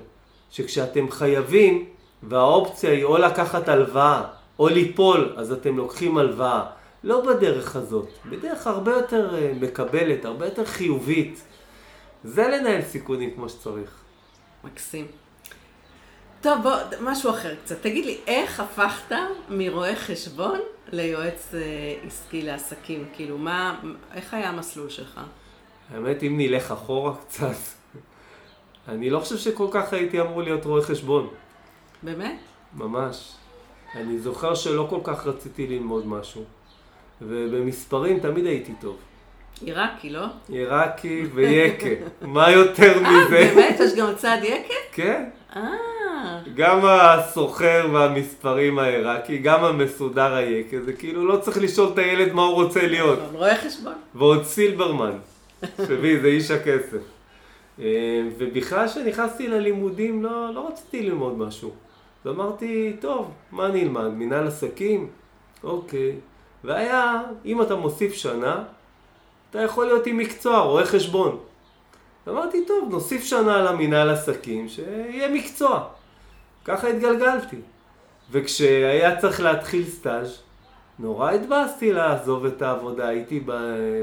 שכשאתם 0.52 1.12
חייבים, 1.12 1.86
והאופציה 2.24 2.92
היא 2.92 3.04
או 3.04 3.18
לקחת 3.18 3.70
הלוואה, 3.70 4.24
או 4.60 4.68
ליפול, 4.68 5.34
אז 5.38 5.52
אתם 5.52 5.78
לוקחים 5.78 6.18
הלוואה. 6.18 6.64
לא 7.04 7.22
בדרך 7.26 7.76
הזאת, 7.76 8.08
בדרך 8.30 8.68
הרבה 8.68 8.92
יותר 8.92 9.36
אה, 9.36 9.54
מקבלת, 9.62 10.26
הרבה 10.26 10.46
יותר 10.46 10.66
חיובית. 10.66 11.42
זה 12.24 12.48
לנהל 12.48 12.82
סיכונים 12.82 13.32
כמו 13.36 13.50
שצריך. 13.50 14.04
מקסים. 14.64 15.08
טוב, 16.42 16.62
בוא, 16.64 16.76
משהו 17.02 17.30
אחר 17.30 17.56
קצת. 17.56 17.82
תגיד 17.82 18.06
לי, 18.06 18.18
איך 18.28 18.60
הפכת 18.60 19.16
מרואה 19.50 19.96
חשבון 19.96 20.60
ליועץ 20.92 21.54
אה, 21.54 21.60
עסקי 22.08 22.42
לעסקים? 22.42 23.06
כאילו, 23.14 23.38
מה, 23.38 23.80
איך 24.14 24.34
היה 24.34 24.50
המסלול 24.50 24.90
שלך? 24.90 25.20
האמת, 25.90 26.24
אם 26.24 26.38
נלך 26.38 26.72
אחורה 26.72 27.16
קצת, 27.18 27.56
אני 28.88 29.10
לא 29.10 29.20
חושב 29.20 29.38
שכל 29.38 29.68
כך 29.72 29.94
הייתי 29.94 30.22
אמור 30.22 30.44
להיות 30.44 30.66
רואה 30.66 30.82
חשבון. 30.82 31.28
באמת? 32.04 32.40
ממש. 32.74 33.36
אני 33.96 34.20
זוכר 34.20 34.56
שלא 34.56 34.88
כל 34.90 35.00
כך 35.04 35.28
רציתי 35.28 35.68
ללמוד 35.68 36.08
משהו. 36.08 36.44
ובמספרים 37.22 38.20
תמיד 38.20 38.46
הייתי 38.46 38.74
טוב. 38.82 38.98
עיראקי, 39.66 40.10
לא? 40.10 40.26
עיראקי 40.50 41.26
ויקה. 41.34 41.90
מה 42.22 42.52
יותר 42.52 43.00
מזה? 43.00 43.08
אה, 43.08 43.30
באמת? 43.30 43.80
יש 43.80 43.96
גם 43.96 44.16
צד 44.16 44.38
יקה? 44.44 44.74
כן. 44.92 45.30
אה. 45.56 45.92
גם 46.56 46.80
הסוחר 46.86 47.88
והמספרים 47.94 48.80
העיראקי, 48.80 49.38
גם 49.38 49.64
המסודר 49.64 50.34
היקה, 50.34 50.78
זה 50.82 50.94
כאילו 50.94 51.28
לא 51.28 51.38
צריך 51.38 51.58
לשאול 51.58 51.90
את 51.94 51.98
הילד 51.98 52.34
מה 52.34 52.42
הוא 52.42 52.54
רוצה 52.54 52.88
להיות. 52.88 53.20
רואה 53.34 53.58
חשבון. 53.58 53.94
ועוד 54.16 54.44
סילברמן, 54.44 55.18
שבי, 55.88 56.20
זה 56.20 56.28
איש 56.28 56.52
הכסף. 56.52 57.02
אה, 57.80 58.22
ובכלל 58.38 58.88
כשנכנסתי 58.88 59.48
ללימודים 59.48 60.24
לא, 60.24 60.54
לא 60.54 60.68
רציתי 60.68 61.02
ללמוד 61.02 61.38
משהו. 61.38 61.72
אז 62.26 62.32
אמרתי, 62.32 62.94
טוב, 63.00 63.32
מה 63.52 63.66
אני 63.66 63.84
אלמד? 63.84 64.08
מנהל 64.08 64.48
עסקים? 64.48 65.08
אוקיי. 65.64 66.12
והיה, 66.64 67.22
אם 67.46 67.62
אתה 67.62 67.76
מוסיף 67.76 68.14
שנה, 68.14 68.64
אתה 69.52 69.62
יכול 69.62 69.86
להיות 69.86 70.08
עם 70.08 70.18
מקצוע, 70.18 70.60
רואה 70.60 70.86
חשבון. 70.86 71.40
אמרתי, 72.28 72.66
טוב, 72.66 72.88
נוסיף 72.92 73.24
שנה 73.24 73.62
למנהל 73.62 74.10
עסקים, 74.10 74.70
שיהיה 74.70 75.30
מקצוע. 75.30 75.88
ככה 76.66 76.88
התגלגלתי. 76.88 77.56
וכשהיה 78.32 79.18
צריך 79.18 79.40
להתחיל 79.40 79.86
סטאז', 79.86 80.38
נורא 81.00 81.32
התבאסתי 81.32 81.94
לעזוב 81.94 82.46
את 82.46 82.62
העבודה, 82.62 83.08
הייתי 83.08 83.44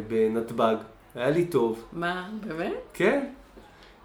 בנתב"ג, 0.08 0.76
היה 1.14 1.30
לי 1.30 1.44
טוב. 1.44 1.84
מה, 1.92 2.28
באמת? 2.46 2.72
כן. 2.94 3.24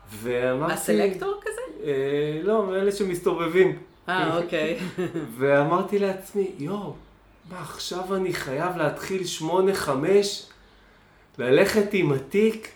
ואמרתי... 0.09 0.73
הסלקטור 0.73 1.39
כזה? 1.41 1.85
אה, 1.85 2.39
לא, 2.43 2.75
אלה 2.75 2.91
שמסתובבים. 2.91 3.77
אה, 4.09 4.37
אוקיי. 4.37 4.79
ואמרתי 5.37 5.99
לעצמי, 5.99 6.51
יואו, 6.57 6.93
מה 7.51 7.61
עכשיו 7.61 8.15
אני 8.15 8.33
חייב 8.33 8.77
להתחיל 8.77 9.25
שמונה, 9.25 9.73
חמש, 9.73 10.45
ללכת 11.37 11.89
עם 11.93 12.11
התיק 12.11 12.71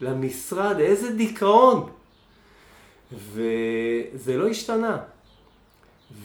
למשרד, 0.00 0.78
איזה 0.80 1.12
דיכאון. 1.12 1.90
וזה 3.12 4.36
לא 4.36 4.48
השתנה. 4.48 4.98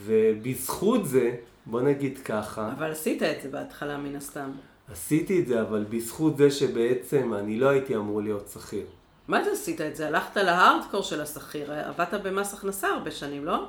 ובזכות 0.04 1.06
זה, 1.06 1.36
בוא 1.66 1.82
נגיד 1.82 2.20
ככה. 2.26 2.72
אבל 2.78 2.92
עשית 2.92 3.24
את 3.24 3.42
זה 3.42 3.50
בהתחלה 3.50 3.98
מן 3.98 4.16
הסתם. 4.16 4.52
עשיתי 4.92 5.42
את 5.42 5.48
זה, 5.48 5.62
אבל 5.62 5.86
בזכות 5.90 6.38
זה 6.38 6.52
שבעצם 6.52 7.34
אני 7.34 7.60
לא 7.60 7.70
הייתי 7.70 7.96
אמור 7.96 8.22
להיות 8.22 8.50
שכיר. 8.54 8.86
מה 9.28 9.44
זה 9.44 9.52
עשית 9.52 9.82
את 9.82 9.96
זה? 9.96 10.08
הלכת 10.08 10.38
להארדקור 10.38 11.02
של 11.02 11.22
השכיר, 11.22 11.74
עבדת 11.74 12.14
במס 12.14 12.54
הכנסה 12.54 12.88
הרבה 12.88 13.12
שנים, 13.12 13.46
לא? 13.46 13.68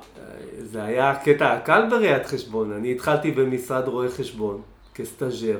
זה 0.59 0.83
היה 0.83 1.11
הקטע 1.11 1.53
הקל 1.53 1.89
בראיית 1.89 2.25
חשבון. 2.25 2.71
אני 2.71 2.91
התחלתי 2.91 3.31
במשרד 3.31 3.87
רואי 3.87 4.09
חשבון 4.09 4.61
כסטאג'ר, 4.95 5.57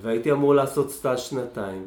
והייתי 0.00 0.32
אמור 0.32 0.54
לעשות 0.54 0.90
סטאז' 0.90 1.20
שנתיים, 1.20 1.86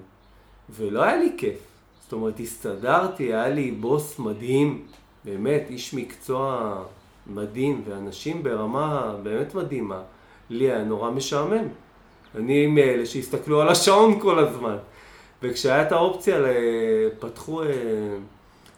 ולא 0.69 1.03
היה 1.03 1.17
לי 1.17 1.33
כיף. 1.37 1.57
זאת 2.03 2.13
אומרת, 2.13 2.39
הסתדרתי, 2.39 3.23
היה 3.23 3.49
לי 3.49 3.71
בוס 3.71 4.19
מדהים, 4.19 4.85
באמת, 5.25 5.63
איש 5.69 5.93
מקצוע 5.93 6.75
מדהים, 7.27 7.81
ואנשים 7.85 8.43
ברמה 8.43 9.15
באמת 9.23 9.55
מדהימה. 9.55 10.01
לי 10.49 10.71
היה 10.71 10.83
נורא 10.83 11.11
משעמם. 11.11 11.67
אני 12.35 12.67
מאלה 12.67 13.05
שהסתכלו 13.05 13.61
על 13.61 13.69
השעון 13.69 14.19
כל 14.19 14.39
הזמן. 14.39 14.77
וכשהיה 15.43 15.81
את 15.81 15.91
האופציה, 15.91 16.37
פתחו 17.19 17.63
אה, 17.63 17.67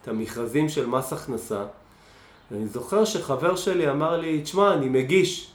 את 0.01 0.07
המכרזים 0.07 0.69
של 0.69 0.85
מס 0.85 1.13
הכנסה, 1.13 1.65
אני 2.51 2.67
זוכר 2.67 3.05
שחבר 3.05 3.55
שלי 3.55 3.89
אמר 3.89 4.17
לי, 4.17 4.41
תשמע, 4.41 4.73
אני 4.73 4.89
מגיש. 4.89 5.51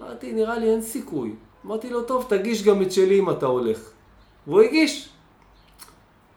אמרתי, 0.00 0.32
נראה 0.32 0.58
לי 0.58 0.70
אין 0.70 0.82
סיכוי. 0.82 1.34
אמרתי 1.66 1.90
לו, 1.90 2.02
טוב, 2.02 2.26
תגיש 2.28 2.64
גם 2.64 2.82
את 2.82 2.92
שלי 2.92 3.20
אם 3.20 3.30
אתה 3.30 3.46
הולך. 3.46 3.78
והוא 4.46 4.60
הגיש. 4.60 5.08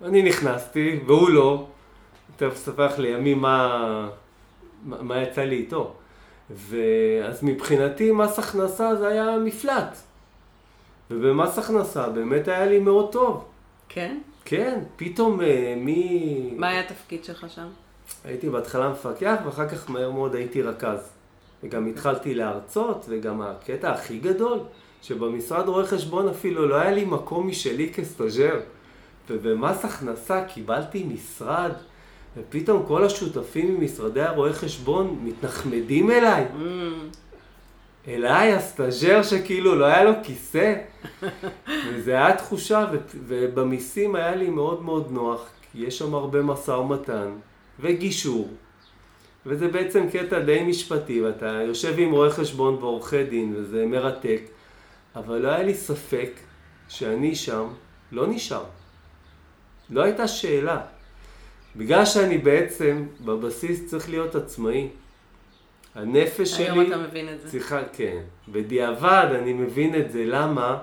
אני 0.04 0.24
נכנסתי, 0.24 1.00
והוא 1.06 1.30
לא. 1.30 1.68
אספר 2.54 2.86
לך 2.86 3.00
לימים 3.00 3.40
מה, 3.40 4.10
מה 4.86 5.22
יצא 5.22 5.42
לי 5.42 5.56
איתו. 5.56 5.94
ואז 6.50 7.44
מבחינתי 7.44 8.12
מס 8.12 8.40
הכנסה 8.40 8.96
זה 8.96 9.08
היה 9.08 9.38
מפלט. 9.38 9.98
ובמס 11.12 11.58
הכנסה 11.58 12.10
באמת 12.10 12.48
היה 12.48 12.66
לי 12.66 12.80
מאוד 12.80 13.12
טוב. 13.12 13.46
כן? 13.90 14.18
כן, 14.46 14.80
פתאום 14.96 15.42
אה, 15.42 15.76
מי... 15.78 16.54
מה 16.58 16.68
היה 16.68 16.80
התפקיד 16.80 17.24
שלך 17.24 17.46
שם? 17.50 17.68
הייתי 18.26 18.50
בהתחלה 18.50 18.90
מפקח, 18.90 19.36
ואחר 19.46 19.70
כך 19.70 19.90
מהר 19.90 20.12
מאוד 20.12 20.36
הייתי 20.36 20.62
רכז. 20.62 21.10
וגם 21.64 21.88
התחלתי 21.88 22.36
להרצות, 22.36 23.06
וגם 23.10 23.42
הקטע 23.42 23.92
הכי 23.92 24.20
גדול, 24.20 24.60
שבמשרד 25.04 25.68
רואי 25.68 25.88
חשבון 25.88 26.30
אפילו 26.30 26.68
לא 26.68 26.76
היה 26.76 26.91
לי 26.91 27.06
מקום 27.06 27.47
משלי 27.47 27.93
כסטאג'ר. 27.93 28.60
ובמס 29.30 29.86
הכנסה 29.86 30.43
קיבלתי 30.43 31.04
משרד, 31.04 31.72
ופתאום 32.38 32.84
כל 32.88 33.04
השותפים 33.04 33.78
ממשרדי 33.80 34.22
הרואי 34.22 34.54
חשבון 34.54 35.20
מתנחמדים 35.24 36.12
אליי. 36.12 36.45
Mm. 36.45 38.08
אליי, 38.08 38.54
הסטאג'ר 38.54 39.24
שכאילו 39.24 39.76
לא 39.76 39.86
היה 39.86 40.04
לו 40.04 40.12
כיסא. 40.24 40.74
וזו 41.89 42.12
הייתה 42.12 42.38
תחושה, 42.38 42.86
ובמיסים 43.28 44.16
היה 44.16 44.36
לי 44.36 44.49
מאוד 44.49 44.84
מאוד 44.84 45.08
נוח, 45.12 45.49
כי 45.72 45.80
יש 45.80 45.97
שם 45.97 46.14
הרבה 46.14 46.41
משא 46.41 46.72
ומתן 46.72 47.30
וגישור. 47.80 48.49
וזה 49.45 49.68
בעצם 49.68 50.10
קטע 50.10 50.39
די 50.39 50.64
משפטי, 50.64 51.22
ואתה 51.22 51.60
יושב 51.68 51.93
עם 51.97 52.12
רואי 52.12 52.30
חשבון 52.30 52.76
ועורכי 52.76 53.24
דין, 53.24 53.54
וזה 53.58 53.86
מרתק, 53.86 54.41
אבל 55.16 55.38
לא 55.38 55.47
היה 55.47 55.64
לי 55.64 55.74
ספק 55.74 56.32
שאני 56.89 57.36
שם 57.36 57.68
לא 58.11 58.28
נשאר. 58.28 58.64
לא 59.89 60.03
הייתה 60.03 60.28
שאלה. 60.28 60.82
בגלל 61.76 62.05
שאני 62.05 62.38
בעצם 62.38 63.05
בבסיס 63.26 63.89
צריך 63.89 64.09
להיות 64.09 64.36
עצמאי. 64.36 64.88
הנפש 65.95 66.49
שלי... 66.51 66.64
היום 66.64 66.82
אתה 66.82 66.97
מבין 66.97 67.30
את 67.30 67.41
זה. 67.41 67.49
צריכה, 67.49 67.80
כן. 67.93 68.22
בדיעבד 68.49 69.28
אני 69.36 69.53
מבין 69.53 69.95
את 69.95 70.11
זה. 70.11 70.24
למה? 70.26 70.78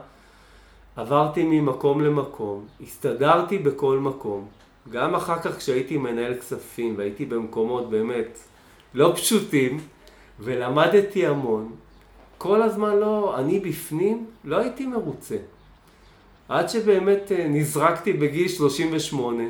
עברתי 0.96 1.42
ממקום 1.44 2.00
למקום, 2.00 2.66
הסתדרתי 2.82 3.58
בכל 3.58 3.98
מקום. 3.98 4.48
גם 4.90 5.14
אחר 5.14 5.38
כך 5.38 5.56
כשהייתי 5.56 5.96
מנהל 5.96 6.34
כספים 6.34 6.94
והייתי 6.98 7.26
במקומות 7.26 7.90
באמת 7.90 8.38
לא 8.94 9.12
פשוטים, 9.16 9.80
ולמדתי 10.40 11.26
המון, 11.26 11.72
כל 12.42 12.62
הזמן 12.62 12.96
לא, 12.96 13.34
אני 13.38 13.60
בפנים 13.60 14.26
לא 14.44 14.56
הייתי 14.56 14.86
מרוצה. 14.86 15.36
עד 16.48 16.68
שבאמת 16.68 17.32
אה, 17.32 17.46
נזרקתי 17.48 18.12
בגיל 18.12 18.48
38, 18.48 19.42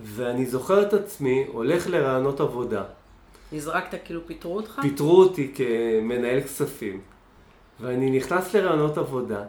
ואני 0.00 0.46
זוכר 0.46 0.82
את 0.82 0.92
עצמי 0.92 1.44
הולך 1.52 1.86
לרעיונות 1.86 2.40
עבודה. 2.40 2.82
נזרקת 3.52 3.98
כאילו 4.04 4.20
פיטרו 4.26 4.56
אותך? 4.56 4.78
פיטרו 4.82 5.20
אותי 5.22 5.52
כמנהל 5.54 6.40
כספים. 6.40 7.00
ואני 7.80 8.10
נכנס 8.10 8.54
לרעיונות 8.54 8.98
עבודה, 8.98 9.42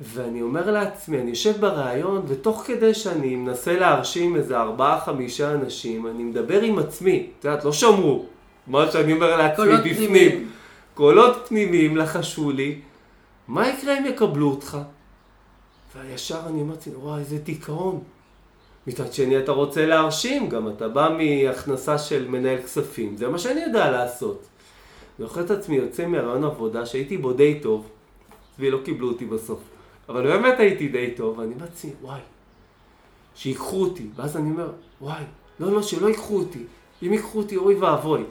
ואני 0.00 0.42
אומר 0.42 0.70
לעצמי, 0.70 1.20
אני 1.20 1.30
יושב 1.30 1.60
בריאיון, 1.60 2.22
ותוך 2.28 2.62
כדי 2.66 2.94
שאני 2.94 3.36
מנסה 3.36 3.78
להרשים 3.78 4.36
איזה 4.36 4.58
ארבעה, 4.58 5.00
חמישה 5.00 5.52
אנשים, 5.52 6.06
אני 6.06 6.22
מדבר 6.22 6.62
עם 6.62 6.78
עצמי. 6.78 7.30
את 7.38 7.44
יודעת, 7.44 7.64
לא 7.64 7.72
שמעו 7.72 8.26
מה 8.66 8.92
שאני 8.92 9.12
אומר 9.12 9.36
לעצמי 9.36 9.76
בפנים. 9.76 9.94
פנימיים. 9.94 10.59
קולות 10.94 11.36
פנימיים 11.48 11.96
לחשו 11.96 12.50
לי, 12.50 12.80
מה 13.48 13.68
יקרה 13.68 13.98
אם 13.98 14.06
יקבלו 14.06 14.50
אותך? 14.50 14.78
וישר 15.96 16.40
אני 16.46 16.62
אמרתי, 16.62 16.90
וואי, 16.90 17.20
איזה 17.20 17.38
דיכאון. 17.38 18.02
מצד 18.86 19.12
שני 19.12 19.38
אתה 19.38 19.52
רוצה 19.52 19.86
להרשים, 19.86 20.48
גם 20.48 20.68
אתה 20.68 20.88
בא 20.88 21.16
מהכנסה 21.18 21.98
של 21.98 22.28
מנהל 22.28 22.62
כספים, 22.62 23.16
זה 23.16 23.28
מה 23.28 23.38
שאני 23.38 23.60
יודע 23.60 23.90
לעשות. 23.90 24.46
זוכר 25.18 25.40
את 25.40 25.50
עצמי 25.50 25.76
יוצא 25.76 26.06
מהרעיון 26.06 26.44
עבודה 26.44 26.86
שהייתי 26.86 27.16
בו 27.16 27.32
די 27.32 27.60
טוב, 27.62 27.88
ולא 28.58 28.78
קיבלו 28.84 29.08
אותי 29.08 29.24
בסוף, 29.24 29.60
אבל 30.08 30.22
באמת 30.22 30.58
הייתי 30.58 30.88
די 30.88 31.10
טוב, 31.16 31.38
ואני 31.38 31.54
אומר 31.54 31.66
וואי, 32.02 32.20
שיקחו 33.34 33.80
אותי, 33.82 34.06
ואז 34.16 34.36
אני 34.36 34.50
אומר, 34.50 34.72
וואי, 35.00 35.22
לא, 35.60 35.72
לא, 35.72 35.82
שלא 35.82 36.08
ייקחו 36.08 36.36
אותי, 36.36 36.64
אם 37.02 37.12
ייקחו 37.12 37.38
אותי, 37.38 37.56
אוי 37.56 37.74
ואבוי. 37.74 38.24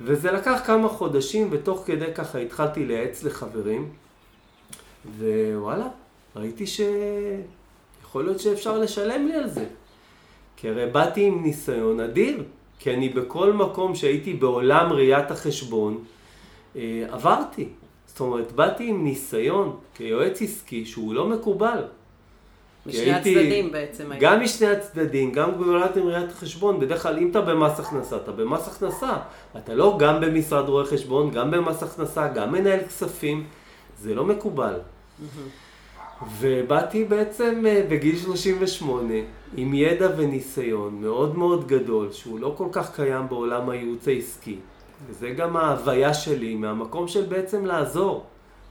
וזה 0.00 0.32
לקח 0.32 0.60
כמה 0.66 0.88
חודשים, 0.88 1.48
ותוך 1.50 1.82
כדי 1.86 2.14
ככה 2.14 2.38
התחלתי 2.38 2.86
לייעץ 2.86 3.22
לחברים, 3.22 3.88
ווואלה, 5.18 5.88
ראיתי 6.36 6.66
ש... 6.66 6.80
יכול 8.02 8.24
להיות 8.24 8.40
שאפשר 8.40 8.78
לשלם 8.78 9.26
לי 9.26 9.34
על 9.34 9.48
זה. 9.48 9.64
כי 10.56 10.68
הרי 10.68 10.86
באתי 10.86 11.24
עם 11.24 11.42
ניסיון 11.42 12.00
אדיר, 12.00 12.42
כי 12.78 12.94
אני 12.94 13.08
בכל 13.08 13.52
מקום 13.52 13.94
שהייתי 13.94 14.34
בעולם 14.34 14.92
ראיית 14.92 15.30
החשבון, 15.30 16.04
אה, 16.76 17.06
עברתי. 17.10 17.68
זאת 18.06 18.20
אומרת, 18.20 18.52
באתי 18.52 18.88
עם 18.88 19.04
ניסיון 19.04 19.76
כיועץ 19.94 20.42
עסקי 20.42 20.86
שהוא 20.86 21.14
לא 21.14 21.28
מקובל. 21.28 21.82
משני 22.86 23.12
הצדדים 23.12 23.72
בעצם. 23.72 24.10
גם 24.20 24.40
משני 24.40 24.66
הצדדים, 24.66 25.32
גם 25.32 25.58
בעולם 25.58 25.86
עם 25.96 26.06
ראיית 26.06 26.30
החשבון. 26.30 26.80
בדרך 26.80 27.02
כלל 27.02 27.18
אם 27.18 27.30
אתה 27.30 27.40
במס 27.40 27.80
הכנסה, 27.80 28.16
אתה 28.16 28.32
במס 28.32 28.68
הכנסה. 28.68 29.16
אתה 29.56 29.74
לא 29.74 29.96
גם 29.98 30.20
במשרד 30.20 30.68
רואי 30.68 30.86
חשבון, 30.86 31.30
גם 31.30 31.50
במס 31.50 31.82
הכנסה, 31.82 32.28
גם 32.28 32.52
מנהל 32.52 32.80
כספים. 32.80 33.46
זה 33.98 34.14
לא 34.14 34.24
מקובל. 34.24 34.74
ובאתי 36.38 37.04
בעצם 37.04 37.62
אה, 37.66 37.82
בגיל 37.88 38.18
38 38.18 39.14
עם 39.56 39.74
ידע 39.74 40.08
וניסיון 40.16 41.00
מאוד 41.00 41.38
מאוד 41.38 41.68
גדול, 41.68 42.12
שהוא 42.12 42.40
לא 42.40 42.54
כל 42.56 42.68
כך 42.72 42.94
קיים 42.94 43.28
בעולם 43.28 43.70
הייעוץ 43.70 44.08
העסקי. 44.08 44.56
וזה 45.06 45.30
גם 45.30 45.56
ההוויה 45.56 46.14
שלי 46.14 46.54
מהמקום 46.54 47.08
של 47.08 47.22
בעצם 47.22 47.66
לעזור. 47.66 48.24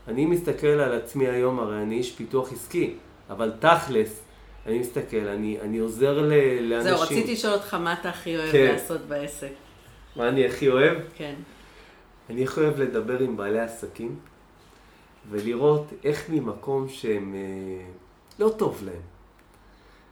אני 0.07 0.26
מסתכל 0.26 0.68
על 0.68 0.93
עצמי 0.93 1.28
היום, 1.28 1.60
הרי 1.60 1.82
אני 1.82 1.95
איש 1.95 2.12
פיתוח 2.12 2.53
עסקי, 2.53 2.93
אבל 3.30 3.51
תכלס, 3.59 4.21
אני 4.65 4.80
מסתכל, 4.80 5.27
אני, 5.27 5.59
אני 5.61 5.77
עוזר 5.77 6.21
ל, 6.21 6.34
לאנשים. 6.61 6.95
זהו, 6.95 7.01
רציתי 7.01 7.34
לשאול 7.34 7.53
אותך 7.53 7.73
מה 7.73 7.93
אתה 7.93 8.09
הכי 8.09 8.38
אוהב 8.38 8.51
כן. 8.51 8.71
לעשות 8.73 9.01
בעסק. 9.01 9.51
מה 10.15 10.30
אני 10.30 10.45
הכי 10.45 10.69
אוהב? 10.69 10.97
כן. 11.15 11.36
אני 12.30 12.43
הכי 12.43 12.59
אוהב 12.59 12.80
לדבר 12.80 13.19
עם 13.19 13.38
בעלי 13.38 13.59
עסקים, 13.59 14.15
ולראות 15.30 15.86
איך 16.03 16.30
ממקום 16.30 16.89
שהם 16.89 17.36
אה, 17.36 17.86
לא 18.39 18.49
טוב 18.49 18.82
להם, 18.86 19.01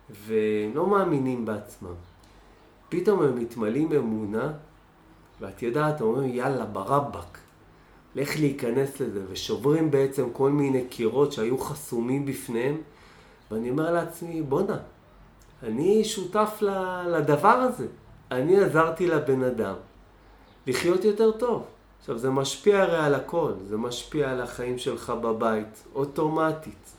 והם 0.10 0.72
לא 0.76 0.88
מאמינים 0.88 1.46
בעצמם, 1.46 1.94
פתאום 2.90 3.22
הם 3.22 3.40
מתמלאים 3.40 3.94
אמונה, 3.94 4.52
ואת 5.42 5.62
יודעת, 5.62 6.02
אומרים 6.02 6.34
יאללה, 6.34 6.66
ברבק, 6.66 7.38
לך 8.16 8.40
להיכנס 8.40 9.00
לזה, 9.00 9.22
ושוברים 9.30 9.92
בעצם 9.92 10.30
כל 10.34 10.52
מיני 10.52 10.86
קירות 10.90 11.32
שהיו 11.32 11.58
חסומים 11.58 12.26
בפניהם, 12.26 12.78
ואני 13.52 13.70
אומר 13.70 13.92
לעצמי, 13.92 14.42
בואנה, 14.42 14.78
אני 15.64 16.04
שותף 16.04 16.62
לדבר 17.08 17.48
הזה. 17.48 17.88
אני 18.32 18.60
עזרתי 18.60 19.08
לבן 19.08 19.44
אדם 19.44 19.74
לחיות 20.68 21.06
יותר 21.06 21.32
טוב. 21.32 21.66
עכשיו, 22.00 22.18
זה 22.18 22.30
משפיע 22.30 22.82
הרי 22.82 22.98
על 22.98 23.16
הכל, 23.16 23.52
זה 23.70 23.78
משפיע 23.78 24.32
על 24.32 24.42
החיים 24.42 24.78
שלך 24.78 25.10
בבית, 25.10 25.84
אוטומטית. 25.96 26.92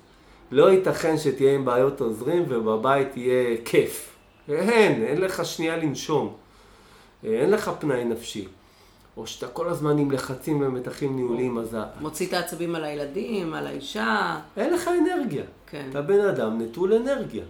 לא 0.51 0.71
ייתכן 0.71 1.19
שתהיה 1.19 1.55
עם 1.55 1.65
בעיות 1.65 2.01
עוזרים 2.01 2.45
ובבית 2.49 3.17
יהיה 3.17 3.57
כיף. 3.65 4.17
אין, 4.49 5.03
אין 5.03 5.21
לך 5.21 5.45
שנייה 5.45 5.77
לנשום. 5.77 6.35
אין 7.25 7.51
לך 7.51 7.71
פנאי 7.79 8.05
נפשי. 8.05 8.49
או 9.17 9.27
שאתה 9.27 9.49
כל 9.49 9.69
הזמן 9.69 9.99
עם 9.99 10.11
לחצים 10.11 10.63
ומתחים 10.63 11.17
ניהוליים, 11.17 11.59
אז... 11.59 11.77
מוציא 12.01 12.27
את 12.27 12.33
העצבים 12.33 12.75
על 12.75 12.85
הילדים, 12.85 13.55
על 13.55 13.67
האישה. 13.67 14.41
אין 14.57 14.75
לך 14.75 14.89
אנרגיה. 14.89 15.45
כן. 15.71 15.87
אתה 15.91 16.03
בן 16.03 16.21
אדם 16.21 16.61
נטול 16.61 16.93
אנרגיה. 16.95 17.45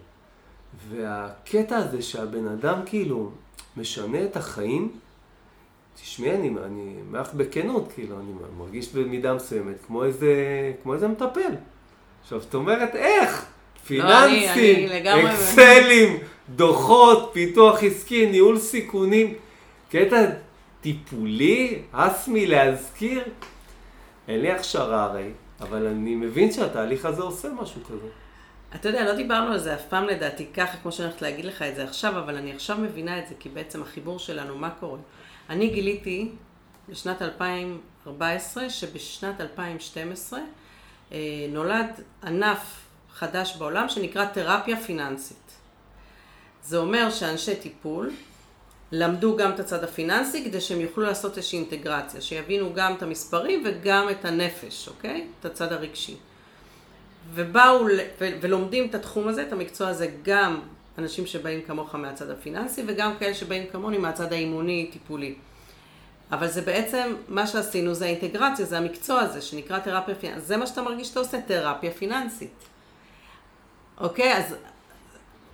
והקטע 0.88 1.76
הזה 1.76 2.02
שהבן 2.02 2.46
אדם 2.46 2.80
כאילו 2.86 3.30
משנה 3.76 4.24
את 4.24 4.36
החיים, 4.36 4.92
תשמעי, 6.02 6.30
אני, 6.34 6.48
אני 6.64 6.94
לך 7.12 7.34
בכנות, 7.34 7.92
כאילו, 7.94 8.16
אני 8.20 8.32
מרגיש 8.58 8.94
במידה 8.94 9.34
מסוימת 9.34 9.74
כמו 9.86 10.04
איזה, 10.04 10.34
כמו 10.82 10.94
איזה 10.94 11.08
מטפל. 11.08 11.52
עכשיו, 12.22 12.40
זאת 12.40 12.54
אומרת, 12.54 12.94
איך? 12.94 13.44
לא, 13.90 14.24
אני- 14.24 14.40
פיננסים, 14.40 14.88
אני 15.06 15.30
אקסלים, 15.34 16.18
דוחות, 16.56 17.30
פיתוח 17.32 17.82
עסקי, 17.82 18.26
ניהול 18.30 18.58
סיכונים. 18.58 19.34
קטע 19.90 20.24
טיפולי, 20.80 21.82
הס 21.92 22.28
מלהזכיר. 22.28 23.22
אין 24.28 24.40
לי 24.40 24.50
הכשרה 24.52 25.04
הרי, 25.04 25.30
אבל 25.60 25.86
אני 25.86 26.14
מבין 26.14 26.52
שהתהליך 26.52 27.04
הזה 27.04 27.22
עושה 27.22 27.48
משהו 27.48 27.84
כזה. 27.84 28.08
אתה 28.74 28.88
יודע, 28.88 29.04
לא 29.04 29.14
דיברנו 29.14 29.52
על 29.52 29.58
זה 29.58 29.74
אף 29.74 29.84
פעם 29.88 30.04
לדעתי 30.04 30.46
ככה, 30.54 30.78
כמו 30.78 30.92
שאני 30.92 31.08
הולכת 31.08 31.22
להגיד 31.22 31.44
לך 31.44 31.62
את 31.62 31.76
זה 31.76 31.84
עכשיו, 31.84 32.18
אבל 32.18 32.36
אני 32.36 32.52
עכשיו 32.52 32.78
מבינה 32.78 33.18
את 33.18 33.28
זה, 33.28 33.34
כי 33.38 33.48
בעצם 33.48 33.82
החיבור 33.82 34.18
שלנו, 34.18 34.58
מה 34.58 34.70
קורה? 34.70 34.98
אני 35.50 35.68
גיליתי 35.68 36.30
בשנת 36.88 37.22
2014, 37.22 38.70
שבשנת 38.70 39.40
2012 39.40 40.40
אה, 41.12 41.18
נולד 41.48 42.00
ענף 42.22 42.80
חדש 43.12 43.56
בעולם 43.56 43.88
שנקרא 43.88 44.24
תרפיה 44.24 44.76
פיננסית. 44.76 45.52
זה 46.62 46.76
אומר 46.76 47.10
שאנשי 47.10 47.56
טיפול 47.56 48.10
למדו 48.92 49.36
גם 49.36 49.52
את 49.52 49.60
הצד 49.60 49.84
הפיננסי 49.84 50.44
כדי 50.44 50.60
שהם 50.60 50.80
יוכלו 50.80 51.04
לעשות 51.04 51.36
איזושהי 51.36 51.58
אינטגרציה, 51.58 52.20
שיבינו 52.20 52.74
גם 52.74 52.94
את 52.94 53.02
המספרים 53.02 53.62
וגם 53.64 54.10
את 54.10 54.24
הנפש, 54.24 54.88
אוקיי? 54.88 55.26
את 55.40 55.44
הצד 55.44 55.72
הרגשי. 55.72 56.16
ובאו 57.34 57.86
ולומדים 58.40 58.86
את 58.86 58.94
התחום 58.94 59.28
הזה, 59.28 59.42
את 59.42 59.52
המקצוע 59.52 59.88
הזה, 59.88 60.10
גם 60.22 60.60
אנשים 60.98 61.26
שבאים 61.26 61.62
כמוך 61.62 61.94
מהצד 61.94 62.30
הפיננסי 62.30 62.82
וגם 62.86 63.12
כאלה 63.18 63.34
שבאים 63.34 63.66
כמוני 63.72 63.98
מהצד 63.98 64.32
האימוני-טיפולי. 64.32 65.34
אבל 66.32 66.48
זה 66.48 66.62
בעצם, 66.62 67.14
מה 67.28 67.46
שעשינו 67.46 67.94
זה 67.94 68.04
האינטגרציה, 68.04 68.66
זה 68.66 68.78
המקצוע 68.78 69.20
הזה 69.20 69.40
שנקרא 69.40 69.78
תרפיה 69.78 70.14
פיננסית. 70.14 70.46
זה 70.46 70.56
מה 70.56 70.66
שאתה 70.66 70.82
מרגיש 70.82 71.08
שאתה 71.08 71.20
עושה, 71.20 71.40
תרפיה 71.40 71.90
פיננסית. 71.90 72.64
אוקיי? 74.00 74.36
אז 74.36 74.54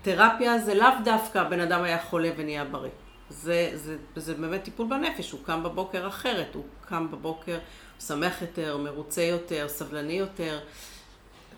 תרפיה 0.03 0.59
זה 0.59 0.74
לאו 0.74 0.89
דווקא 1.05 1.39
הבן 1.39 1.61
אדם 1.61 1.82
היה 1.82 1.99
חולה 2.03 2.30
ונהיה 2.37 2.64
בריא. 2.64 2.91
זה, 3.30 3.70
זה, 3.74 3.96
זה 4.16 4.34
באמת 4.34 4.62
טיפול 4.62 4.86
בנפש, 4.90 5.30
הוא 5.30 5.40
קם 5.44 5.62
בבוקר 5.62 6.08
אחרת, 6.08 6.54
הוא 6.54 6.64
קם 6.88 7.10
בבוקר, 7.10 7.58
שמח 8.00 8.42
יותר, 8.42 8.76
מרוצה 8.76 9.22
יותר, 9.22 9.68
סבלני 9.68 10.12
יותר. 10.12 10.60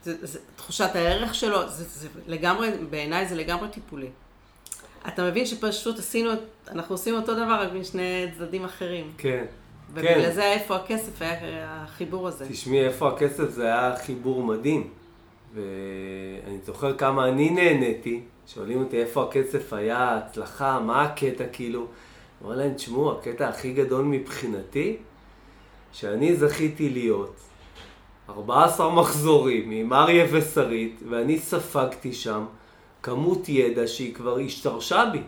זה, 0.03 0.27
זה, 0.27 0.39
תחושת 0.57 0.91
הערך 0.95 1.35
שלו, 1.35 1.69
זה, 1.69 1.85
זה 1.85 2.09
לגמרי, 2.27 2.71
בעיניי 2.91 3.27
זה 3.27 3.35
לגמרי 3.35 3.69
טיפולי. 3.69 4.09
אתה 5.09 5.25
מבין 5.25 5.47
שפשוט 5.47 5.99
עשינו, 5.99 6.31
אנחנו 6.69 6.95
עושים 6.95 7.15
אותו 7.15 7.35
דבר 7.35 7.61
רק 7.61 7.73
משני 7.73 8.27
צדדים 8.39 8.65
אחרים. 8.65 9.13
כן. 9.19 9.45
ובגלל 9.91 10.23
כן. 10.23 10.33
זה 10.33 10.45
איפה 10.53 10.77
הכסף 10.77 11.23
היה 11.23 11.85
החיבור 11.85 12.29
הזה. 12.29 12.49
תשמעי, 12.49 12.87
איפה 12.87 13.09
הכסף 13.09 13.51
זה 13.51 13.65
היה 13.65 13.97
חיבור 13.97 14.43
מדהים. 14.43 14.91
ואני 15.55 16.59
זוכר 16.65 16.97
כמה 16.97 17.29
אני 17.29 17.51
נהניתי, 17.51 18.21
שואלים 18.55 18.83
אותי 18.83 19.01
איפה 19.01 19.23
הכסף 19.23 19.73
היה, 19.73 20.17
הצלחה, 20.17 20.81
מה 20.81 21.03
הקטע 21.03 21.45
כאילו. 21.53 21.87
אומר 22.45 22.57
להם, 22.57 22.75
תשמעו, 22.75 23.13
הקטע 23.13 23.49
הכי 23.49 23.73
גדול 23.73 24.05
מבחינתי, 24.05 24.97
שאני 25.93 26.37
זכיתי 26.37 26.91
להיות 26.91 27.37
14 28.29 28.95
מחזורים 28.95 29.71
עם 29.71 29.93
אריה 29.93 30.27
ושרית, 30.31 31.01
ואני 31.09 31.39
ספגתי 31.39 32.13
שם 32.13 32.45
כמות 33.03 33.49
ידע 33.49 33.87
שהיא 33.87 34.15
כבר 34.15 34.39
השתרשה 34.39 35.05
בי. 35.13 35.23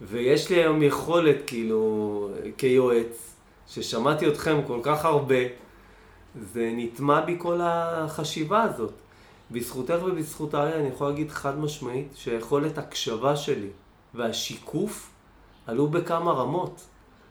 ויש 0.00 0.50
לי 0.50 0.56
היום 0.56 0.82
יכולת, 0.82 1.36
כאילו, 1.46 2.30
כיועץ, 2.58 3.36
ששמעתי 3.68 4.28
אתכם 4.28 4.60
כל 4.66 4.80
כך 4.82 5.04
הרבה, 5.04 5.36
זה 6.34 6.70
נטמע 6.76 7.20
בי 7.20 7.36
כל 7.38 7.60
החשיבה 7.62 8.62
הזאת. 8.62 9.01
בזכותך 9.50 9.94
ובזכות 10.04 10.54
אריה 10.54 10.76
אני 10.76 10.88
יכול 10.88 11.08
להגיד 11.08 11.30
חד 11.30 11.58
משמעית 11.58 12.08
שיכולת 12.14 12.78
הקשבה 12.78 13.36
שלי 13.36 13.68
והשיקוף 14.14 15.10
עלו 15.66 15.86
בכמה 15.88 16.32
רמות. 16.32 16.80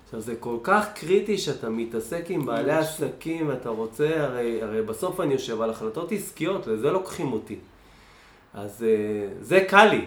עכשיו 0.05 0.21
זה 0.21 0.35
כל 0.39 0.57
כך 0.63 0.85
קריטי 0.95 1.37
שאתה 1.37 1.69
מתעסק 1.69 2.25
עם 2.29 2.45
בעלי. 2.45 2.71
עסקים 2.71 3.47
ואתה 3.47 3.69
רוצה, 3.69 4.23
הרי, 4.23 4.61
הרי 4.61 4.81
בסוף 4.81 5.19
אני 5.19 5.33
יושב 5.33 5.61
על 5.61 5.69
החלטות 5.69 6.11
עסקיות, 6.11 6.67
לזה 6.67 6.91
לוקחים 6.91 7.33
אותי. 7.33 7.55
אז 8.53 8.83
אה, 8.83 9.27
זה 9.41 9.65
קל 9.69 9.85
לי. 9.85 10.05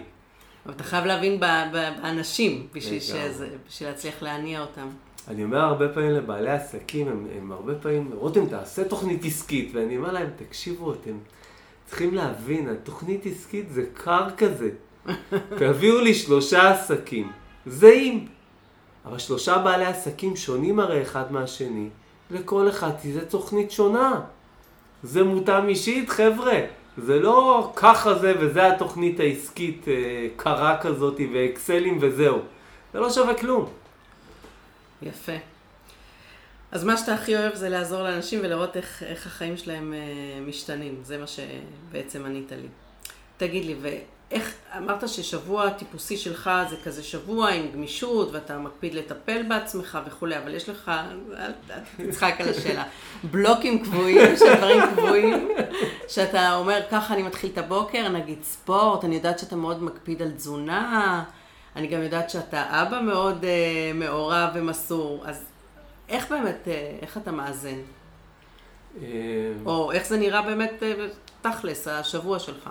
אבל 0.67 0.75
אתה 0.75 0.85
חייב 0.85 1.05
להבין 1.05 1.41
באנשים 1.41 2.67
בשביל. 2.73 3.01
שזה, 3.01 3.49
בשביל 3.69 3.89
להצליח 3.89 4.23
להניע 4.23 4.61
אותם. 4.61 4.89
אני 5.29 5.45
אומר 5.45 5.59
הרבה 5.59 5.89
פעמים 5.89 6.11
לבעלי 6.11 6.51
עסקים, 6.51 7.09
הם, 7.09 7.27
הם 7.37 7.53
הרבה 7.53 7.75
פעמים, 7.75 8.11
רותם, 8.15 8.47
תעשה 8.47 8.85
תוכנית 8.85 9.25
עסקית, 9.25 9.71
ואני 9.75 9.97
אומר 9.97 10.13
להם, 10.13 10.31
תקשיבו, 10.37 10.93
אתם 10.93 11.19
צריכים 11.87 12.14
להבין, 12.14 12.68
התוכנית 12.68 13.26
עסקית 13.26 13.70
זה 13.70 13.85
קר 13.95 14.30
כזה. 14.37 14.70
תביאו 15.59 16.01
לי 16.01 16.14
שלושה 16.14 16.70
עסקים, 16.70 17.32
זהים. 17.66 18.26
אבל 19.05 19.18
שלושה 19.18 19.59
בעלי 19.59 19.85
עסקים 19.85 20.37
שונים 20.37 20.80
הרי 20.80 21.03
אחד 21.03 21.32
מהשני, 21.32 21.89
לכל 22.30 22.68
אחד 22.68 22.91
תהיה 22.91 23.24
תוכנית 23.24 23.70
שונה. 23.70 24.20
זה 25.03 25.22
מותאם 25.22 25.68
אישית, 25.68 26.11
חבר'ה. 26.11 26.61
זה 26.99 27.18
לא 27.20 27.72
ככה 27.76 28.14
זה 28.14 28.35
וזה 28.41 28.66
התוכנית 28.72 29.20
העסקית 29.20 29.89
אה, 29.89 30.26
קרה 30.37 30.78
כזאת 30.82 31.20
ואקסלים 31.32 31.99
וזהו. 32.01 32.39
זה 32.93 33.01
לא 33.01 33.11
שווה 33.11 33.35
כלום. 33.35 33.66
יפה. 35.03 35.54
אז 36.75 36.85
מה 36.85 36.97
שאתה 36.97 37.14
הכי 37.14 37.37
אוהב 37.37 37.55
זה 37.55 37.68
לעזור 37.68 38.03
לאנשים 38.03 38.41
ולראות 38.43 38.77
איך, 38.77 39.03
איך 39.03 39.27
החיים 39.27 39.57
שלהם 39.57 39.95
אה, 39.95 40.41
משתנים. 40.41 41.01
זה 41.03 41.18
מה 41.18 41.25
שבעצם 41.27 42.27
ענית 42.27 42.53
לי. 42.53 42.68
תגיד 43.37 43.64
לי, 43.64 43.77
ואיך, 43.81 44.55
אמרת 44.77 45.09
ששבוע 45.09 45.70
טיפוסי 45.70 46.16
שלך 46.16 46.51
זה 46.70 46.77
כזה 46.85 47.03
שבוע 47.03 47.51
עם 47.51 47.70
גמישות, 47.72 48.33
ואתה 48.33 48.59
מקפיד 48.59 48.95
לטפל 48.95 49.43
בעצמך 49.43 49.99
וכולי, 50.07 50.39
אבל 50.39 50.55
יש 50.55 50.68
לך, 50.68 50.91
אל 51.39 51.53
תצחק 51.97 52.35
על 52.39 52.49
השאלה, 52.49 52.85
בלוקים 53.31 53.85
קבועים 53.85 54.37
של 54.37 54.55
דברים 54.57 54.83
קבועים, 54.97 55.49
שאתה 56.09 56.55
אומר, 56.55 56.81
ככה 56.91 57.14
אני 57.14 57.22
מתחיל 57.22 57.51
את 57.53 57.59
הבוקר, 57.59 58.09
נגיד 58.09 58.43
ספורט, 58.43 59.05
אני 59.05 59.14
יודעת 59.14 59.39
שאתה 59.39 59.57
מאוד 59.57 59.83
מקפיד 59.83 60.22
על 60.22 60.31
תזונה, 60.31 61.25
אני 61.77 61.87
גם 61.87 62.03
יודעת 62.03 62.31
שאתה 62.31 62.83
אבא 62.83 63.01
מאוד 63.01 63.45
אה, 63.45 63.93
מעורב 63.95 64.51
ומסור, 64.55 65.22
אז 65.27 65.54
איך 66.09 66.33
באמת, 66.33 66.69
אה, 66.69 66.97
איך 67.03 67.17
אתה 67.17 67.33
מאזן? 67.33 67.79
אה, 69.03 69.07
או 69.67 69.93
איך 69.93 70.07
זה 70.07 70.19
נראה 70.19 70.43
באמת 70.43 70.83
אה, 70.83 71.07
תכלס, 71.43 71.89
השבוע 71.89 72.39
שלך? 72.39 72.71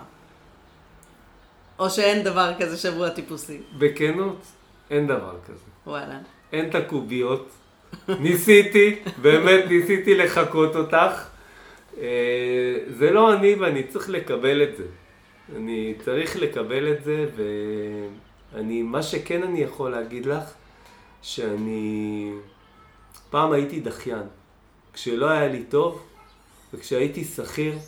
או 1.78 1.90
שאין 1.90 2.24
דבר 2.24 2.52
כזה 2.58 2.76
שבוע 2.76 3.08
טיפוסי. 3.08 3.60
בכנות, 3.78 4.36
אין 4.90 5.06
דבר 5.06 5.36
כזה. 5.44 5.64
וואלה. 5.86 6.18
אין 6.52 6.68
את 6.68 6.74
הקוביות. 6.74 7.48
ניסיתי, 8.20 9.02
באמת 9.22 9.64
ניסיתי 9.68 10.14
לחקות 10.14 10.76
אותך. 10.76 11.28
זה 12.88 13.10
לא 13.10 13.34
אני 13.34 13.54
ואני 13.54 13.82
צריך 13.82 14.10
לקבל 14.10 14.62
את 14.62 14.76
זה. 14.76 14.84
אני 15.56 15.94
צריך 16.04 16.36
לקבל 16.36 16.92
את 16.92 17.04
זה, 17.04 17.26
ואני, 17.36 18.82
מה 18.82 19.02
שכן 19.02 19.42
אני 19.42 19.60
יכול 19.60 19.90
להגיד 19.90 20.26
לך, 20.26 20.44
שאני 21.22 22.32
פעם 23.34 23.52
הייתי 23.52 23.80
דחיין. 23.80 24.22
כשלא 24.92 25.30
היה 25.30 25.48
לי 25.48 25.64
טוב, 25.64 26.02
וכשהייתי 26.74 27.24
שכיר, 27.24 27.78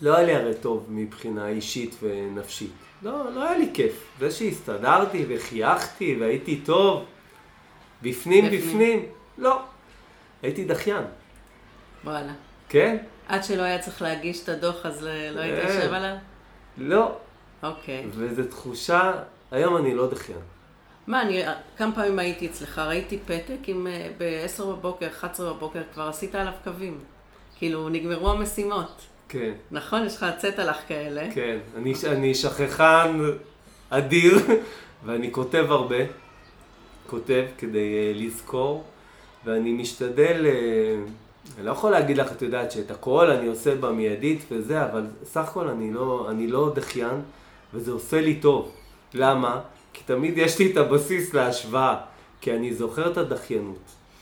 לא 0.00 0.16
היה 0.16 0.26
לי 0.26 0.34
הרי 0.34 0.54
טוב 0.54 0.86
מבחינה 0.88 1.48
אישית 1.48 1.96
ונפשית. 2.02 2.72
לא, 3.02 3.32
לא 3.34 3.44
היה 3.44 3.58
לי 3.58 3.70
כיף. 3.74 4.06
זה 4.18 4.30
שהסתדרתי 4.30 5.24
וחייכתי 5.28 6.16
והייתי 6.20 6.60
טוב, 6.64 7.04
בפנים 8.02 8.44
בפנים. 8.44 8.68
בפנים, 8.68 9.04
לא. 9.38 9.62
הייתי 10.42 10.64
דחיין, 10.64 11.04
וואלה. 12.04 12.32
כן? 12.68 12.96
עד 13.28 13.44
שלא 13.44 13.62
היה 13.62 13.78
צריך 13.78 14.02
להגיש 14.02 14.44
את 14.44 14.48
הדוח, 14.48 14.86
אז 14.86 15.02
לא 15.02 15.10
לא 15.30 15.40
היית 15.40 15.66
כן. 15.66 15.68
יושב 15.68 15.92
עליו? 15.92 16.16
לא. 16.78 17.16
אוקיי. 17.62 18.06
וזו 18.10 18.42
תחושה, 18.44 19.12
היום 19.50 19.76
אני 19.76 19.94
לא 19.94 20.10
דחיין. 20.10 20.38
מה, 21.10 21.22
אני 21.22 21.42
כמה 21.76 21.92
פעמים 21.94 22.18
הייתי 22.18 22.46
אצלך, 22.46 22.78
ראיתי 22.78 23.18
פתק 23.18 23.58
עם 23.66 23.86
אה, 23.86 24.08
ב-10 24.18 24.64
בבוקר, 24.64 25.06
11 25.06 25.52
בבוקר, 25.52 25.82
כבר 25.94 26.08
עשית 26.08 26.34
עליו 26.34 26.52
קווים. 26.64 26.98
כאילו, 27.56 27.88
נגמרו 27.88 28.30
המשימות. 28.30 29.02
כן, 29.28 29.52
נכון? 29.70 30.06
יש 30.06 30.16
לך 30.16 30.26
צטלך 30.38 30.76
כאלה. 30.88 31.22
כן. 31.34 31.58
אני, 31.76 31.94
אני 32.06 32.34
שכחן 32.34 33.20
אדיר, 33.90 34.38
ואני 35.04 35.32
כותב 35.32 35.66
הרבה. 35.68 35.96
כותב 37.06 37.44
כדי 37.58 38.12
uh, 38.14 38.18
לזכור. 38.18 38.84
ואני 39.44 39.72
משתדל, 39.72 40.46
אה, 40.46 40.96
אני 41.56 41.66
לא 41.66 41.70
יכול 41.70 41.90
להגיד 41.90 42.16
לך, 42.16 42.32
את 42.32 42.42
יודעת, 42.42 42.72
שאת 42.72 42.90
הכל 42.90 43.30
אני 43.30 43.46
עושה 43.46 43.74
במיידית 43.74 44.44
וזה, 44.50 44.84
אבל 44.84 45.06
סך 45.24 45.48
הכל 45.48 45.68
אני 45.68 45.92
לא, 45.92 46.26
אני 46.30 46.46
לא 46.46 46.72
דחיין, 46.74 47.20
וזה 47.74 47.92
עושה 47.92 48.20
לי 48.20 48.34
טוב. 48.34 48.72
למה? 49.14 49.60
כי 50.00 50.04
תמיד 50.06 50.38
יש 50.38 50.58
לי 50.58 50.72
את 50.72 50.76
הבסיס 50.76 51.34
להשוואה, 51.34 51.96
כי 52.40 52.52
אני 52.52 52.74
זוכר 52.74 53.12
את 53.12 53.16
הדחיינות. 53.16 53.78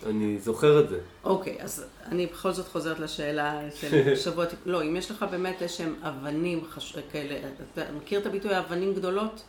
אני 0.06 0.38
זוכר 0.38 0.80
את 0.80 0.88
זה. 0.88 0.98
אוקיי, 1.24 1.56
okay, 1.60 1.62
אז 1.62 1.84
אני 2.06 2.26
בכל 2.26 2.52
זאת 2.52 2.68
חוזרת 2.68 2.98
לשאלה 2.98 3.60
של 3.74 4.14
שבוע, 4.24 4.44
לא, 4.66 4.82
אם 4.82 4.96
יש 4.96 5.10
לך 5.10 5.26
באמת 5.30 5.62
איזשהם 5.62 5.94
אבנים 6.02 6.64
חש... 6.70 6.96
כאלה, 7.12 7.48
אתה 7.74 7.92
מכיר 7.92 8.20
את 8.20 8.26
הביטוי 8.26 8.58
אבנים 8.58 8.94
גדולות? 8.94 9.42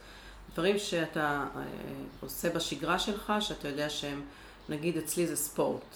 דברים 0.53 0.79
שאתה 0.79 1.45
אה, 1.55 1.61
עושה 2.21 2.49
בשגרה 2.49 2.99
שלך, 2.99 3.33
שאתה 3.39 3.67
יודע 3.67 3.89
שהם, 3.89 4.21
נגיד 4.69 4.97
אצלי 4.97 5.27
זה 5.27 5.35
ספורט, 5.35 5.95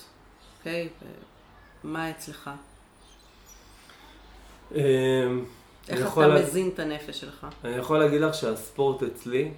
אוקיי? 0.60 0.90
Okay? 1.02 1.06
מה 1.84 2.10
אצלך? 2.10 2.50
אמ, 4.76 4.80
איך 5.90 6.14
אתה 6.14 6.28
מזין 6.28 6.70
את 6.74 6.80
הנפש 6.80 7.20
שלך? 7.20 7.48
אני 7.64 7.76
יכול 7.76 8.00
להגיד 8.00 8.22
לך 8.22 8.34
שהספורט 8.34 9.04
אצלי, 9.04 9.52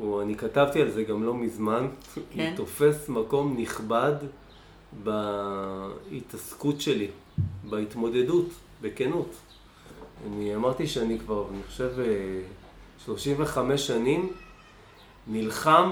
הוא, 0.00 0.22
אני 0.22 0.34
כתבתי 0.34 0.82
על 0.82 0.90
זה 0.90 1.04
גם 1.04 1.22
לא 1.22 1.34
מזמן, 1.34 1.88
כן? 2.30 2.46
הוא 2.48 2.56
תופס 2.56 3.08
מקום 3.08 3.56
נכבד 3.58 4.14
בהתעסקות 5.02 6.80
שלי, 6.80 7.08
בהתמודדות, 7.70 8.46
בכנות. 8.82 9.34
אני 10.26 10.54
אמרתי 10.54 10.86
שאני 10.86 11.18
כבר, 11.18 11.44
אני 11.50 11.62
חושב, 11.62 11.90
35 13.04 13.70
אה, 13.70 13.78
שנים 13.78 14.32
נלחם 15.26 15.90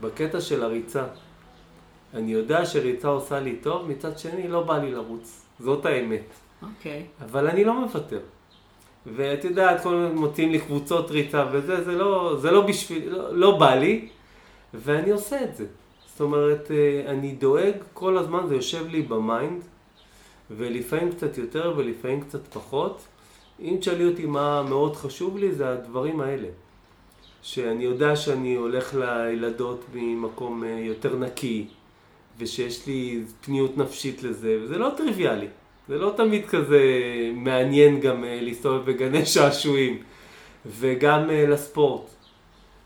בקטע 0.00 0.40
של 0.40 0.62
הריצה. 0.62 1.04
אני 2.14 2.32
יודע 2.32 2.66
שריצה 2.66 3.08
עושה 3.08 3.40
לי 3.40 3.56
טוב, 3.56 3.90
מצד 3.90 4.18
שני 4.18 4.48
לא 4.48 4.62
בא 4.62 4.78
לי 4.78 4.92
לרוץ. 4.92 5.42
זאת 5.60 5.86
האמת. 5.86 6.26
אוקיי. 6.62 7.06
Okay. 7.20 7.24
אבל 7.24 7.48
אני 7.48 7.64
לא 7.64 7.80
מוותר. 7.80 8.20
ואת 9.06 9.44
יודעת, 9.44 9.82
כל 9.82 9.94
הזמן 9.94 10.18
מוצאים 10.18 10.50
לי 10.50 10.60
קבוצות 10.60 11.10
ריצה 11.10 11.44
וזה, 11.52 11.84
זה 11.84 11.92
לא, 11.92 12.36
זה 12.40 12.50
לא 12.50 12.60
בשביל, 12.60 13.08
לא, 13.08 13.36
לא 13.36 13.58
בא 13.58 13.74
לי, 13.74 14.08
ואני 14.74 15.10
עושה 15.10 15.44
את 15.44 15.56
זה. 15.56 15.66
זאת 16.06 16.20
אומרת, 16.20 16.70
אה, 16.70 17.10
אני 17.10 17.32
דואג 17.32 17.74
כל 17.92 18.18
הזמן, 18.18 18.46
זה 18.48 18.54
יושב 18.54 18.86
לי 18.88 19.02
ב 19.02 19.12
mind, 19.12 19.62
ולפעמים 20.50 21.12
קצת 21.12 21.38
יותר 21.38 21.74
ולפעמים 21.76 22.20
קצת 22.20 22.54
פחות. 22.54 23.04
אם 23.60 23.76
תשאלי 23.80 24.04
אותי 24.04 24.26
מה 24.26 24.62
מאוד 24.62 24.96
חשוב 24.96 25.38
לי, 25.38 25.52
זה 25.52 25.68
הדברים 25.68 26.20
האלה. 26.20 26.48
שאני 27.42 27.84
יודע 27.84 28.16
שאני 28.16 28.54
הולך 28.54 28.94
לילדות 28.94 29.84
ממקום 29.94 30.64
אה, 30.64 30.68
יותר 30.68 31.16
נקי, 31.16 31.66
ושיש 32.38 32.86
לי 32.86 33.24
פניות 33.40 33.78
נפשית 33.78 34.22
לזה, 34.22 34.58
וזה 34.62 34.78
לא 34.78 34.90
טריוויאלי. 34.96 35.48
זה 35.88 35.98
לא 35.98 36.14
תמיד 36.16 36.46
כזה 36.46 36.80
מעניין 37.34 38.00
גם 38.00 38.24
אה, 38.24 38.38
להסתובב 38.42 38.90
בגני 38.90 39.26
שעשועים, 39.32 40.02
וגם 40.66 41.30
אה, 41.30 41.46
לספורט. 41.46 42.10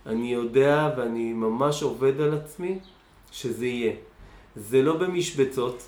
אני 0.07 0.33
יודע 0.33 0.91
ואני 0.97 1.33
ממש 1.33 1.83
עובד 1.83 2.21
על 2.21 2.35
עצמי 2.35 2.79
שזה 3.33 3.67
יהיה. 3.67 3.93
זה 4.57 4.83
לא 4.83 4.97
במשבצות, 4.97 5.83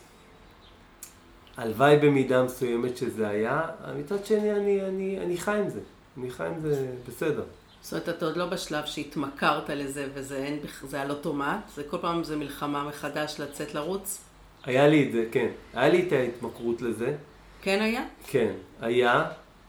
הלוואי 1.56 1.96
במידה 1.96 2.42
מסוימת 2.42 2.96
שזה 2.96 3.28
היה, 3.28 3.62
מצד 3.98 4.26
שני 4.26 4.52
אני, 4.52 4.82
אני, 4.82 5.18
אני 5.18 5.36
חי 5.36 5.58
עם 5.58 5.68
זה, 5.68 5.80
אני 6.18 6.30
חי 6.30 6.46
עם 6.46 6.60
זה 6.60 6.86
בסדר. 7.08 7.44
זאת 7.82 7.92
אומרת, 7.92 8.08
אתה 8.08 8.26
עוד 8.26 8.36
לא 8.36 8.46
בשלב 8.46 8.86
שהתמכרת 8.86 9.70
לזה 9.70 10.08
וזה 10.14 10.36
אין, 10.36 10.58
זה 10.88 11.00
על 11.00 11.10
אוטומט, 11.10 11.68
זה 11.74 11.82
כל 11.84 11.98
פעם 12.00 12.24
זה 12.24 12.36
מלחמה 12.36 12.84
מחדש 12.84 13.40
לצאת 13.40 13.74
לרוץ? 13.74 14.29
היה 14.64 14.88
לי 14.88 15.06
את 15.06 15.12
זה, 15.12 15.24
כן. 15.32 15.46
היה 15.74 15.88
לי 15.88 16.04
את 16.08 16.12
ההתמכרות 16.12 16.82
לזה. 16.82 17.14
כן 17.62 17.80
היה? 17.80 18.02
כן, 18.26 18.52
היה, 18.80 19.24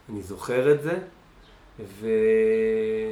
אני 0.09 0.21
זוכר 0.21 0.71
את 0.71 0.83
זה, 0.83 0.97
ו... 1.79 2.07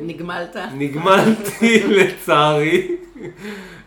נגמלת? 0.02 0.56
נגמלתי, 0.74 1.84
לצערי. 1.98 2.98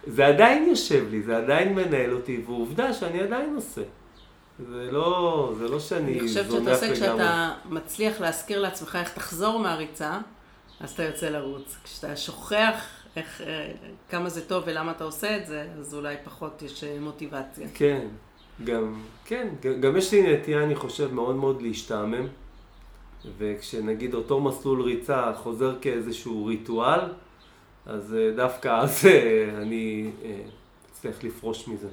זה 0.07 0.26
עדיין 0.26 0.68
יושב 0.68 1.05
לי, 1.11 1.22
זה 1.22 1.36
עדיין 1.36 1.74
מנהל 1.74 2.12
אותי, 2.12 2.40
ועובדה 2.47 2.93
שאני 2.93 3.20
עדיין 3.20 3.55
עושה. 3.55 3.82
זה 4.59 4.88
לא, 4.90 5.53
זה 5.59 5.68
לא 5.68 5.80
שאני 5.80 6.14
זונח 6.14 6.14
לגמרי. 6.14 6.20
אני 6.20 6.28
חושבת 6.28 6.51
שאתה 6.51 6.72
עושה 6.72 6.93
כשאתה 6.93 7.53
מצליח 7.70 8.20
להזכיר 8.20 8.61
לעצמך 8.61 8.99
איך 9.01 9.12
תחזור 9.12 9.59
מהריצה, 9.59 10.18
אז 10.80 10.90
אתה 10.90 11.03
יוצא 11.03 11.28
לרוץ. 11.28 11.76
כשאתה 11.84 12.16
שוכח 12.16 13.01
איך, 13.16 13.40
אה, 13.40 13.72
כמה 14.10 14.28
זה 14.28 14.48
טוב 14.48 14.64
ולמה 14.66 14.92
אתה 14.92 15.04
עושה 15.04 15.36
את 15.36 15.46
זה, 15.46 15.68
אז 15.78 15.94
אולי 15.94 16.16
פחות 16.24 16.62
יש 16.62 16.84
אה, 16.84 17.00
מוטיבציה. 17.00 17.68
כן, 17.74 18.08
גם, 18.64 19.02
כן, 19.24 19.48
גם 19.80 19.96
יש 19.96 20.14
לי 20.14 20.32
נטייה, 20.32 20.62
אני 20.62 20.74
חושב, 20.74 21.14
מאוד 21.14 21.36
מאוד 21.36 21.62
להשתעמם. 21.62 22.26
וכשנגיד 23.38 24.14
אותו 24.14 24.40
מסלול 24.40 24.82
ריצה 24.82 25.32
חוזר 25.36 25.78
כאיזשהו 25.80 26.46
ריטואל, 26.46 27.00
אז 27.86 28.14
אה, 28.14 28.30
דווקא 28.36 28.68
אז 28.80 29.06
אני 29.62 30.10
אצליח 30.92 31.24
לפרוש 31.24 31.68
מזה. 31.68 31.88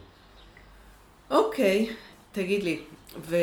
אוקיי, 1.31 1.89
תגיד 2.31 2.63
לי, 2.63 2.79
ו... 3.19 3.35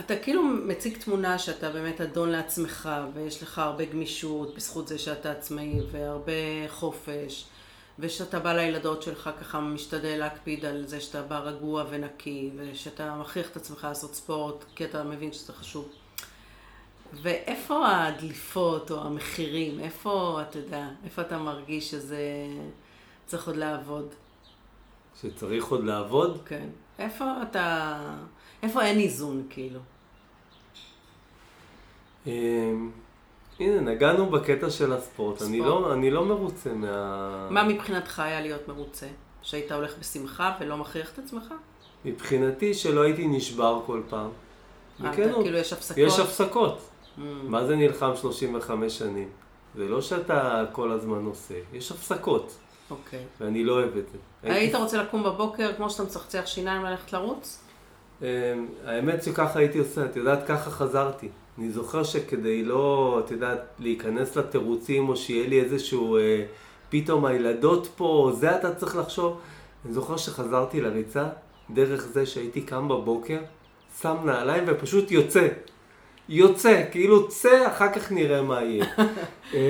אתה 0.00 0.16
כאילו 0.16 0.42
מציג 0.42 0.98
תמונה 0.98 1.38
שאתה 1.38 1.70
באמת 1.70 2.00
אדון 2.00 2.28
לעצמך, 2.28 2.88
ויש 3.14 3.42
לך 3.42 3.58
הרבה 3.58 3.84
גמישות 3.84 4.54
בזכות 4.54 4.88
זה 4.88 4.98
שאתה 4.98 5.32
עצמאי, 5.32 5.80
והרבה 5.90 6.32
חופש, 6.68 7.44
ושאתה 7.98 8.38
בא 8.38 8.52
לילדות 8.52 9.02
שלך 9.02 9.30
ככה 9.40 9.60
משתדל 9.60 10.16
להקפיד 10.18 10.64
על 10.64 10.86
זה 10.86 11.00
שאתה 11.00 11.22
בא 11.22 11.38
רגוע 11.38 11.84
ונקי, 11.90 12.50
ושאתה 12.56 13.14
מכריח 13.14 13.50
את 13.50 13.56
עצמך 13.56 13.84
לעשות 13.84 14.14
ספורט, 14.14 14.64
כי 14.76 14.84
אתה 14.84 15.04
מבין 15.04 15.32
שזה 15.32 15.52
חשוב. 15.52 15.88
ואיפה 17.12 17.88
הדליפות 17.88 18.90
או 18.90 19.02
המחירים? 19.02 19.80
איפה, 19.80 20.42
אתה 20.48 20.58
יודע, 20.58 20.88
איפה 21.04 21.22
אתה 21.22 21.38
מרגיש 21.38 21.90
שזה 21.90 22.26
צריך 23.26 23.46
עוד 23.46 23.56
לעבוד? 23.56 24.08
שצריך 25.20 25.64
עוד 25.64 25.84
לעבוד? 25.84 26.38
כן. 26.46 26.68
איפה 26.98 27.24
אתה... 27.42 27.98
איפה 28.62 28.82
אין 28.82 28.98
איזון, 28.98 29.42
כאילו? 29.50 29.80
אמ, 32.26 32.90
הנה, 33.60 33.80
נגענו 33.80 34.30
בקטע 34.30 34.70
של 34.70 34.92
הספורט. 34.92 35.42
אני 35.42 35.60
לא, 35.60 35.92
אני 35.92 36.10
לא 36.10 36.24
מרוצה 36.24 36.72
מה... 36.72 37.48
מה 37.50 37.64
מבחינתך 37.64 38.20
היה 38.20 38.40
להיות 38.40 38.68
מרוצה? 38.68 39.06
שהיית 39.42 39.72
הולך 39.72 39.98
בשמחה 40.00 40.56
ולא 40.60 40.76
מכריח 40.76 41.12
את 41.12 41.18
עצמך? 41.18 41.54
מבחינתי 42.04 42.74
שלא 42.74 43.02
הייתי 43.02 43.26
נשבר 43.26 43.82
כל 43.86 44.02
פעם. 44.08 44.30
אה, 45.04 45.10
אתה 45.10 45.16
כאילו 45.42 45.58
יש 45.58 45.72
הפסקות? 45.72 45.98
יש 45.98 46.18
הפסקות. 46.18 46.78
Mm. 46.78 47.20
מה 47.42 47.66
זה 47.66 47.76
נלחם 47.76 48.10
35 48.16 48.98
שנים? 48.98 49.28
זה 49.74 49.88
לא 49.88 50.02
שאתה 50.02 50.64
כל 50.72 50.92
הזמן 50.92 51.24
עושה, 51.24 51.54
יש 51.72 51.90
הפסקות. 51.90 52.52
אוקיי. 52.90 53.24
ואני 53.40 53.64
לא 53.64 53.72
אוהב 53.72 53.96
את 53.96 54.04
זה. 54.12 54.18
היית 54.42 54.74
רוצה 54.74 55.02
לקום 55.02 55.22
בבוקר 55.24 55.72
כמו 55.76 55.90
שאתה 55.90 56.02
מצחצח 56.02 56.42
שיניים 56.46 56.84
ללכת 56.84 57.12
לרוץ? 57.12 57.62
אמ, 58.22 58.26
האמת 58.86 59.22
שככה 59.22 59.58
הייתי 59.58 59.78
עושה, 59.78 60.04
את 60.04 60.16
יודעת, 60.16 60.46
ככה 60.46 60.70
חזרתי. 60.70 61.28
אני 61.58 61.70
זוכר 61.70 62.02
שכדי 62.02 62.64
לא, 62.64 63.20
את 63.24 63.30
יודעת, 63.30 63.60
להיכנס 63.78 64.36
לתירוצים, 64.36 65.08
או 65.08 65.16
שיהיה 65.16 65.48
לי 65.48 65.60
איזשהו, 65.60 66.16
אה, 66.16 66.44
פתאום 66.88 67.24
הילדות 67.24 67.88
פה, 67.96 68.32
זה 68.34 68.56
אתה 68.56 68.74
צריך 68.74 68.96
לחשוב. 68.96 69.40
אני 69.84 69.92
זוכר 69.92 70.16
שחזרתי 70.16 70.80
לריצה, 70.80 71.28
דרך 71.70 72.06
זה 72.06 72.26
שהייתי 72.26 72.60
קם 72.60 72.88
בבוקר, 72.88 73.38
שם 74.00 74.16
נעליים 74.24 74.64
ופשוט 74.66 75.10
יוצא. 75.10 75.48
יוצא, 76.28 76.82
כאילו 76.90 77.28
צא, 77.28 77.66
אחר 77.66 77.92
כך 77.92 78.12
נראה 78.12 78.42
מה 78.42 78.62
יהיה. 78.62 78.84
אה, 79.54 79.60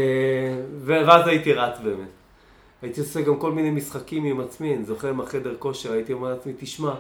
ואז 0.85 1.27
הייתי 1.27 1.53
רץ 1.53 1.79
באמת. 1.85 2.09
הייתי 2.83 3.01
עושה 3.01 3.21
גם 3.21 3.37
כל 3.37 3.53
מיני 3.53 3.71
משחקים 3.71 4.25
עם 4.25 4.41
עצמי, 4.41 4.75
אני 4.75 4.85
זוכר 4.85 5.09
עם 5.09 5.21
החדר 5.21 5.55
כושר, 5.59 5.93
הייתי 5.93 6.13
אומר 6.13 6.31
לעצמי, 6.31 6.53
תשמע, 6.59 6.95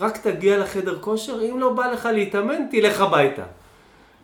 רק 0.00 0.16
תגיע 0.16 0.58
לחדר 0.58 0.98
כושר, 1.00 1.40
אם 1.42 1.60
לא 1.60 1.72
בא 1.72 1.86
לך 1.86 2.08
להתאמן, 2.12 2.66
תלך 2.70 3.00
הביתה. 3.00 3.44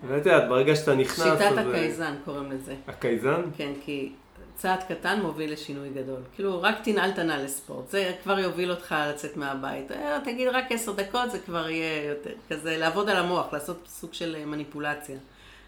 ואת 0.06 0.26
יודעת, 0.26 0.48
ברגע 0.48 0.76
שאתה 0.76 0.94
נכנס... 0.94 1.26
שיטת 1.26 1.40
אז... 1.40 1.58
הקייזן 1.58 2.14
קוראים 2.24 2.50
לזה. 2.50 2.74
הקייזן? 2.88 3.42
כן, 3.56 3.72
כי 3.84 4.12
צעד 4.54 4.82
קטן 4.88 5.20
מוביל 5.22 5.52
לשינוי 5.52 5.88
גדול. 5.88 6.20
כאילו, 6.34 6.62
רק 6.62 6.74
תנעל 6.84 7.10
תנעל 7.10 7.44
לספורט. 7.44 7.88
זה 7.88 8.12
כבר 8.22 8.38
יוביל 8.38 8.70
אותך 8.70 8.94
לצאת 9.10 9.36
מהבית. 9.36 9.92
אה, 9.92 10.18
תגיד 10.24 10.48
רק 10.48 10.64
עשר 10.72 10.92
דקות, 10.92 11.30
זה 11.30 11.38
כבר 11.38 11.68
יהיה 11.68 12.08
יותר 12.08 12.30
כזה, 12.48 12.76
לעבוד 12.78 13.08
על 13.08 13.16
המוח, 13.16 13.52
לעשות 13.52 13.76
סוג 13.86 14.14
של 14.14 14.36
אה, 14.38 14.46
מניפולציה. 14.46 15.16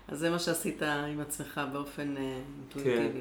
אז 0.08 0.18
זה 0.18 0.30
מה 0.30 0.38
שעשית 0.38 0.82
עם 0.82 1.20
עצמך 1.20 1.60
באופן 1.72 2.16
אה, 2.16 2.38
אינטואיטיבי. 2.60 3.20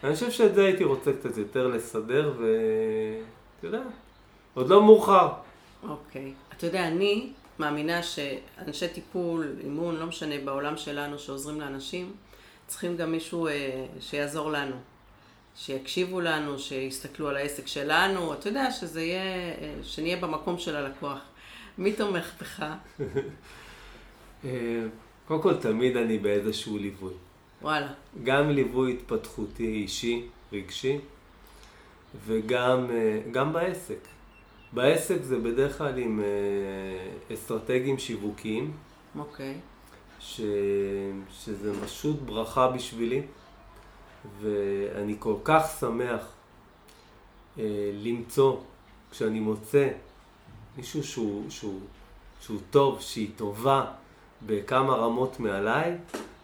כן. 0.00 0.06
אני 0.06 0.14
חושב 0.14 0.30
שאת 0.30 0.54
זה 0.54 0.64
הייתי 0.64 0.84
רוצה 0.84 1.12
קצת 1.12 1.36
יותר 1.36 1.66
לסדר, 1.66 2.32
ואתה 2.36 3.66
יודע, 3.66 3.82
עוד 4.54 4.68
לא 4.68 4.82
מאוחר. 4.82 5.28
אוקיי. 5.88 6.32
אתה 6.56 6.66
יודע, 6.66 6.88
אני 6.88 7.32
מאמינה 7.58 8.02
שאנשי 8.02 8.88
טיפול, 8.88 9.56
אימון, 9.64 9.96
לא 9.96 10.06
משנה, 10.06 10.34
בעולם 10.44 10.76
שלנו 10.76 11.18
שעוזרים 11.18 11.60
לאנשים, 11.60 12.12
צריכים 12.66 12.96
גם 12.96 13.12
מישהו 13.12 13.46
אה, 13.46 13.86
שיעזור 14.00 14.50
לנו. 14.50 14.76
שיקשיבו 15.56 16.20
לנו, 16.20 16.58
שיסתכלו 16.58 17.28
על 17.28 17.36
העסק 17.36 17.66
שלנו, 17.66 18.34
אתה 18.34 18.48
יודע, 18.48 18.70
שזה 18.70 19.02
יהיה, 19.02 19.22
אה, 19.22 19.74
שנהיה 19.82 20.16
במקום 20.16 20.58
של 20.58 20.76
הלקוח. 20.76 21.18
מי 21.78 21.92
תומך 21.92 22.32
בך? 22.40 22.64
אה, 24.44 24.84
קודם 25.28 25.42
כל, 25.42 25.56
תמיד 25.56 25.96
אני 25.96 26.18
באיזשהו 26.18 26.78
ליווי. 26.78 27.14
וואלה. 27.62 27.92
גם 28.24 28.50
ליווי 28.50 28.92
התפתחותי 28.92 29.66
אישי, 29.66 30.26
רגשי, 30.52 30.98
וגם 32.26 32.90
אה, 32.90 33.20
גם 33.32 33.52
בעסק. 33.52 33.98
בעסק 34.76 35.22
זה 35.22 35.38
בדרך 35.38 35.78
כלל 35.78 35.98
עם 35.98 36.20
אסטרטגיים 37.34 37.98
שיווקיים. 37.98 38.72
אוקיי. 39.18 39.54
ש... 40.20 40.40
שזה 41.30 41.84
פשוט 41.84 42.16
ברכה 42.20 42.68
בשבילי, 42.68 43.22
ואני 44.40 45.16
כל 45.18 45.34
כך 45.44 45.76
שמח 45.80 46.32
אה, 47.58 47.64
למצוא, 47.94 48.56
כשאני 49.10 49.40
מוצא 49.40 49.88
מישהו 50.76 51.04
שהוא, 51.04 51.50
שהוא, 51.50 51.80
שהוא 52.40 52.58
טוב, 52.70 53.00
שהיא 53.00 53.30
טובה 53.36 53.84
בכמה 54.46 54.94
רמות 54.94 55.40
מעליי, 55.40 55.96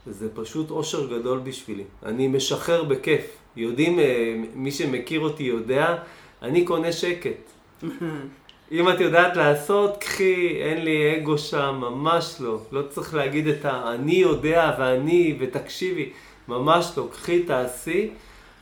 זה 0.07 0.29
פשוט 0.35 0.71
אושר 0.71 1.19
גדול 1.19 1.39
בשבילי. 1.39 1.85
אני 2.03 2.29
משחרר 2.29 2.85
בכיף. 2.85 3.37
יודעים, 3.57 3.99
אה, 3.99 4.35
מי 4.55 4.73
שמכיר 4.73 5.21
אותי 5.21 5.43
יודע, 5.43 6.03
אני 6.43 6.65
קונה 6.65 6.93
שקט. 6.93 7.52
אם 8.73 8.89
את 8.89 9.01
יודעת 9.01 9.37
לעשות, 9.37 9.97
קחי, 9.97 10.63
אין 10.63 10.85
לי 10.85 11.17
אגו 11.17 11.39
שם, 11.39 11.79
ממש 11.81 12.37
לא. 12.41 12.59
לא 12.73 12.83
צריך 12.83 13.15
להגיד 13.15 13.47
את 13.47 13.65
ה"אני 13.65 14.15
יודע" 14.15 14.77
ו"אני" 14.79 15.37
ותקשיבי, 15.41 16.13
ממש 16.49 16.93
לא. 16.97 17.09
קחי, 17.13 17.43
תעשי. 17.43 18.11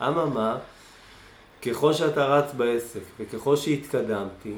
אממה, 0.01 0.57
ככל 1.61 1.93
שאתה 1.93 2.25
רץ 2.25 2.53
בעסק 2.53 3.01
וככל 3.19 3.55
שהתקדמתי, 3.55 4.53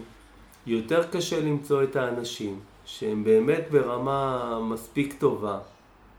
יותר 0.68 1.04
קשה 1.04 1.40
למצוא 1.40 1.84
את 1.84 1.96
האנשים 1.96 2.60
שהם 2.86 3.24
באמת 3.24 3.64
ברמה 3.72 4.60
מספיק 4.70 5.16
טובה, 5.20 5.60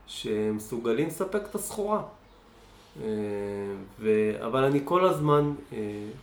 שהם 0.07 0.55
מסוגלים 0.55 1.07
לספק 1.07 1.41
את 1.49 1.55
הסחורה. 1.55 2.01
אה, 3.03 3.07
ו... 3.99 4.31
אבל 4.45 4.63
אני 4.63 4.79
כל 4.83 5.05
הזמן, 5.05 5.53
אה, 5.73 5.77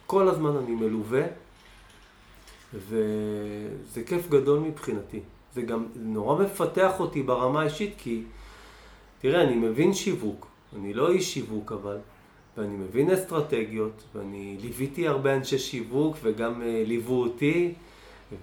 כל 0.06 0.28
הזמן 0.28 0.56
אני 0.56 0.74
מלווה. 0.74 1.22
וזה 2.74 4.04
כיף 4.06 4.28
גדול 4.28 4.58
מבחינתי. 4.58 5.20
זה 5.54 5.62
גם 5.62 5.86
נורא 5.96 6.42
מפתח 6.42 7.00
אותי 7.00 7.22
ברמה 7.22 7.60
האישית, 7.60 7.94
כי 7.98 8.22
תראה, 9.20 9.42
אני 9.42 9.54
מבין 9.54 9.94
שיווק, 9.94 10.46
אני 10.76 10.94
לא 10.94 11.10
איש 11.10 11.34
שיווק 11.34 11.72
אבל, 11.72 11.98
ואני 12.56 12.76
מבין 12.76 13.10
אסטרטגיות, 13.10 14.02
ואני 14.14 14.56
ליוויתי 14.60 15.08
הרבה 15.08 15.36
אנשי 15.36 15.58
שיווק 15.58 16.16
וגם 16.22 16.60
uh, 16.60 16.64
ליוו 16.88 17.20
אותי, 17.20 17.74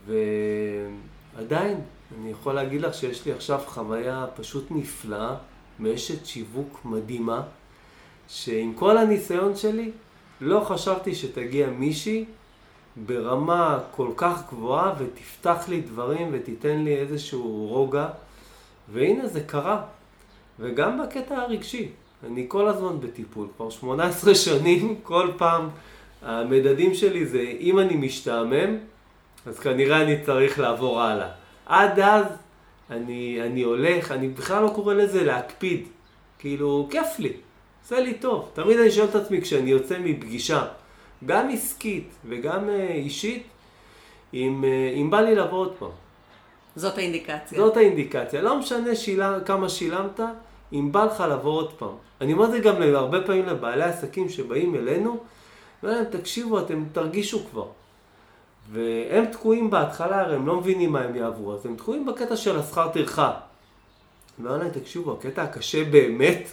ועדיין, 0.05 1.77
אני 2.19 2.31
יכול 2.31 2.53
להגיד 2.53 2.81
לך 2.81 2.93
שיש 2.93 3.25
לי 3.25 3.31
עכשיו 3.31 3.61
חוויה 3.65 4.25
פשוט 4.35 4.65
נפלאה, 4.71 5.35
מאשת 5.79 6.25
שיווק 6.25 6.79
מדהימה, 6.85 7.41
שעם 8.27 8.73
כל 8.73 8.97
הניסיון 8.97 9.55
שלי, 9.55 9.91
לא 10.41 10.59
חשבתי 10.59 11.15
שתגיע 11.15 11.69
מישהי 11.69 12.25
ברמה 13.05 13.79
כל 13.91 14.11
כך 14.15 14.41
גבוהה 14.51 14.93
ותפתח 14.97 15.69
לי 15.69 15.81
דברים 15.81 16.29
ותיתן 16.31 16.83
לי 16.83 16.95
איזשהו 16.95 17.67
רוגע. 17.67 18.07
והנה 18.93 19.27
זה 19.27 19.41
קרה. 19.41 19.81
וגם 20.59 21.01
בקטע 21.03 21.35
הרגשי. 21.35 21.89
אני 22.27 22.45
כל 22.47 22.67
הזמן 22.67 22.99
בטיפול, 22.99 23.47
כבר 23.57 23.69
18 23.69 24.35
שנים, 24.45 24.95
כל 25.03 25.31
פעם 25.37 25.69
המדדים 26.21 26.93
שלי 26.93 27.25
זה 27.25 27.41
אם 27.59 27.79
אני 27.79 27.95
משתעמם, 27.95 28.77
אז 29.45 29.59
כנראה 29.59 30.01
אני 30.01 30.23
צריך 30.25 30.59
לעבור 30.59 31.01
הלאה. 31.01 31.29
עד 31.65 31.99
אז 31.99 32.25
אני, 32.89 33.39
אני 33.41 33.61
הולך, 33.61 34.11
אני 34.11 34.27
בכלל 34.27 34.63
לא 34.63 34.71
קורא 34.75 34.93
לזה 34.93 35.23
להקפיד. 35.23 35.87
כאילו, 36.39 36.87
כיף 36.91 37.19
לי, 37.19 37.33
עושה 37.83 37.99
לי 37.99 38.13
טוב. 38.13 38.49
תמיד 38.53 38.79
אני 38.79 38.91
שואל 38.91 39.07
את 39.07 39.15
עצמי 39.15 39.41
כשאני 39.41 39.69
יוצא 39.69 39.99
מפגישה, 39.99 40.65
גם 41.25 41.49
עסקית 41.49 42.09
וגם 42.25 42.69
אה, 42.69 42.87
אישית, 42.87 43.43
אם, 44.33 44.63
אה, 44.63 44.93
אם 44.95 45.09
בא 45.09 45.21
לי 45.21 45.35
לבוא 45.35 45.57
עוד 45.57 45.73
פעם. 45.79 45.89
זאת 46.75 46.97
האינדיקציה. 46.97 47.57
זאת 47.57 47.77
האינדיקציה. 47.77 48.41
לא 48.41 48.59
משנה 48.59 48.95
שילה, 48.95 49.39
כמה 49.45 49.69
שילמת, 49.69 50.19
אם 50.73 50.91
בא 50.91 51.05
לך 51.05 51.23
לבוא 51.29 51.51
עוד 51.51 51.73
פעם. 51.73 51.95
אני 52.21 52.33
אומר 52.33 52.45
את 52.45 52.51
זה 52.51 52.59
גם 52.59 52.81
הרבה 52.81 53.21
פעמים 53.21 53.45
לבעלי 53.45 53.83
עסקים 53.83 54.29
שבאים 54.29 54.75
אלינו, 54.75 55.17
ואומר 55.83 55.95
להם, 55.97 56.05
תקשיבו, 56.05 56.59
אתם 56.59 56.83
תרגישו 56.91 57.39
כבר. 57.51 57.67
והם 58.71 59.25
תקועים 59.25 59.69
בהתחלה, 59.69 60.21
הרי 60.21 60.35
הם 60.35 60.47
לא 60.47 60.55
מבינים 60.57 60.91
מה 60.91 61.01
הם 61.01 61.15
יעברו, 61.15 61.53
אז 61.53 61.65
הם 61.65 61.75
תקועים 61.75 62.05
בקטע 62.05 62.35
של 62.35 62.59
השכר 62.59 62.87
טרחה. 62.87 63.33
ואומר 64.39 64.57
להם, 64.57 64.69
תקשיבו, 64.69 65.13
הקטע 65.13 65.43
הקשה 65.43 65.83
באמת, 65.83 66.51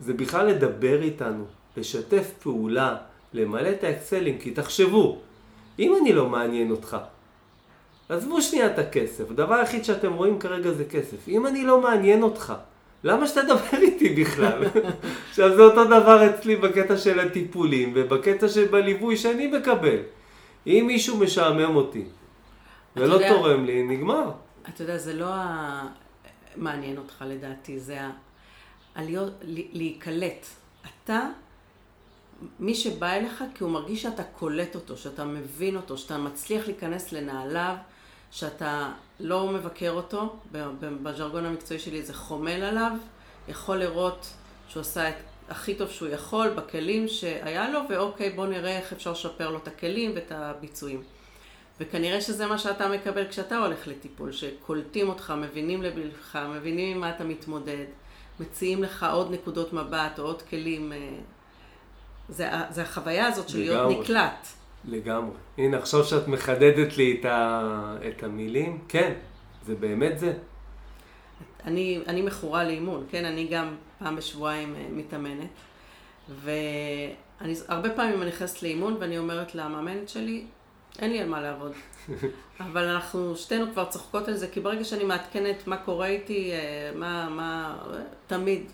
זה 0.00 0.14
בכלל 0.14 0.46
לדבר 0.46 1.02
איתנו, 1.02 1.44
לשתף 1.76 2.30
פעולה, 2.42 2.96
למלא 3.34 3.70
את 3.70 3.84
האקסלים, 3.84 4.38
כי 4.38 4.50
תחשבו, 4.50 5.18
אם 5.78 5.96
אני 6.00 6.12
לא 6.12 6.28
מעניין 6.28 6.70
אותך, 6.70 6.96
עזבו 8.08 8.42
שנייה 8.42 8.66
את 8.66 8.78
הכסף, 8.78 9.30
הדבר 9.30 9.54
היחיד 9.54 9.84
שאתם 9.84 10.12
רואים 10.12 10.38
כרגע 10.38 10.72
זה 10.72 10.84
כסף. 10.84 11.28
אם 11.28 11.46
אני 11.46 11.64
לא 11.64 11.80
מעניין 11.80 12.22
אותך, 12.22 12.54
למה 13.04 13.26
שתדבר 13.26 13.78
איתי 13.82 14.08
בכלל? 14.08 14.64
עכשיו 15.30 15.56
זה 15.56 15.62
אותו 15.62 15.84
דבר 15.84 16.30
אצלי 16.30 16.56
בקטע 16.56 16.96
של 16.96 17.20
הטיפולים 17.20 17.92
ובקטע 17.94 18.48
של 18.48 18.66
בליווי 18.66 19.16
שאני 19.16 19.46
מקבל. 19.46 19.98
אם 20.66 20.84
מישהו 20.86 21.16
משעמם 21.16 21.76
אותי 21.76 22.04
ולא 22.96 23.14
יודע, 23.14 23.28
תורם 23.28 23.64
לי, 23.64 23.82
נגמר. 23.82 24.30
אתה 24.68 24.82
יודע, 24.82 24.98
זה 24.98 25.14
לא 25.14 25.26
ה... 25.28 25.86
מעניין 26.56 26.98
אותך 26.98 27.24
לדעתי, 27.28 27.80
זה 27.80 28.00
ה... 28.00 28.10
הלהיות, 28.94 29.32
להיקלט. 29.72 30.46
אתה 31.04 31.28
מי 32.60 32.74
שבא 32.74 33.12
אליך 33.12 33.44
כי 33.54 33.64
הוא 33.64 33.72
מרגיש 33.72 34.02
שאתה 34.02 34.24
קולט 34.24 34.74
אותו, 34.74 34.96
שאתה 34.96 35.24
מבין 35.24 35.76
אותו, 35.76 35.98
שאתה 35.98 36.18
מצליח 36.18 36.66
להיכנס 36.66 37.12
לנעליו, 37.12 37.76
שאתה 38.30 38.92
לא 39.20 39.46
מבקר 39.46 39.90
אותו, 39.90 40.36
בז'רגון 41.02 41.44
המקצועי 41.44 41.80
שלי 41.80 42.02
זה 42.02 42.14
חומל 42.14 42.62
עליו, 42.62 42.92
יכול 43.48 43.76
לראות 43.76 44.26
שהוא 44.68 44.80
עשה 44.80 45.08
את 45.08 45.14
הכי 45.48 45.74
טוב 45.74 45.90
שהוא 45.90 46.08
יכול 46.08 46.48
בכלים 46.48 47.08
שהיה 47.08 47.70
לו, 47.70 47.80
ואוקיי, 47.88 48.30
בוא 48.30 48.46
נראה 48.46 48.78
איך 48.78 48.92
אפשר 48.92 49.12
לשפר 49.12 49.50
לו 49.50 49.58
את 49.58 49.68
הכלים 49.68 50.12
ואת 50.14 50.32
הביצועים. 50.32 51.02
וכנראה 51.80 52.20
שזה 52.20 52.46
מה 52.46 52.58
שאתה 52.58 52.88
מקבל 52.88 53.28
כשאתה 53.28 53.58
הולך 53.58 53.88
לטיפול, 53.88 54.32
שקולטים 54.32 55.08
אותך, 55.08 55.34
מבינים 55.36 55.82
לבלבך, 55.82 56.36
מבינים 56.36 56.96
עם 56.96 57.00
מה 57.00 57.10
אתה 57.10 57.24
מתמודד, 57.24 57.84
מציעים 58.40 58.82
לך 58.82 59.06
עוד 59.12 59.30
נקודות 59.30 59.72
מבט 59.72 60.18
או 60.18 60.24
עוד 60.24 60.42
כלים 60.42 60.92
אה, 60.92 60.98
זה, 62.28 62.48
זה 62.70 62.82
החוויה 62.82 63.26
הזאת 63.26 63.48
של 63.48 63.58
להיות 63.58 64.00
נקלט. 64.00 64.46
לגמרי. 64.84 65.36
הנה, 65.58 65.76
עכשיו 65.76 66.04
שאת 66.04 66.28
מחדדת 66.28 66.96
לי 66.96 67.16
את, 67.20 67.24
ה, 67.24 67.96
את 68.08 68.22
המילים, 68.22 68.78
כן, 68.88 69.12
זה 69.66 69.74
באמת 69.74 70.18
זה. 70.18 70.32
אני, 71.64 72.00
אני 72.06 72.22
מכורה 72.22 72.64
לאימון, 72.64 73.06
כן? 73.10 73.24
אני 73.24 73.46
גם 73.46 73.74
פעם 73.98 74.16
בשבועיים 74.16 74.74
אה, 74.76 74.86
מתאמנת. 74.92 75.48
ואני 76.28 77.54
הרבה 77.68 77.90
פעמים 77.90 78.22
אני 78.22 78.30
נכנסת 78.30 78.62
לאימון 78.62 78.96
ואני 79.00 79.18
אומרת 79.18 79.54
למאמנת 79.54 80.08
שלי, 80.08 80.44
אין 80.98 81.10
לי 81.10 81.20
על 81.20 81.28
מה 81.28 81.40
לעבוד. 81.40 81.72
אבל 82.60 82.88
אנחנו 82.88 83.36
שתינו 83.36 83.72
כבר 83.72 83.84
צוחקות 83.84 84.28
על 84.28 84.34
זה, 84.34 84.48
כי 84.48 84.60
ברגע 84.60 84.84
שאני 84.84 85.04
מעדכנת 85.04 85.66
מה 85.66 85.76
קורה 85.76 86.06
איתי, 86.06 86.52
אה, 86.52 86.90
מה, 86.94 87.28
מה, 87.28 87.78
תמיד, 88.26 88.70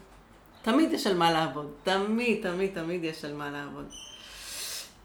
תמיד 0.73 0.93
יש 0.93 1.07
על 1.07 1.17
מה 1.17 1.33
לעבוד. 1.33 1.71
תמיד, 1.83 2.43
תמיד, 2.43 2.75
תמיד 2.75 3.05
יש 3.05 3.25
על 3.25 3.35
מה 3.35 3.51
לעבוד. 3.51 3.87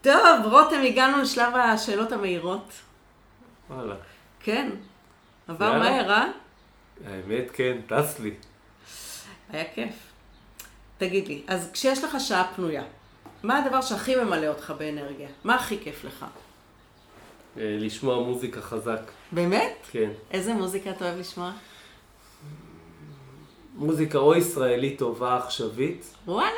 טוב, 0.02 0.52
רותם, 0.52 0.80
הגענו 0.86 1.22
לשלב 1.22 1.56
השאלות 1.56 2.12
המהירות. 2.12 2.72
וואלה. 3.70 3.94
כן. 4.40 4.70
עבר 5.48 5.78
מהר, 5.78 6.10
אה? 6.10 6.26
האמת, 7.06 7.50
כן, 7.52 7.76
טס 7.86 8.20
לי. 8.20 8.34
היה 9.50 9.64
כיף. 9.74 9.94
תגיד 10.98 11.28
לי, 11.28 11.42
אז 11.46 11.70
כשיש 11.72 12.04
לך 12.04 12.16
שעה 12.20 12.52
פנויה, 12.56 12.84
מה 13.42 13.58
הדבר 13.58 13.80
שהכי 13.80 14.16
ממלא 14.16 14.46
אותך 14.46 14.72
באנרגיה? 14.78 15.28
מה 15.44 15.54
הכי 15.54 15.78
כיף 15.78 16.04
לך? 16.04 16.26
אה, 17.58 17.76
לשמוע 17.80 18.22
מוזיקה 18.22 18.60
חזק. 18.62 19.00
באמת? 19.32 19.86
כן. 19.90 20.10
איזה 20.30 20.54
מוזיקה 20.54 20.90
אתה 20.90 21.04
אוהב 21.04 21.18
לשמוע? 21.18 21.52
מוזיקה 23.74 24.18
או 24.18 24.34
ישראלית 24.34 24.98
טובה 24.98 25.36
עכשווית. 25.36 26.14
וואלה? 26.26 26.50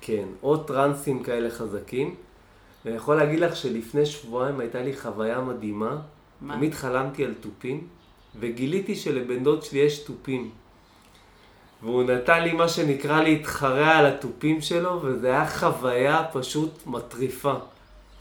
כן, 0.00 0.24
או 0.42 0.56
טרנסים 0.56 1.22
כאלה 1.22 1.50
חזקים. 1.50 2.14
ואני 2.84 2.96
יכול 2.96 3.16
להגיד 3.16 3.40
לך 3.40 3.56
שלפני 3.56 4.06
שבועיים 4.06 4.60
הייתה 4.60 4.82
לי 4.82 4.96
חוויה 4.96 5.40
מדהימה. 5.40 5.96
מה? 6.40 6.54
תמיד 6.54 6.74
חלמתי 6.74 7.24
על 7.24 7.34
תופים, 7.34 7.86
וגיליתי 8.40 8.94
שלבן 8.94 9.44
דוד 9.44 9.62
שלי 9.62 9.78
יש 9.78 9.98
תופים. 9.98 10.50
והוא 11.82 12.02
נתן 12.02 12.42
לי 12.42 12.52
מה 12.52 12.68
שנקרא 12.68 13.22
להתחרע 13.22 13.88
על 13.88 14.06
התופים 14.06 14.60
שלו, 14.60 15.00
וזה 15.02 15.26
היה 15.26 15.50
חוויה 15.50 16.24
פשוט 16.32 16.86
מטריפה. 16.86 17.54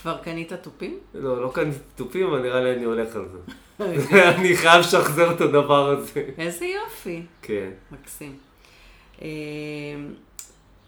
כבר 0.02 0.18
קנית 0.18 0.54
תופים? 0.54 1.00
לא, 1.14 1.42
לא 1.42 1.52
קניתי 1.54 1.80
תופים, 1.96 2.28
אבל 2.28 2.42
נראה 2.42 2.62
לי 2.62 2.74
אני 2.74 2.84
הולך 2.84 3.16
על 3.16 3.26
זה. 3.32 3.38
אני 4.38 4.58
חייב 4.58 4.80
לשחזר 4.80 5.32
את 5.32 5.42
הדבר 5.42 5.90
הזה. 5.90 6.30
איזה 6.38 6.66
יופי. 6.66 7.22
כן. 7.42 7.70
מקסים. 7.92 8.38
אה, 9.22 9.28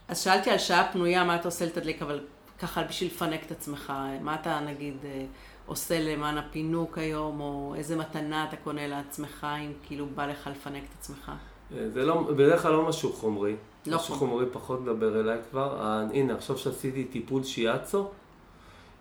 אז 0.08 0.20
שאלתי 0.20 0.50
על 0.50 0.58
שעה 0.58 0.90
פנויה, 0.92 1.24
מה 1.24 1.36
אתה 1.36 1.48
עושה 1.48 1.66
לתדליק, 1.66 2.02
אבל 2.02 2.20
ככה 2.60 2.84
בשביל 2.84 3.10
לפנק 3.10 3.46
את 3.46 3.52
עצמך, 3.52 3.94
מה 4.22 4.36
אתה 4.36 4.60
נגיד 4.60 4.94
אה, 5.06 5.26
עושה 5.66 6.00
למען 6.00 6.38
הפינוק 6.38 6.98
היום, 6.98 7.40
או 7.40 7.74
איזה 7.78 7.96
מתנה 7.96 8.46
אתה 8.50 8.56
קונה 8.56 8.88
לעצמך, 8.88 9.48
אם 9.60 9.72
כאילו 9.88 10.06
בא 10.16 10.26
לך 10.26 10.50
לפנק 10.52 10.84
את 10.84 10.96
עצמך? 11.00 11.32
אה, 11.78 11.90
זה 11.90 12.06
לא, 12.06 12.22
בדרך 12.22 12.62
כלל 12.62 12.72
לא 12.72 12.86
משהו 12.86 13.14
חומרי. 13.14 13.56
לא 13.88 13.98
משהו 13.98 14.16
חומרי. 14.16 14.30
חומרי 14.30 14.46
פחות 14.52 14.82
מדבר 14.82 15.20
אליי 15.20 15.38
כבר. 15.52 15.82
אה, 15.82 16.02
הנה, 16.14 16.36
עכשיו 16.36 16.58
שעשיתי 16.58 17.04
טיפול 17.04 17.44
שיאצו, 17.44 18.08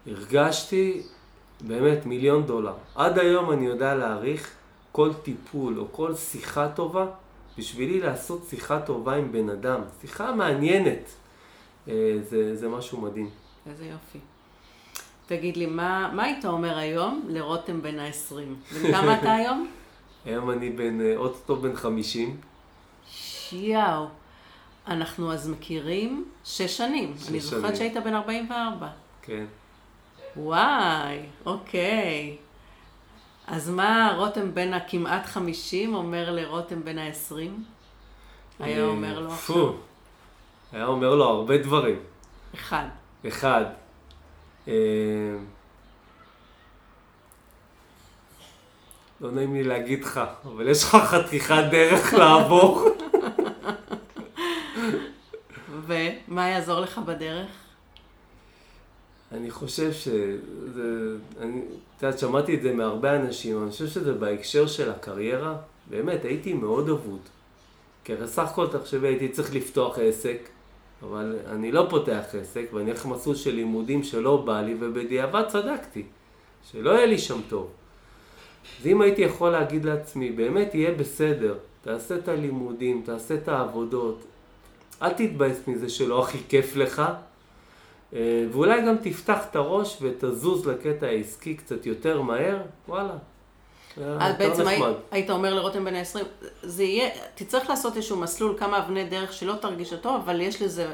הרגשתי 0.07 1.03
באמת 1.61 2.07
מיליון 2.07 2.47
דולר. 2.47 2.75
עד 2.95 3.19
היום 3.19 3.53
אני 3.53 3.67
יודע 3.67 3.95
להעריך 3.95 4.51
כל 4.93 5.13
טיפול 5.23 5.79
או 5.79 5.87
כל 5.93 6.15
שיחה 6.15 6.69
טובה, 6.69 7.07
בשבילי 7.59 8.01
לעשות 8.01 8.47
שיחה 8.51 8.81
טובה 8.81 9.15
עם 9.15 9.33
בן 9.33 9.49
אדם. 9.49 9.81
שיחה 10.01 10.33
מעניינת. 10.33 11.09
אה, 11.89 12.19
זה, 12.29 12.57
זה 12.57 12.69
משהו 12.69 13.01
מדהים. 13.01 13.31
איזה 13.67 13.85
יופי. 13.85 14.19
תגיד 15.27 15.57
לי, 15.57 15.67
מה, 15.67 16.11
מה 16.15 16.25
היית 16.25 16.45
אומר 16.45 16.79
היום 16.79 17.25
לרותם 17.29 17.83
בן 17.83 17.99
ה-20? 17.99 18.35
בן 18.75 18.93
כמה 18.95 19.19
אתה 19.19 19.33
היום? 19.33 19.69
היום 20.25 20.51
אני 20.51 20.71
בן, 20.71 21.01
אה, 21.01 21.17
אוטוטו 21.17 21.57
בן 21.57 21.77
50. 21.77 22.37
שיאו. 23.07 24.07
אנחנו 24.87 25.33
אז 25.33 25.49
מכירים 25.49 26.25
שש 26.45 26.77
שנים. 26.77 27.15
שש 27.19 27.29
אני 27.29 27.41
זוכרת. 27.41 27.77
שהיית 27.77 27.97
בן 27.97 28.15
44. 28.15 28.89
כן. 29.23 29.45
וואי, 30.37 31.19
אוקיי. 31.47 32.37
אז 33.47 33.71
מה 33.71 34.15
רותם 34.17 34.55
בן 34.55 34.75
הכמעט 34.75 35.27
50 35.27 35.95
אומר 35.95 36.31
לרותם 36.31 36.85
בן 36.85 36.99
ה-20? 36.99 37.35
היה 38.61 38.79
אה, 38.79 38.85
אומר 38.85 39.21
לו. 39.21 39.33
עכשיו? 39.33 39.73
היה 40.73 40.87
אומר 40.87 41.15
לו 41.15 41.25
הרבה 41.25 41.59
דברים. 41.59 41.97
אחד. 42.55 42.87
אחד, 43.29 43.65
אה, 44.69 44.73
לא 49.21 49.31
נעים 49.31 49.55
לי 49.55 49.65
להגיד 49.65 50.05
לך, 50.05 50.21
אבל 50.45 50.69
יש 50.69 50.85
לך 50.85 50.91
חתיכת 50.91 51.65
דרך 51.71 52.15
לעבור. 52.19 52.89
ומה 55.87 56.49
יעזור 56.49 56.81
לך 56.81 56.99
בדרך? 56.99 57.49
אני 59.33 59.51
חושב 59.51 59.93
שזה, 59.93 61.17
אני, 61.41 61.61
את 61.97 62.03
יודעת, 62.03 62.19
שמעתי 62.19 62.55
את 62.55 62.63
זה 62.63 62.75
מהרבה 62.75 63.17
אנשים, 63.17 63.63
אני 63.63 63.71
חושב 63.71 63.87
שזה 63.87 64.13
בהקשר 64.13 64.67
של 64.67 64.91
הקריירה, 64.91 65.57
באמת, 65.91 66.25
הייתי 66.25 66.53
מאוד 66.53 66.89
אבוד. 66.89 67.21
כי 68.05 68.13
הרי 68.13 68.29
סך 68.29 68.51
הכל, 68.51 68.67
תחשבי, 68.67 69.09
הייתי 69.09 69.29
צריך 69.29 69.55
לפתוח 69.55 69.99
עסק, 69.99 70.49
אבל 71.03 71.37
אני 71.47 71.73
לא 71.73 71.87
פותח 71.91 72.25
עסק, 72.41 72.67
ואני 72.73 72.91
הולך 72.91 73.07
מסלול 73.07 73.37
של 73.37 73.55
לימודים 73.55 74.03
שלא 74.03 74.37
בא 74.37 74.61
לי, 74.61 74.75
ובדיעבד 74.81 75.45
צדקתי, 75.49 76.03
שלא 76.71 76.91
יהיה 76.91 77.07
לי 77.07 77.19
שם 77.19 77.41
טוב. 77.49 77.71
אז 78.81 78.87
אם 78.87 79.01
הייתי 79.01 79.23
יכול 79.23 79.51
להגיד 79.51 79.85
לעצמי, 79.85 80.33
באמת 80.33 80.75
יהיה 80.75 80.91
בסדר, 80.95 81.55
תעשה 81.83 82.17
את 82.17 82.29
הלימודים, 82.29 83.03
תעשה 83.05 83.35
את 83.35 83.49
העבודות, 83.49 84.25
אל 85.03 85.13
תתבאס 85.13 85.69
מזה 85.69 85.89
שלא 85.89 86.23
הכי 86.23 86.39
כיף 86.49 86.77
לך, 86.77 87.03
ואולי 88.13 88.83
גם 88.87 88.97
תפתח 89.03 89.39
את 89.51 89.57
הראש 89.57 89.99
ותזוז 90.01 90.67
לקטע 90.67 91.07
העסקי 91.07 91.55
קצת 91.55 91.87
יותר 91.87 92.23
מהר, 92.23 92.59
וואלה. 92.89 93.15
אז 93.97 94.35
בעצם 94.39 94.67
היית. 94.67 94.85
היית 95.11 95.31
אומר 95.31 95.55
לרותם 95.55 95.85
בן 95.85 95.95
ה-20, 95.95 96.47
זה 96.63 96.85
יהיה, 96.85 97.11
תצטרך 97.35 97.71
לעשות 97.71 97.97
איזשהו 97.97 98.17
מסלול, 98.17 98.55
כמה 98.59 98.79
אבני 98.79 99.05
דרך 99.05 99.33
שלא 99.33 99.55
תרגיש 99.61 99.93
אותו, 99.93 100.17
אבל 100.17 100.41
יש 100.41 100.63
לזה, 100.63 100.93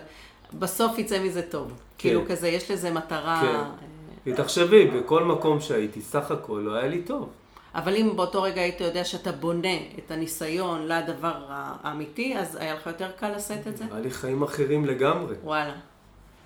בסוף 0.59 0.99
יצא 0.99 1.23
מזה 1.23 1.43
טוב. 1.43 1.73
כאילו 1.99 2.23
כזה, 2.29 2.49
יש 2.49 2.71
לזה 2.71 2.91
מטרה. 2.91 3.41
כן. 3.41 4.31
אה, 4.31 4.37
תחשבי, 4.37 4.87
בכל 4.87 5.25
מקום 5.25 5.61
שהייתי, 5.61 6.01
סך 6.01 6.31
הכל 6.31 6.63
לא 6.65 6.75
היה 6.75 6.89
לי 6.89 7.03
טוב. 7.03 7.29
אבל 7.75 7.97
אם 7.97 8.17
באותו 8.17 8.43
רגע 8.43 8.61
היית 8.61 8.81
יודע 8.81 9.05
שאתה 9.05 9.33
בונה 9.33 9.77
את 9.99 10.11
הניסיון 10.11 10.87
לדבר 10.87 11.35
האמיתי, 11.49 12.37
אז 12.39 12.57
היה 12.57 12.75
לך 12.75 12.87
יותר 12.87 13.11
קל 13.11 13.37
לשאת 13.37 13.67
את 13.67 13.77
זה? 13.77 13.85
היה 13.91 14.01
לי 14.01 14.11
חיים 14.11 14.43
אחרים 14.43 14.85
לגמרי. 14.85 15.35
וואלה. 15.45 15.75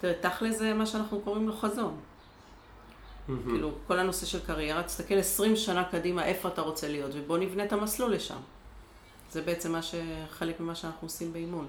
תראה, 0.02 0.14
תכל'ס 0.20 0.58
זה 0.58 0.74
מה 0.74 0.86
שאנחנו 0.86 1.20
קוראים 1.20 1.48
לו 1.48 1.56
חזון. 1.56 1.96
כאילו, 3.26 3.72
כל 3.86 3.98
הנושא 3.98 4.26
של 4.26 4.40
קריירה, 4.46 4.82
תסתכל 4.82 5.14
20 5.14 5.56
שנה 5.56 5.84
קדימה 5.84 6.24
איפה 6.24 6.48
אתה 6.48 6.60
רוצה 6.60 6.88
להיות, 6.88 7.10
ובוא 7.14 7.38
נבנה 7.38 7.64
את 7.64 7.72
המסלול 7.72 8.14
לשם. 8.14 8.36
זה 9.30 9.42
בעצם 9.42 9.72
מה 9.72 9.82
ש... 9.82 9.94
חלק 10.30 10.60
ממה 10.60 10.74
שאנחנו 10.74 11.06
עושים 11.06 11.32
באימון. 11.32 11.66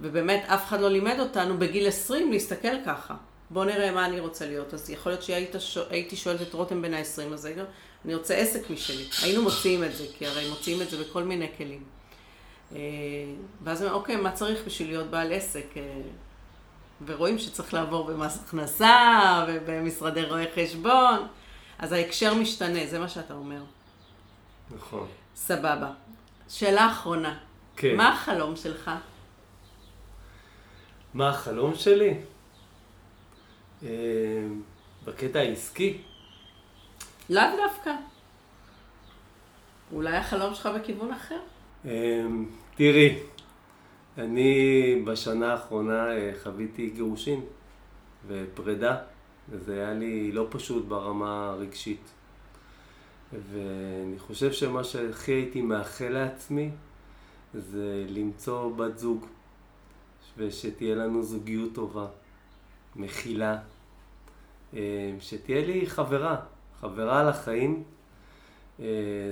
ובאמת, 0.00 0.44
אף 0.46 0.68
אחד 0.68 0.80
לא 0.80 0.90
לימד 0.90 1.16
אותנו 1.20 1.58
בגיל 1.58 1.88
20 1.88 2.32
להסתכל 2.32 2.84
ככה. 2.86 3.14
בוא 3.50 3.64
נראה 3.64 3.90
מה 3.90 4.06
אני 4.06 4.20
רוצה 4.20 4.46
להיות. 4.46 4.74
אז 4.74 4.90
יכול 4.90 5.12
להיות 5.12 5.22
שהייתי 5.22 5.60
שואל, 5.60 6.04
שואלת 6.14 6.42
את 6.42 6.54
רותם 6.54 6.82
בן 6.82 6.94
ה-20, 6.94 7.32
אז 7.32 7.44
הייתי, 7.44 7.60
אני 8.04 8.14
רוצה 8.14 8.34
עסק 8.34 8.70
משלי. 8.70 9.04
היינו 9.22 9.42
מוציאים 9.42 9.84
את 9.84 9.96
זה, 9.96 10.04
כי 10.18 10.26
הרי 10.26 10.50
מוציאים 10.50 10.82
את 10.82 10.90
זה 10.90 11.04
בכל 11.04 11.22
מיני 11.22 11.48
כלים. 11.56 11.82
אה, 12.72 12.78
ואז 13.64 13.82
אוקיי, 13.82 14.16
מה 14.16 14.32
צריך 14.32 14.60
בשביל 14.66 14.88
להיות 14.88 15.10
בעל 15.10 15.32
עסק? 15.32 15.66
ורואים 17.06 17.38
שצריך 17.38 17.74
לעבור 17.74 18.06
במס 18.06 18.42
הכנסה, 18.44 19.44
ובמשרדי 19.48 20.22
רואי 20.22 20.44
חשבון. 20.54 21.26
אז 21.78 21.92
ההקשר 21.92 22.34
משתנה, 22.34 22.86
זה 22.86 22.98
מה 22.98 23.08
שאתה 23.08 23.34
אומר. 23.34 23.62
נכון. 24.70 25.06
סבבה. 25.36 25.90
שאלה 26.48 26.90
אחרונה. 26.90 27.38
כן. 27.76 27.96
מה 27.96 28.12
החלום 28.12 28.56
שלך? 28.56 28.90
מה 31.14 31.28
החלום 31.28 31.74
שלי? 31.74 32.14
אה, 33.82 33.88
בקטע 35.04 35.38
העסקי? 35.38 35.98
לאו 37.30 37.42
דווקא. 37.66 37.90
אולי 39.92 40.16
החלום 40.16 40.54
שלך 40.54 40.68
בכיוון 40.76 41.12
אחר? 41.12 41.38
אה, 41.86 42.24
תראי, 42.74 43.18
אני 44.18 45.02
בשנה 45.04 45.52
האחרונה 45.52 46.16
אה, 46.16 46.32
חוויתי 46.42 46.90
גירושין 46.90 47.40
ופרידה, 48.26 48.96
וזה 49.50 49.74
היה 49.74 49.94
לי 49.94 50.32
לא 50.32 50.46
פשוט 50.50 50.84
ברמה 50.84 51.48
הרגשית. 51.48 52.10
ואני 53.32 54.18
חושב 54.18 54.52
שמה 54.52 54.84
שהכי 54.84 55.32
הייתי 55.32 55.62
מאחל 55.62 56.08
לעצמי 56.08 56.70
זה 57.54 58.06
למצוא 58.08 58.76
בת 58.76 58.98
זוג, 58.98 59.26
ושתהיה 60.36 60.94
לנו 60.94 61.22
זוגיות 61.22 61.74
טובה, 61.74 62.06
מכילה, 62.96 63.58
אה, 64.74 65.14
שתהיה 65.20 65.66
לי 65.66 65.86
חברה, 65.86 66.36
חברה 66.80 67.22
לחיים. 67.22 67.82
אה, 68.80 68.86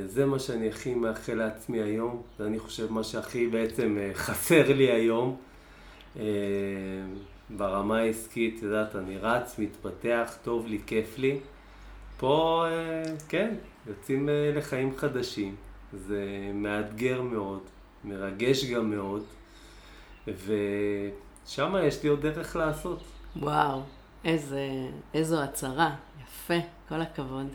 זה 0.07 0.27
מה 0.27 0.39
שאני 0.39 0.69
הכי 0.69 0.95
מאחל 0.95 1.35
לעצמי 1.35 1.83
היום, 1.83 2.23
זה 2.39 2.47
אני 2.47 2.59
חושב 2.59 2.93
מה 2.93 3.05
שהכי 3.05 3.47
בעצם 3.47 3.99
אה, 4.01 4.11
חסר 4.15 4.73
לי 4.73 4.93
היום. 4.93 5.37
אה, 6.19 6.25
ברמה 7.51 7.99
העסקית, 7.99 8.59
את 8.59 8.63
יודעת, 8.63 8.97
אני 8.97 9.19
רץ, 9.19 9.59
מתפתח, 9.59 10.37
טוב 10.43 10.67
לי, 10.67 10.79
כיף 10.87 11.19
לי. 11.19 11.39
פה, 12.17 12.65
כן, 13.29 13.55
יוצאים 13.87 14.29
לחיים 14.55 14.97
חדשים. 14.97 15.55
זה 15.93 16.25
מאתגר 16.55 17.23
מאוד, 17.23 17.61
מרגש 18.05 18.65
גם 18.65 18.91
מאוד, 18.91 19.25
ושם 20.27 21.75
יש 21.83 22.03
לי 22.03 22.09
עוד 22.09 22.21
דרך 22.27 22.57
לעשות. 22.57 23.03
וואו, 23.37 23.83
איזה, 24.25 24.61
איזו 25.15 25.43
הצהרה. 25.43 25.95
יפה, 26.23 26.55
כל 26.89 27.01
הכבוד. 27.01 27.47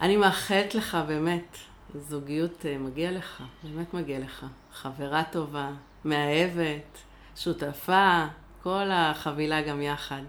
אני 0.00 0.16
מאחלת 0.16 0.74
לך 0.74 0.98
באמת, 1.06 1.56
זוגיות 1.94 2.66
אה, 2.66 2.78
מגיע 2.78 3.12
לך, 3.12 3.42
באמת 3.62 3.94
מגיע 3.94 4.18
לך. 4.18 4.46
חברה 4.72 5.22
טובה, 5.32 5.70
מאהבת, 6.04 6.98
שותפה, 7.36 8.24
כל 8.62 8.90
החבילה 8.92 9.62
גם 9.62 9.82
יחד. 9.82 10.22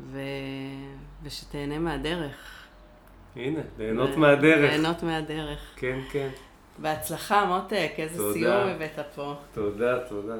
ו... 0.00 0.20
ושתהנה 1.22 1.78
מהדרך. 1.78 2.64
הנה, 3.36 3.60
ליהנות 3.78 4.10
ו- 4.14 4.18
מהדרך. 4.18 4.70
ליהנות 4.70 5.02
מהדרך. 5.02 5.58
כן, 5.76 5.98
כן. 6.10 6.28
בהצלחה, 6.78 7.44
מותק, 7.44 7.92
איזה 7.98 8.18
תודה. 8.18 8.32
סיום 8.32 8.68
הבאת 8.68 8.98
פה. 9.14 9.34
תודה, 9.54 9.98
תודה. 10.08 10.36